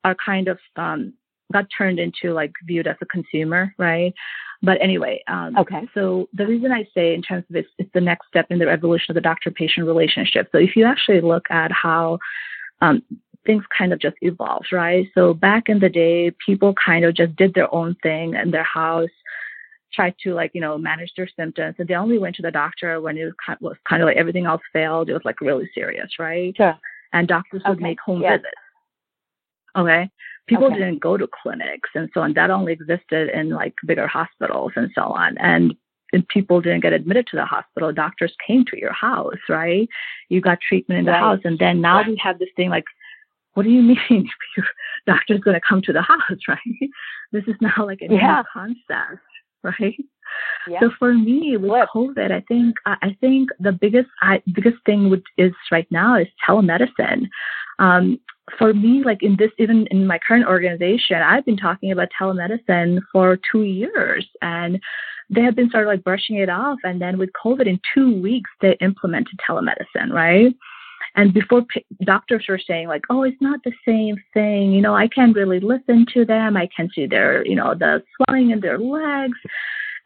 are 0.05 0.16
kind 0.24 0.49
of 0.49 0.59
um, 0.76 1.12
got 1.53 1.66
turned 1.76 1.99
into 1.99 2.32
like 2.32 2.53
viewed 2.66 2.87
as 2.87 2.97
a 3.01 3.07
consumer, 3.07 3.74
right? 3.78 4.12
But 4.62 4.80
anyway, 4.80 5.22
um, 5.28 5.57
okay. 5.59 5.89
So 5.95 6.28
the 6.32 6.47
reason 6.47 6.72
I 6.72 6.89
say 6.95 7.14
in 7.14 7.22
terms 7.22 7.45
of 7.51 7.57
it's, 7.57 7.68
it's 7.78 7.91
the 7.93 8.01
next 8.01 8.26
step 8.28 8.47
in 8.51 8.59
the 8.59 8.68
evolution 8.68 9.12
of 9.12 9.14
the 9.14 9.20
doctor-patient 9.20 9.87
relationship. 9.87 10.49
So 10.51 10.59
if 10.59 10.76
you 10.76 10.84
actually 10.84 11.20
look 11.20 11.45
at 11.51 11.70
how 11.72 12.18
um, 12.80 13.03
things 13.45 13.64
kind 13.76 13.93
of 13.93 14.01
just 14.01 14.16
evolved, 14.22 14.72
right? 14.72 15.07
So 15.14 15.34
back 15.34 15.68
in 15.68 15.78
the 15.78 15.89
day, 15.89 16.32
people 16.45 16.74
kind 16.84 17.05
of 17.05 17.14
just 17.14 17.37
did 17.37 17.55
their 17.55 17.72
own 17.72 17.97
thing 18.03 18.34
in 18.34 18.51
their 18.51 18.64
house 18.64 19.11
tried 19.93 20.14
to 20.22 20.34
like 20.34 20.51
you 20.55 20.61
know 20.61 20.76
manage 20.76 21.12
their 21.16 21.28
symptoms 21.37 21.76
and 21.78 21.89
they 21.89 21.95
only 21.95 22.18
went 22.18 22.37
to 22.37 22.43
the 22.43 22.51
doctor 22.51 23.01
when 23.01 23.16
it 23.16 23.24
was 23.24 23.34
kind, 23.45 23.59
was 23.61 23.76
kind 23.89 24.03
of 24.03 24.07
like 24.07 24.16
everything 24.16 24.47
else 24.47 24.62
failed 24.72 25.09
it 25.09 25.12
was 25.12 25.24
like 25.24 25.41
really 25.41 25.68
serious 25.74 26.11
right 26.18 26.55
sure. 26.57 26.76
and 27.12 27.28
doctors 27.28 27.62
would 27.66 27.80
make 27.80 28.01
home 28.01 28.20
yes. 28.20 28.39
visits 28.39 28.55
okay 29.76 30.11
people 30.47 30.66
okay. 30.66 30.76
didn't 30.76 31.01
go 31.01 31.16
to 31.16 31.28
clinics 31.43 31.91
and 31.95 32.09
so 32.12 32.20
on 32.20 32.32
that 32.34 32.51
only 32.51 32.72
existed 32.72 33.30
in 33.30 33.51
like 33.51 33.74
bigger 33.87 34.07
hospitals 34.07 34.72
and 34.76 34.91
so 34.95 35.03
on 35.03 35.37
and 35.39 35.74
and 36.12 36.26
people 36.28 36.61
didn't 36.61 36.82
get 36.82 36.93
admitted 36.93 37.26
to 37.26 37.37
the 37.37 37.45
hospital 37.45 37.93
doctors 37.93 38.34
came 38.47 38.64
to 38.64 38.78
your 38.78 38.93
house 38.93 39.34
right 39.49 39.89
you 40.28 40.41
got 40.41 40.59
treatment 40.61 40.99
in 40.99 41.05
the 41.05 41.12
right. 41.12 41.20
house 41.20 41.41
and 41.45 41.59
then 41.59 41.80
now 41.80 41.99
right. 41.99 42.09
we 42.09 42.20
have 42.22 42.39
this 42.39 42.49
thing 42.57 42.70
like 42.70 42.84
what 43.55 43.64
do 43.64 43.70
you 43.70 43.82
mean 44.11 44.28
your 44.57 44.66
doctor's 45.07 45.41
going 45.41 45.55
to 45.55 45.61
come 45.66 45.82
to 45.82 45.93
the 45.93 46.03
house 46.03 46.20
right 46.49 46.91
this 47.32 47.45
is 47.47 47.57
now 47.61 47.84
like 47.84 48.01
a 48.03 48.12
yeah. 48.12 48.37
new 48.37 48.45
concept 48.53 49.22
right? 49.80 50.04
Yeah. 50.68 50.80
So 50.80 50.90
for 50.98 51.14
me 51.14 51.56
with? 51.56 51.88
COVID, 51.94 52.30
I 52.32 52.42
think 52.48 52.76
I 52.84 53.16
think 53.20 53.50
the 53.60 53.72
biggest 53.72 54.08
I, 54.20 54.42
biggest 54.52 54.78
thing 54.84 55.10
would, 55.10 55.22
is 55.38 55.52
right 55.70 55.86
now 55.90 56.18
is 56.18 56.26
telemedicine. 56.46 57.28
Um, 57.78 58.18
for 58.58 58.72
me, 58.72 59.02
like 59.04 59.22
in 59.22 59.36
this, 59.36 59.50
even 59.58 59.86
in 59.90 60.06
my 60.06 60.18
current 60.26 60.46
organization, 60.46 61.16
I've 61.16 61.44
been 61.44 61.56
talking 61.56 61.90
about 61.90 62.08
telemedicine 62.20 63.00
for 63.12 63.38
two 63.50 63.62
years, 63.62 64.26
and 64.40 64.80
they 65.30 65.42
have 65.42 65.56
been 65.56 65.70
sort 65.70 65.84
of 65.84 65.88
like 65.88 66.04
brushing 66.04 66.36
it 66.36 66.48
off. 66.48 66.78
And 66.84 67.00
then 67.00 67.18
with 67.18 67.30
COVID, 67.44 67.66
in 67.66 67.80
two 67.94 68.20
weeks, 68.20 68.50
they 68.60 68.76
implemented 68.80 69.38
telemedicine, 69.48 70.10
right? 70.12 70.54
And 71.16 71.32
before 71.32 71.62
p- 71.62 71.84
doctors 72.04 72.44
were 72.48 72.60
saying 72.64 72.88
like, 72.88 73.02
oh, 73.08 73.22
it's 73.22 73.40
not 73.40 73.60
the 73.64 73.72
same 73.86 74.16
thing. 74.34 74.72
You 74.72 74.82
know, 74.82 74.94
I 74.94 75.08
can't 75.08 75.34
really 75.34 75.60
listen 75.60 76.06
to 76.12 76.24
them. 76.24 76.56
I 76.56 76.68
can 76.76 76.90
see 76.94 77.06
their, 77.06 77.44
you 77.46 77.56
know, 77.56 77.74
the 77.74 78.02
swelling 78.16 78.50
in 78.50 78.60
their 78.60 78.78
legs. 78.78 79.38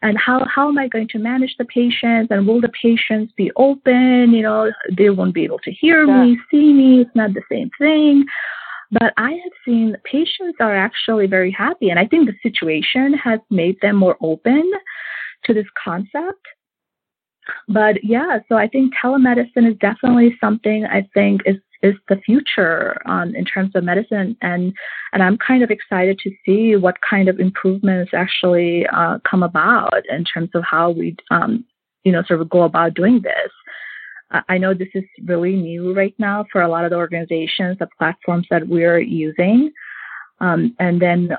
And 0.01 0.17
how, 0.17 0.45
how 0.45 0.69
am 0.69 0.79
I 0.79 0.87
going 0.87 1.09
to 1.09 1.19
manage 1.19 1.55
the 1.59 1.65
patients? 1.65 2.31
And 2.31 2.47
will 2.47 2.61
the 2.61 2.71
patients 2.81 3.33
be 3.35 3.51
open? 3.57 4.31
You 4.31 4.41
know, 4.41 4.71
they 4.97 5.09
won't 5.11 5.35
be 5.35 5.43
able 5.43 5.59
to 5.59 5.71
hear 5.71 6.05
yeah. 6.05 6.23
me, 6.23 6.39
see 6.49 6.73
me. 6.73 7.01
It's 7.01 7.15
not 7.15 7.33
the 7.33 7.43
same 7.51 7.69
thing. 7.77 8.25
But 8.91 9.13
I 9.17 9.31
have 9.31 9.53
seen 9.63 9.95
patients 10.03 10.57
are 10.59 10.75
actually 10.75 11.27
very 11.27 11.51
happy. 11.51 11.89
And 11.89 11.99
I 11.99 12.07
think 12.07 12.27
the 12.27 12.35
situation 12.41 13.13
has 13.13 13.39
made 13.49 13.79
them 13.81 13.97
more 13.97 14.17
open 14.21 14.71
to 15.43 15.53
this 15.53 15.67
concept 15.81 16.47
but 17.67 18.03
yeah, 18.03 18.39
so 18.47 18.55
I 18.55 18.67
think 18.67 18.93
telemedicine 19.01 19.69
is 19.69 19.77
definitely 19.79 20.37
something 20.39 20.85
I 20.85 21.07
think 21.13 21.41
is 21.45 21.57
is 21.83 21.95
the 22.09 22.17
future 22.17 23.01
um, 23.07 23.33
in 23.35 23.43
terms 23.43 23.71
of 23.75 23.83
medicine, 23.83 24.37
and 24.41 24.73
and 25.13 25.23
I'm 25.23 25.37
kind 25.37 25.63
of 25.63 25.71
excited 25.71 26.19
to 26.19 26.31
see 26.45 26.75
what 26.75 26.97
kind 27.07 27.27
of 27.27 27.39
improvements 27.39 28.11
actually 28.13 28.85
uh, 28.87 29.19
come 29.29 29.43
about 29.43 30.03
in 30.09 30.23
terms 30.23 30.49
of 30.53 30.63
how 30.63 30.91
we 30.91 31.15
um, 31.31 31.65
you 32.03 32.11
know 32.11 32.23
sort 32.23 32.41
of 32.41 32.49
go 32.49 32.63
about 32.63 32.93
doing 32.93 33.21
this. 33.21 33.51
I 34.47 34.57
know 34.57 34.73
this 34.73 34.87
is 34.93 35.03
really 35.25 35.57
new 35.57 35.93
right 35.93 36.15
now 36.17 36.45
for 36.53 36.61
a 36.61 36.69
lot 36.69 36.85
of 36.85 36.91
the 36.91 36.95
organizations, 36.95 37.79
the 37.79 37.89
platforms 37.97 38.47
that 38.49 38.65
we're 38.65 38.99
using, 38.99 39.71
um, 40.39 40.73
and 40.79 41.01
then 41.01 41.31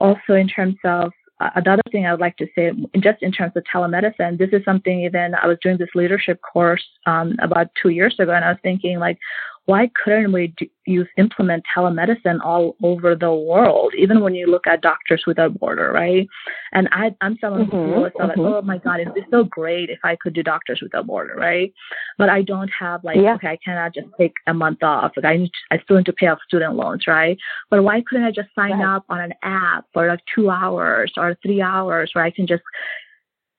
also 0.00 0.34
in 0.34 0.46
terms 0.46 0.76
of 0.84 1.12
another 1.40 1.82
thing 1.90 2.06
I 2.06 2.12
would 2.12 2.20
like 2.20 2.36
to 2.38 2.46
say, 2.54 2.72
just 2.98 3.22
in 3.22 3.32
terms 3.32 3.52
of 3.56 3.64
telemedicine, 3.64 4.38
this 4.38 4.50
is 4.52 4.64
something 4.64 5.02
even 5.02 5.34
I 5.34 5.46
was 5.46 5.58
doing 5.62 5.78
this 5.78 5.88
leadership 5.94 6.40
course 6.42 6.84
um, 7.06 7.36
about 7.40 7.68
two 7.80 7.90
years 7.90 8.14
ago, 8.18 8.32
and 8.32 8.44
I 8.44 8.50
was 8.50 8.58
thinking 8.62 8.98
like, 8.98 9.18
why 9.66 9.90
couldn't 10.02 10.32
we 10.32 10.48
do, 10.56 10.66
use 10.86 11.06
implement 11.16 11.64
telemedicine 11.76 12.40
all 12.44 12.76
over 12.82 13.14
the 13.14 13.32
world? 13.32 13.92
Even 13.96 14.20
when 14.20 14.34
you 14.34 14.46
look 14.46 14.66
at 14.66 14.80
Doctors 14.80 15.22
Without 15.26 15.58
Border, 15.58 15.92
right? 15.92 16.26
And 16.72 16.88
I, 16.92 17.14
I'm 17.20 17.36
someone 17.40 17.66
mm-hmm, 17.66 17.76
who 17.76 17.94
always 17.94 18.12
thought, 18.18 18.30
mm-hmm. 18.30 18.40
like, 18.40 18.54
oh 18.54 18.62
my 18.62 18.78
God, 18.78 19.00
it'd 19.00 19.14
be 19.14 19.24
so 19.30 19.44
great 19.44 19.90
if 19.90 20.00
I 20.02 20.16
could 20.16 20.34
do 20.34 20.42
Doctors 20.42 20.80
Without 20.82 21.06
Border, 21.06 21.34
right? 21.36 21.72
But 22.18 22.30
I 22.30 22.42
don't 22.42 22.70
have 22.78 23.04
like, 23.04 23.18
yeah. 23.18 23.34
okay, 23.34 23.48
I 23.48 23.58
cannot 23.64 23.94
just 23.94 24.08
take 24.18 24.34
a 24.46 24.54
month 24.54 24.82
off. 24.82 25.12
Like 25.16 25.26
I 25.26 25.36
need, 25.36 25.50
to, 25.50 25.76
I 25.76 25.82
still 25.82 25.98
need 25.98 26.06
to 26.06 26.12
pay 26.12 26.26
off 26.26 26.38
student 26.46 26.74
loans, 26.74 27.04
right? 27.06 27.38
But 27.68 27.84
why 27.84 28.02
couldn't 28.06 28.24
I 28.24 28.32
just 28.32 28.48
sign 28.54 28.78
right. 28.78 28.96
up 28.96 29.04
on 29.08 29.20
an 29.20 29.34
app 29.42 29.84
for 29.92 30.08
like 30.08 30.20
two 30.34 30.50
hours 30.50 31.12
or 31.16 31.36
three 31.42 31.60
hours 31.62 32.10
where 32.14 32.24
I 32.24 32.30
can 32.30 32.46
just 32.46 32.62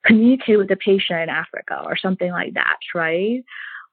communicate 0.04 0.58
with 0.58 0.68
the 0.68 0.76
patient 0.76 1.20
in 1.20 1.28
Africa 1.28 1.80
or 1.84 1.96
something 1.96 2.30
like 2.32 2.54
that, 2.54 2.78
right? 2.94 3.42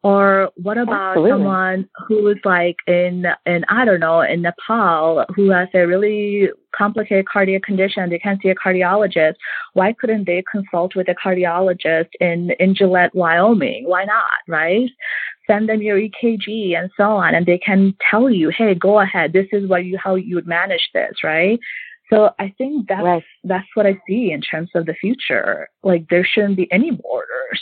Or 0.02 0.50
what 0.56 0.78
about 0.78 1.18
Absolutely. 1.18 1.32
someone 1.32 1.90
who 2.08 2.28
is 2.30 2.38
like 2.46 2.78
in 2.88 3.26
in 3.46 3.66
I 3.68 3.84
don't 3.84 4.00
know 4.00 4.22
in 4.22 4.42
Nepal 4.42 5.26
who 5.36 5.50
has 5.50 5.68
a 5.74 5.86
really 5.86 6.50
complicated 6.74 7.28
cardiac 7.28 7.64
condition? 7.64 8.10
They 8.10 8.20
can't 8.20 8.42
see 8.42 8.48
a 8.50 8.56
cardiologist. 8.56 9.36
Why 9.74 9.92
couldn't 9.92 10.26
they 10.26 10.42
consult 10.50 10.96
with 10.96 11.10
a 11.10 11.16
cardiologist 11.16 12.10
in 12.22 12.52
in 12.60 12.76
Gillette, 12.76 13.14
Wyoming? 13.14 13.84
Why 13.88 14.06
not? 14.06 14.32
Right? 14.48 14.90
Send 15.48 15.68
them 15.68 15.82
your 15.82 16.00
EKG 16.00 16.78
and 16.78 16.90
so 16.96 17.04
on, 17.04 17.36
and 17.36 17.46
they 17.46 17.58
can 17.58 17.94
tell 18.10 18.30
you, 18.30 18.52
hey, 18.56 18.76
go 18.76 19.00
ahead. 19.02 19.34
This 19.34 19.48
is 19.52 19.68
what 19.68 19.84
you 19.84 19.98
how 20.02 20.16
you 20.16 20.36
would 20.36 20.48
manage 20.48 20.90
this, 20.94 21.24
right? 21.26 21.60
So 22.10 22.32
I 22.40 22.54
think 22.58 22.88
that's 22.88 23.04
right. 23.04 23.24
that's 23.44 23.68
what 23.74 23.86
I 23.86 24.00
see 24.08 24.32
in 24.32 24.40
terms 24.40 24.70
of 24.76 24.86
the 24.86 24.94
future. 24.94 25.68
Like 25.84 26.08
there 26.10 26.24
shouldn't 26.24 26.56
be 26.56 26.72
any 26.72 26.92
borders 26.92 27.62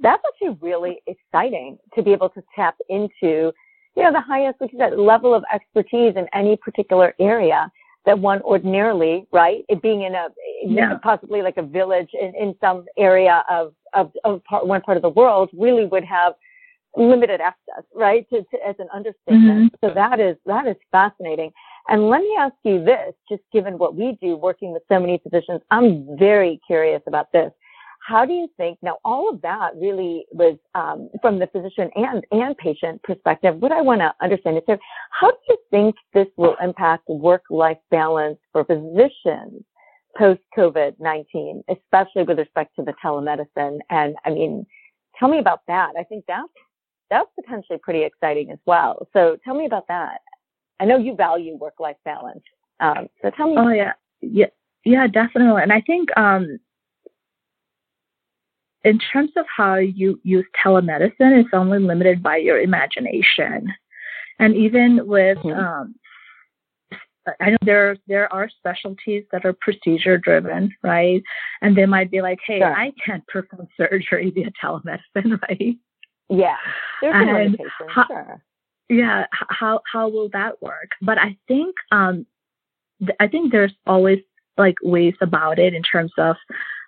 that's 0.00 0.22
actually 0.26 0.58
really 0.60 1.00
exciting 1.06 1.78
to 1.94 2.02
be 2.02 2.12
able 2.12 2.28
to 2.30 2.42
tap 2.54 2.76
into, 2.88 3.52
you 3.96 4.02
know, 4.02 4.12
the 4.12 4.20
highest, 4.20 4.60
like 4.60 4.72
you 4.72 4.78
said, 4.78 4.98
level 4.98 5.34
of 5.34 5.44
expertise 5.52 6.14
in 6.16 6.26
any 6.32 6.56
particular 6.56 7.14
area 7.20 7.70
that 8.06 8.18
one 8.18 8.42
ordinarily, 8.42 9.26
right, 9.32 9.64
it 9.68 9.80
being 9.80 10.02
in 10.02 10.14
a, 10.14 10.28
yeah. 10.66 10.98
possibly 11.02 11.40
like 11.40 11.56
a 11.56 11.62
village 11.62 12.10
in, 12.12 12.34
in 12.38 12.54
some 12.60 12.84
area 12.98 13.44
of, 13.50 13.72
of, 13.94 14.12
of 14.24 14.44
part, 14.44 14.66
one 14.66 14.82
part 14.82 14.96
of 14.96 15.02
the 15.02 15.08
world 15.08 15.48
really 15.54 15.86
would 15.86 16.04
have 16.04 16.34
limited 16.96 17.40
access, 17.40 17.82
right, 17.94 18.28
to, 18.30 18.42
to 18.42 18.58
as 18.66 18.76
an 18.78 18.88
understatement. 18.92 19.72
Mm-hmm. 19.72 19.86
So 19.86 19.94
that 19.94 20.20
is, 20.20 20.36
that 20.44 20.66
is 20.66 20.76
fascinating. 20.92 21.50
And 21.88 22.08
let 22.08 22.20
me 22.20 22.36
ask 22.38 22.54
you 22.62 22.84
this, 22.84 23.14
just 23.28 23.42
given 23.52 23.78
what 23.78 23.94
we 23.94 24.18
do 24.20 24.36
working 24.36 24.72
with 24.72 24.82
so 24.88 25.00
many 25.00 25.18
physicians, 25.22 25.60
I'm 25.70 26.16
very 26.18 26.60
curious 26.66 27.02
about 27.06 27.32
this 27.32 27.52
how 28.04 28.24
do 28.24 28.32
you 28.32 28.48
think 28.56 28.78
now 28.82 28.98
all 29.04 29.30
of 29.30 29.40
that 29.42 29.70
really 29.76 30.26
was 30.30 30.56
um, 30.74 31.08
from 31.22 31.38
the 31.38 31.46
physician 31.48 31.90
and 31.94 32.24
and 32.30 32.56
patient 32.58 33.02
perspective 33.02 33.56
what 33.56 33.72
i 33.72 33.80
want 33.80 34.00
to 34.00 34.12
understand 34.22 34.56
is 34.56 34.62
so 34.66 34.76
how 35.10 35.30
do 35.30 35.36
you 35.48 35.58
think 35.70 35.94
this 36.12 36.26
will 36.36 36.56
impact 36.62 37.04
work 37.08 37.42
life 37.50 37.78
balance 37.90 38.38
for 38.52 38.64
physicians 38.64 39.62
post 40.16 40.40
covid-19 40.56 41.62
especially 41.68 42.22
with 42.22 42.38
respect 42.38 42.74
to 42.76 42.84
the 42.84 42.94
telemedicine? 43.04 43.78
And 43.90 44.16
i 44.24 44.30
mean 44.30 44.66
tell 45.18 45.28
me 45.28 45.38
about 45.38 45.60
that. 45.68 45.92
I 45.98 46.04
think 46.04 46.24
that's 46.26 46.48
that's 47.10 47.28
potentially 47.40 47.78
pretty 47.82 48.02
exciting 48.02 48.50
as 48.50 48.58
well. 48.66 49.06
So 49.12 49.36
tell 49.44 49.54
me 49.54 49.66
about 49.66 49.86
that. 49.88 50.20
I 50.80 50.84
know 50.84 50.96
you 50.96 51.14
value 51.14 51.56
work 51.56 51.74
life 51.78 51.96
balance. 52.04 52.42
Um, 52.80 53.08
so 53.22 53.30
tell 53.30 53.48
me. 53.48 53.54
Oh 53.58 53.68
yeah. 53.68 53.92
Yeah 54.20 54.46
yeah, 54.84 55.06
definitely. 55.06 55.62
And 55.62 55.72
I 55.72 55.80
think 55.80 56.16
um, 56.16 56.58
in 58.84 58.98
terms 58.98 59.30
of 59.36 59.46
how 59.54 59.76
you 59.76 60.20
use 60.22 60.44
telemedicine, 60.62 61.40
it's 61.40 61.48
only 61.52 61.78
limited 61.78 62.22
by 62.22 62.36
your 62.36 62.60
imagination. 62.60 63.72
And 64.38 64.54
even 64.54 65.06
with, 65.06 65.38
mm-hmm. 65.38 65.58
um, 65.58 65.94
I 67.40 67.50
know 67.50 67.56
there 67.62 67.96
there 68.06 68.30
are 68.30 68.50
specialties 68.50 69.24
that 69.32 69.46
are 69.46 69.54
procedure 69.54 70.18
driven, 70.18 70.70
right? 70.82 71.22
And 71.62 71.74
they 71.74 71.86
might 71.86 72.10
be 72.10 72.20
like, 72.20 72.38
"Hey, 72.46 72.58
sure. 72.58 72.76
I 72.76 72.92
can't 73.04 73.26
perform 73.26 73.66
surgery 73.78 74.30
via 74.30 74.50
telemedicine, 74.62 75.40
right?" 75.48 75.76
Yeah, 76.28 76.56
there's 77.00 77.14
and 77.14 77.32
limitations. 77.32 77.70
How, 77.88 78.06
sure. 78.06 78.42
Yeah, 78.90 79.26
how 79.30 79.80
how 79.90 80.08
will 80.08 80.28
that 80.34 80.60
work? 80.60 80.90
But 81.00 81.16
I 81.16 81.38
think 81.48 81.74
um, 81.90 82.26
th- 82.98 83.16
I 83.18 83.28
think 83.28 83.52
there's 83.52 83.72
always 83.86 84.18
like 84.58 84.76
ways 84.82 85.14
about 85.22 85.58
it 85.58 85.72
in 85.72 85.82
terms 85.82 86.12
of 86.18 86.36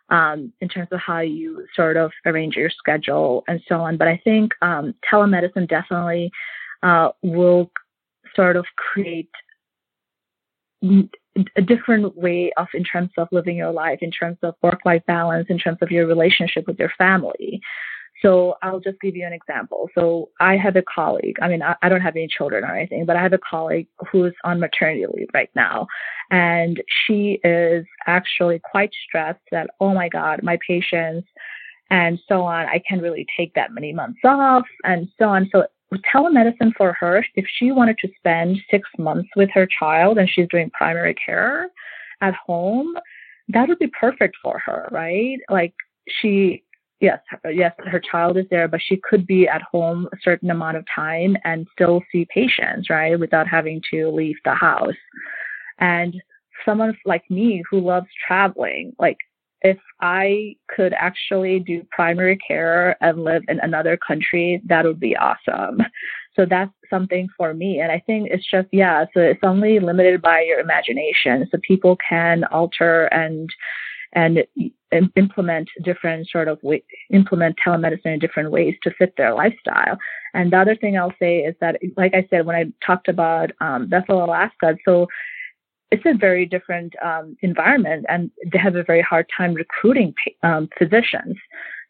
um, 0.09 0.53
in 0.61 0.69
terms 0.69 0.89
of 0.93 1.01
how 1.01 1.21
you 1.21 1.67
sort 1.75 1.97
of 1.97 2.13
arrange 2.25 2.57
your 2.57 2.71
schedule 2.71 3.45
and 3.49 3.61
so 3.69 3.81
on. 3.81 3.97
But 3.97 4.09
I 4.09 4.21
think 4.23 4.53
um, 4.63 4.95
telemedicine 5.11 5.69
definitely 5.69 6.31
uh, 6.83 7.11
will 7.23 7.71
sort 8.35 8.57
of 8.57 8.67
create 8.77 9.31
a 11.57 11.63
different 11.63 12.17
way 12.17 12.53
of 12.57 12.69
in 12.75 12.85
terms 12.85 13.11
of 13.19 13.29
living 13.33 13.57
your 13.57 13.73
life, 13.73 13.99
in 14.03 14.11
terms 14.11 14.39
of 14.43 14.55
work 14.63 14.81
life 14.85 15.03
balance, 15.07 15.47
in 15.49 15.59
terms 15.59 15.79
of 15.83 15.91
your 15.91 16.07
relationship 16.07 16.67
with 16.67 16.79
your 16.79 16.93
family. 16.97 17.61
So 18.23 18.55
I'll 18.63 18.81
just 18.81 19.01
give 19.01 19.15
you 19.15 19.27
an 19.27 19.33
example. 19.33 19.89
So 19.95 20.31
I 20.41 20.57
have 20.57 20.77
a 20.77 20.83
colleague. 20.83 21.37
I 21.41 21.49
mean, 21.49 21.63
I, 21.63 21.77
I, 21.83 21.89
don't 21.89 22.01
have 22.01 22.17
any 22.17 22.29
children 22.29 22.65
or 22.65 22.75
anything, 22.75 23.05
but 23.05 23.17
I 23.17 23.23
have 23.23 23.33
a 23.33 23.39
colleague 23.39 23.89
who's 24.11 24.33
on 24.45 24.59
maternity 24.59 25.05
leave 25.07 25.29
right 25.35 25.51
now. 25.55 25.87
And 26.31 26.83
she 26.89 27.41
is 27.45 27.85
actually 28.07 28.61
quite 28.71 28.91
stressed 29.07 29.41
that, 29.53 29.71
oh 29.81 29.93
my 29.93 30.09
God, 30.09 30.43
my 30.43 30.59
patients 30.67 31.29
and 31.91 32.19
so 32.29 32.43
on, 32.43 32.67
I 32.67 32.83
can't 32.89 33.03
really 33.03 33.27
take 33.37 33.55
that 33.55 33.73
many 33.73 33.93
months 33.93 34.21
off 34.25 34.65
and 34.83 35.09
so 35.19 35.27
on. 35.29 35.49
So 35.53 35.67
telemedicine 36.13 36.73
for 36.77 36.93
her, 36.95 37.25
if 37.35 37.47
she 37.59 37.71
wanted 37.71 37.99
to 37.99 38.09
spend 38.17 38.59
six 38.71 38.89
months 38.99 39.29
with 39.37 39.51
her 39.55 39.67
child 39.67 40.19
and 40.19 40.29
she's 40.29 40.49
doing 40.49 40.71
primary 40.71 41.15
care 41.15 41.69
at 42.21 42.35
home, 42.35 42.97
that 43.49 43.69
would 43.69 43.79
be 43.79 43.87
perfect 43.89 44.37
for 44.43 44.59
her, 44.59 44.89
right? 44.91 45.39
Like 45.49 45.75
she 46.09 46.65
yes, 47.01 47.21
yes, 47.53 47.73
her 47.79 48.01
child 48.01 48.37
is 48.37 48.47
there, 48.51 48.69
but 48.69 48.81
she 48.83 48.97
could 48.97 49.27
be 49.27 49.47
at 49.49 49.63
home 49.63 50.09
a 50.13 50.17
certain 50.23 50.51
amount 50.51 50.77
of 50.77 50.85
time 50.95 51.37
and 51.45 51.67
still 51.73 52.03
see 52.11 52.27
patients, 52.33 52.91
right, 52.91 53.19
without 53.19 53.47
having 53.47 53.83
to 53.91 54.09
leave 54.11 54.37
the 54.45 54.55
house. 54.55 54.95
And 55.79 56.15
someone 56.65 56.97
like 57.05 57.31
me 57.31 57.63
who 57.71 57.81
loves 57.81 58.07
traveling, 58.27 58.95
like 58.99 59.19
if 59.63 59.79
I 60.01 60.57
could 60.69 60.93
actually 60.93 61.61
do 61.61 61.87
primary 61.91 62.37
care 62.37 62.97
and 63.03 63.25
live 63.25 63.43
in 63.49 63.59
another 63.61 63.97
country, 63.97 64.63
that 64.67 64.85
would 64.85 65.01
be 65.01 65.17
awesome. 65.17 65.83
So 66.35 66.45
that's 66.45 66.73
something 66.91 67.29
for 67.37 67.55
me. 67.55 67.81
And 67.81 67.91
I 67.91 68.03
think 68.07 68.29
it's 68.31 68.49
just, 68.49 68.69
yeah, 68.71 69.07
so 69.15 69.21
it's 69.21 69.41
only 69.43 69.81
limited 69.81 70.21
by 70.21 70.43
your 70.43 70.61
imagination. 70.61 71.49
So 71.51 71.59
people 71.63 71.97
can 72.09 72.45
alter 72.45 73.07
and 73.07 73.49
and 74.13 74.45
implement 75.17 75.69
different 75.83 76.29
sort 76.29 76.49
of 76.49 76.63
way, 76.63 76.83
implement 77.11 77.57
telemedicine 77.65 78.15
in 78.15 78.19
different 78.19 78.51
ways 78.51 78.75
to 78.83 78.91
fit 78.93 79.15
their 79.17 79.35
lifestyle. 79.35 79.99
And 80.35 80.53
the 80.53 80.59
other 80.59 80.77
thing 80.77 80.97
I'll 80.97 81.15
say 81.19 81.41
is 81.41 81.55
that, 81.61 81.81
like 81.97 82.15
I 82.15 82.27
said, 82.31 82.47
when 82.47 82.57
I 82.57 82.65
talked 82.85 83.09
about 83.09 83.51
um, 83.61 83.89
Bethel, 83.89 84.25
Alaska, 84.25 84.77
so 84.85 85.09
it's 85.91 86.05
a 86.05 86.15
very 86.15 86.47
different 86.47 86.95
um, 87.03 87.37
environment, 87.43 88.07
and 88.09 88.31
they 88.53 88.59
have 88.59 88.77
a 88.77 88.83
very 88.83 89.03
hard 89.03 89.27
time 89.37 89.55
recruiting 89.55 90.15
um, 90.43 90.69
physicians. 90.79 91.37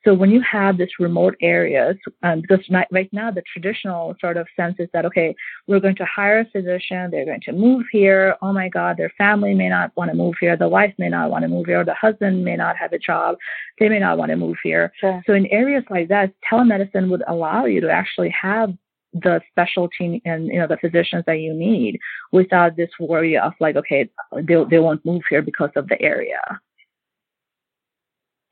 So 0.06 0.14
when 0.14 0.30
you 0.30 0.40
have 0.48 0.78
this 0.78 1.00
remote 1.00 1.34
areas, 1.42 1.96
um, 2.22 2.40
because 2.40 2.64
right 2.92 3.12
now 3.12 3.32
the 3.32 3.42
traditional 3.52 4.14
sort 4.20 4.36
of 4.36 4.46
sense 4.54 4.76
is 4.78 4.88
that 4.92 5.04
okay, 5.04 5.34
we're 5.66 5.80
going 5.80 5.96
to 5.96 6.04
hire 6.04 6.38
a 6.40 6.44
physician, 6.44 7.10
they're 7.10 7.24
going 7.24 7.40
to 7.40 7.52
move 7.52 7.84
here. 7.90 8.36
Oh 8.40 8.52
my 8.52 8.68
God, 8.68 8.98
their 8.98 9.12
family 9.18 9.52
may 9.52 9.68
not 9.68 9.90
want 9.96 10.12
to 10.12 10.16
move 10.16 10.36
here, 10.40 10.56
the 10.56 10.68
wife 10.68 10.94
may 10.96 11.08
not 11.08 11.30
want 11.30 11.42
to 11.42 11.48
move 11.48 11.66
here, 11.66 11.84
the 11.84 11.94
husband 11.94 12.44
may 12.44 12.54
not 12.54 12.76
have 12.76 12.92
a 12.92 12.98
job, 12.98 13.36
they 13.80 13.88
may 13.88 13.98
not 13.98 14.16
want 14.16 14.30
to 14.30 14.36
move 14.36 14.56
here. 14.62 14.92
Sure. 15.00 15.20
So 15.26 15.32
in 15.32 15.46
areas 15.46 15.82
like 15.90 16.06
that, 16.08 16.32
telemedicine 16.48 17.10
would 17.10 17.24
allow 17.26 17.64
you 17.64 17.80
to 17.80 17.90
actually 17.90 18.32
have 18.40 18.72
the 19.12 19.40
specialty 19.50 20.22
and 20.24 20.48
you 20.48 20.58
know 20.58 20.66
the 20.68 20.76
physicians 20.76 21.24
that 21.26 21.40
you 21.40 21.52
need 21.52 21.98
without 22.32 22.76
this 22.76 22.90
worry 23.00 23.36
of 23.36 23.52
like 23.60 23.74
okay 23.74 24.08
they 24.34 24.56
they 24.70 24.78
won't 24.78 25.04
move 25.06 25.22
here 25.28 25.42
because 25.42 25.70
of 25.74 25.88
the 25.88 26.00
area. 26.00 26.38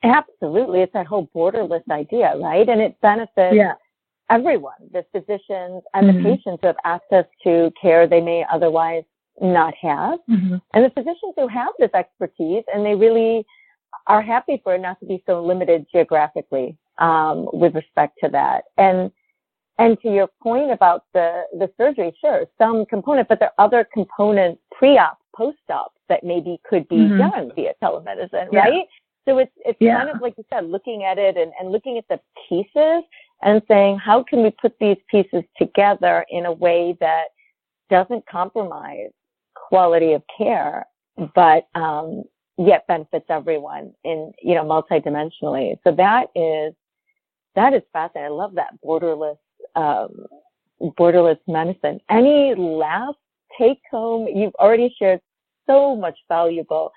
Absolutely. 0.05 0.80
It's 0.80 0.92
that 0.92 1.07
whole 1.07 1.28
borderless 1.34 1.82
idea, 1.90 2.36
right? 2.36 2.68
And 2.68 2.80
it 2.80 3.00
benefits 3.00 3.55
yeah. 3.55 3.74
everyone, 4.30 4.74
the 4.92 5.05
physicians 5.12 5.82
and 5.94 6.07
mm-hmm. 6.07 6.22
the 6.22 6.36
patients 6.36 6.59
who 6.61 6.66
have 6.68 6.76
access 6.84 7.24
to 7.44 7.72
care 7.80 8.07
they 8.07 8.20
may 8.20 8.44
otherwise 8.52 9.05
not 9.40 9.74
have. 9.80 10.20
Mm-hmm. 10.30 10.57
And 10.74 10.84
the 10.84 10.90
physicians 10.90 11.34
who 11.36 11.48
have 11.48 11.70
this 11.78 11.90
expertise 11.94 12.64
and 12.72 12.84
they 12.84 12.94
really 12.94 13.46
are 14.07 14.22
happy 14.22 14.61
for 14.62 14.74
it 14.74 14.80
not 14.80 15.00
to 15.00 15.07
be 15.07 15.22
so 15.26 15.42
limited 15.42 15.86
geographically 15.90 16.76
um, 16.98 17.48
with 17.52 17.74
respect 17.74 18.18
to 18.22 18.28
that. 18.30 18.64
And 18.76 19.11
and 19.76 20.00
to 20.02 20.09
your 20.09 20.28
point 20.40 20.70
about 20.70 21.05
the, 21.14 21.42
the 21.59 21.68
surgery, 21.76 22.16
sure, 22.20 22.46
some 22.59 22.86
component, 22.86 23.26
but 23.28 23.40
there 23.40 23.50
are 23.59 23.64
other 23.64 23.84
components 23.92 24.61
pre-op, 24.70 25.18
post-op 25.34 25.92
that 26.09 26.22
maybe 26.22 26.61
could 26.68 26.88
be 26.88 26.96
mm-hmm. 26.96 27.18
done 27.18 27.50
via 27.57 27.72
telemedicine, 27.82 28.46
yeah. 28.52 28.61
right? 28.61 28.86
So 29.27 29.39
it's 29.39 29.53
it's 29.64 29.79
yeah. 29.81 29.99
kind 29.99 30.11
of 30.11 30.20
like 30.20 30.35
you 30.37 30.45
said, 30.53 30.68
looking 30.68 31.05
at 31.05 31.18
it 31.18 31.37
and, 31.37 31.53
and 31.59 31.72
looking 31.72 31.99
at 31.99 32.05
the 32.09 32.20
pieces 32.49 33.05
and 33.43 33.62
saying, 33.68 33.99
how 33.99 34.22
can 34.22 34.43
we 34.43 34.51
put 34.51 34.75
these 34.79 34.97
pieces 35.11 35.43
together 35.59 36.25
in 36.31 36.47
a 36.47 36.53
way 36.53 36.97
that 37.01 37.27
doesn't 37.91 38.27
compromise 38.27 39.11
quality 39.55 40.12
of 40.12 40.22
care, 40.37 40.87
but 41.35 41.68
um, 41.75 42.25
yet 42.59 42.87
benefits 42.87 43.27
everyone 43.29 43.93
in 44.05 44.33
you 44.43 44.55
know 44.55 44.64
multidimensionally. 44.64 45.77
So 45.85 45.93
that 45.93 46.27
is 46.35 46.75
that 47.55 47.72
is 47.72 47.83
fascinating. 47.93 48.33
I 48.33 48.35
love 48.35 48.55
that 48.55 48.75
borderless 48.85 49.39
um, 49.75 50.27
borderless 50.99 51.39
medicine. 51.47 52.01
Any 52.11 52.55
last 52.57 53.18
take 53.59 53.81
home? 53.91 54.27
You've 54.29 54.55
already 54.57 54.95
shared 54.99 55.20
so 55.66 55.97
much 55.97 56.18
valuable 56.29 56.93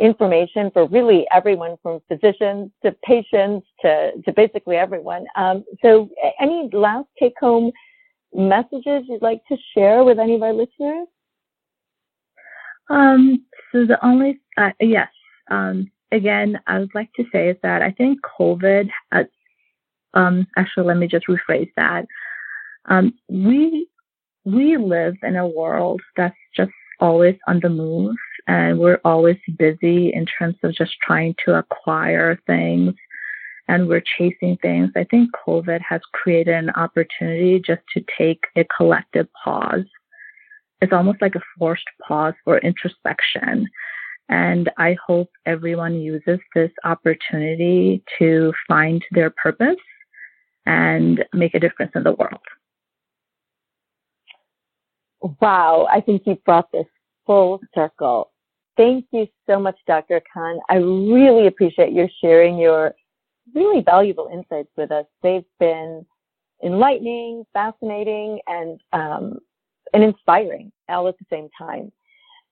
information 0.00 0.70
for 0.70 0.86
really 0.86 1.26
everyone 1.32 1.76
from 1.82 2.00
physicians 2.08 2.70
to 2.82 2.92
patients 3.04 3.66
to, 3.82 4.12
to 4.24 4.32
basically 4.32 4.76
everyone. 4.76 5.26
Um, 5.36 5.64
so 5.82 6.08
any 6.40 6.70
last 6.72 7.08
take 7.18 7.34
home 7.38 7.70
messages 8.34 9.04
you'd 9.08 9.22
like 9.22 9.42
to 9.48 9.56
share 9.74 10.04
with 10.04 10.18
any 10.18 10.34
of 10.36 10.42
our 10.42 10.52
listeners? 10.52 11.06
Um, 12.88 13.44
so 13.70 13.86
the 13.86 14.04
only, 14.04 14.40
uh, 14.56 14.70
yes, 14.80 15.08
um, 15.50 15.90
again, 16.10 16.58
I 16.66 16.78
would 16.78 16.94
like 16.94 17.12
to 17.14 17.24
say 17.32 17.50
is 17.50 17.56
that 17.62 17.82
I 17.82 17.92
think 17.92 18.18
COVID, 18.38 18.88
uh, 19.12 19.24
um, 20.14 20.46
actually, 20.56 20.86
let 20.86 20.96
me 20.96 21.06
just 21.06 21.26
rephrase 21.28 21.70
that. 21.76 22.06
Um, 22.86 23.14
we, 23.28 23.86
we 24.44 24.76
live 24.76 25.14
in 25.22 25.36
a 25.36 25.46
world 25.46 26.00
that's 26.16 26.36
just 26.56 26.72
always 26.98 27.36
on 27.46 27.60
the 27.60 27.68
move 27.68 28.16
and 28.46 28.78
we're 28.78 29.00
always 29.04 29.36
busy 29.58 30.12
in 30.12 30.26
terms 30.26 30.56
of 30.62 30.74
just 30.74 30.92
trying 31.02 31.34
to 31.44 31.58
acquire 31.58 32.38
things 32.46 32.94
and 33.68 33.88
we're 33.88 34.02
chasing 34.18 34.56
things. 34.60 34.90
I 34.96 35.04
think 35.04 35.30
COVID 35.46 35.80
has 35.88 36.00
created 36.12 36.54
an 36.54 36.70
opportunity 36.70 37.62
just 37.64 37.82
to 37.94 38.04
take 38.18 38.40
a 38.56 38.64
collective 38.64 39.28
pause. 39.44 39.84
It's 40.80 40.92
almost 40.92 41.22
like 41.22 41.36
a 41.36 41.42
forced 41.58 41.84
pause 42.06 42.34
for 42.44 42.58
introspection. 42.58 43.68
And 44.28 44.70
I 44.78 44.96
hope 45.06 45.30
everyone 45.46 46.00
uses 46.00 46.40
this 46.54 46.70
opportunity 46.84 48.02
to 48.18 48.52
find 48.66 49.04
their 49.12 49.30
purpose 49.30 49.76
and 50.66 51.24
make 51.32 51.54
a 51.54 51.60
difference 51.60 51.92
in 51.94 52.02
the 52.02 52.12
world. 52.12 52.40
Wow, 55.40 55.86
I 55.90 56.00
think 56.00 56.22
you 56.26 56.36
brought 56.46 56.72
this 56.72 56.86
full 57.26 57.60
circle. 57.74 58.29
Thank 58.76 59.06
you 59.12 59.26
so 59.48 59.58
much, 59.58 59.76
Dr. 59.86 60.22
Khan. 60.32 60.58
I 60.68 60.76
really 60.76 61.46
appreciate 61.46 61.92
your 61.92 62.08
sharing 62.20 62.58
your 62.58 62.94
really 63.54 63.82
valuable 63.82 64.28
insights 64.32 64.70
with 64.76 64.90
us. 64.90 65.06
They've 65.22 65.44
been 65.58 66.06
enlightening, 66.62 67.44
fascinating, 67.52 68.40
and 68.46 68.80
um, 68.92 69.38
and 69.92 70.04
inspiring 70.04 70.72
all 70.88 71.08
at 71.08 71.18
the 71.18 71.26
same 71.30 71.48
time. 71.58 71.92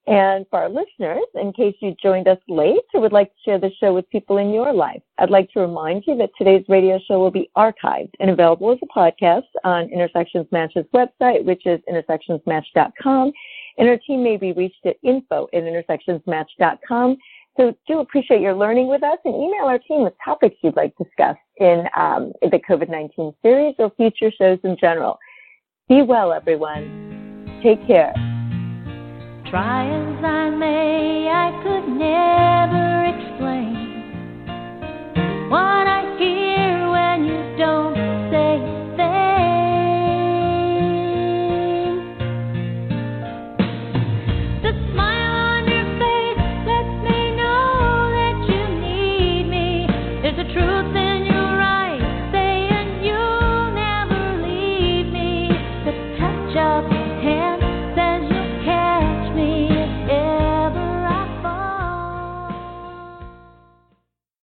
And 0.09 0.47
for 0.49 0.61
our 0.61 0.71
listeners, 0.71 1.25
in 1.35 1.53
case 1.53 1.75
you 1.81 1.95
joined 2.03 2.29
us 2.29 2.39
late 2.49 2.81
or 2.95 3.03
would 3.03 3.13
like 3.13 3.29
to 3.29 3.41
share 3.45 3.59
the 3.59 3.71
show 3.79 3.93
with 3.93 4.09
people 4.09 4.39
in 4.39 4.55
your 4.55 4.73
life, 4.73 5.03
I'd 5.19 5.29
like 5.29 5.51
to 5.53 5.61
remind 5.61 6.05
you 6.07 6.17
that 6.17 6.31
today's 6.39 6.65
radio 6.67 6.99
show 7.07 7.19
will 7.19 7.31
be 7.31 7.51
archived 7.59 8.13
and 8.19 8.31
available 8.31 8.73
as 8.73 8.79
a 8.83 8.99
podcast 8.99 9.43
on 9.65 9.93
Intersections 9.93 10.47
Match's 10.51 10.87
website, 10.95 11.45
which 11.45 11.67
is 11.67 11.79
intersectionsmatch.com. 11.91 13.33
And 13.79 13.89
our 13.89 13.97
team 13.99 14.23
may 14.23 14.37
be 14.37 14.53
reached 14.53 14.85
at 14.85 14.97
info 15.03 15.49
at 15.53 15.63
intersectionsmatch.com. 15.63 17.17
So 17.57 17.75
do 17.87 18.01
appreciate 18.01 18.41
your 18.41 18.55
learning 18.55 18.89
with 18.89 19.03
us 19.03 19.19
and 19.25 19.35
email 19.35 19.65
our 19.65 19.79
team 19.79 20.03
with 20.03 20.15
topics 20.25 20.57
you'd 20.63 20.77
like 20.77 20.95
discussed 20.97 21.39
in 21.57 21.85
um, 21.97 22.33
the 22.43 22.61
COVID-19 22.69 23.35
series 23.43 23.75
or 23.79 23.91
future 23.97 24.31
shows 24.37 24.59
in 24.63 24.77
general. 24.81 25.19
Be 25.89 26.03
well, 26.03 26.33
everyone. 26.33 27.61
Take 27.63 27.85
care. 27.87 28.13
Try 29.51 29.87
as 29.89 30.25
I 30.25 30.51
may, 30.51 31.29
I 31.29 31.51
could 31.63 31.89
never 31.89 33.07
explain 33.07 33.89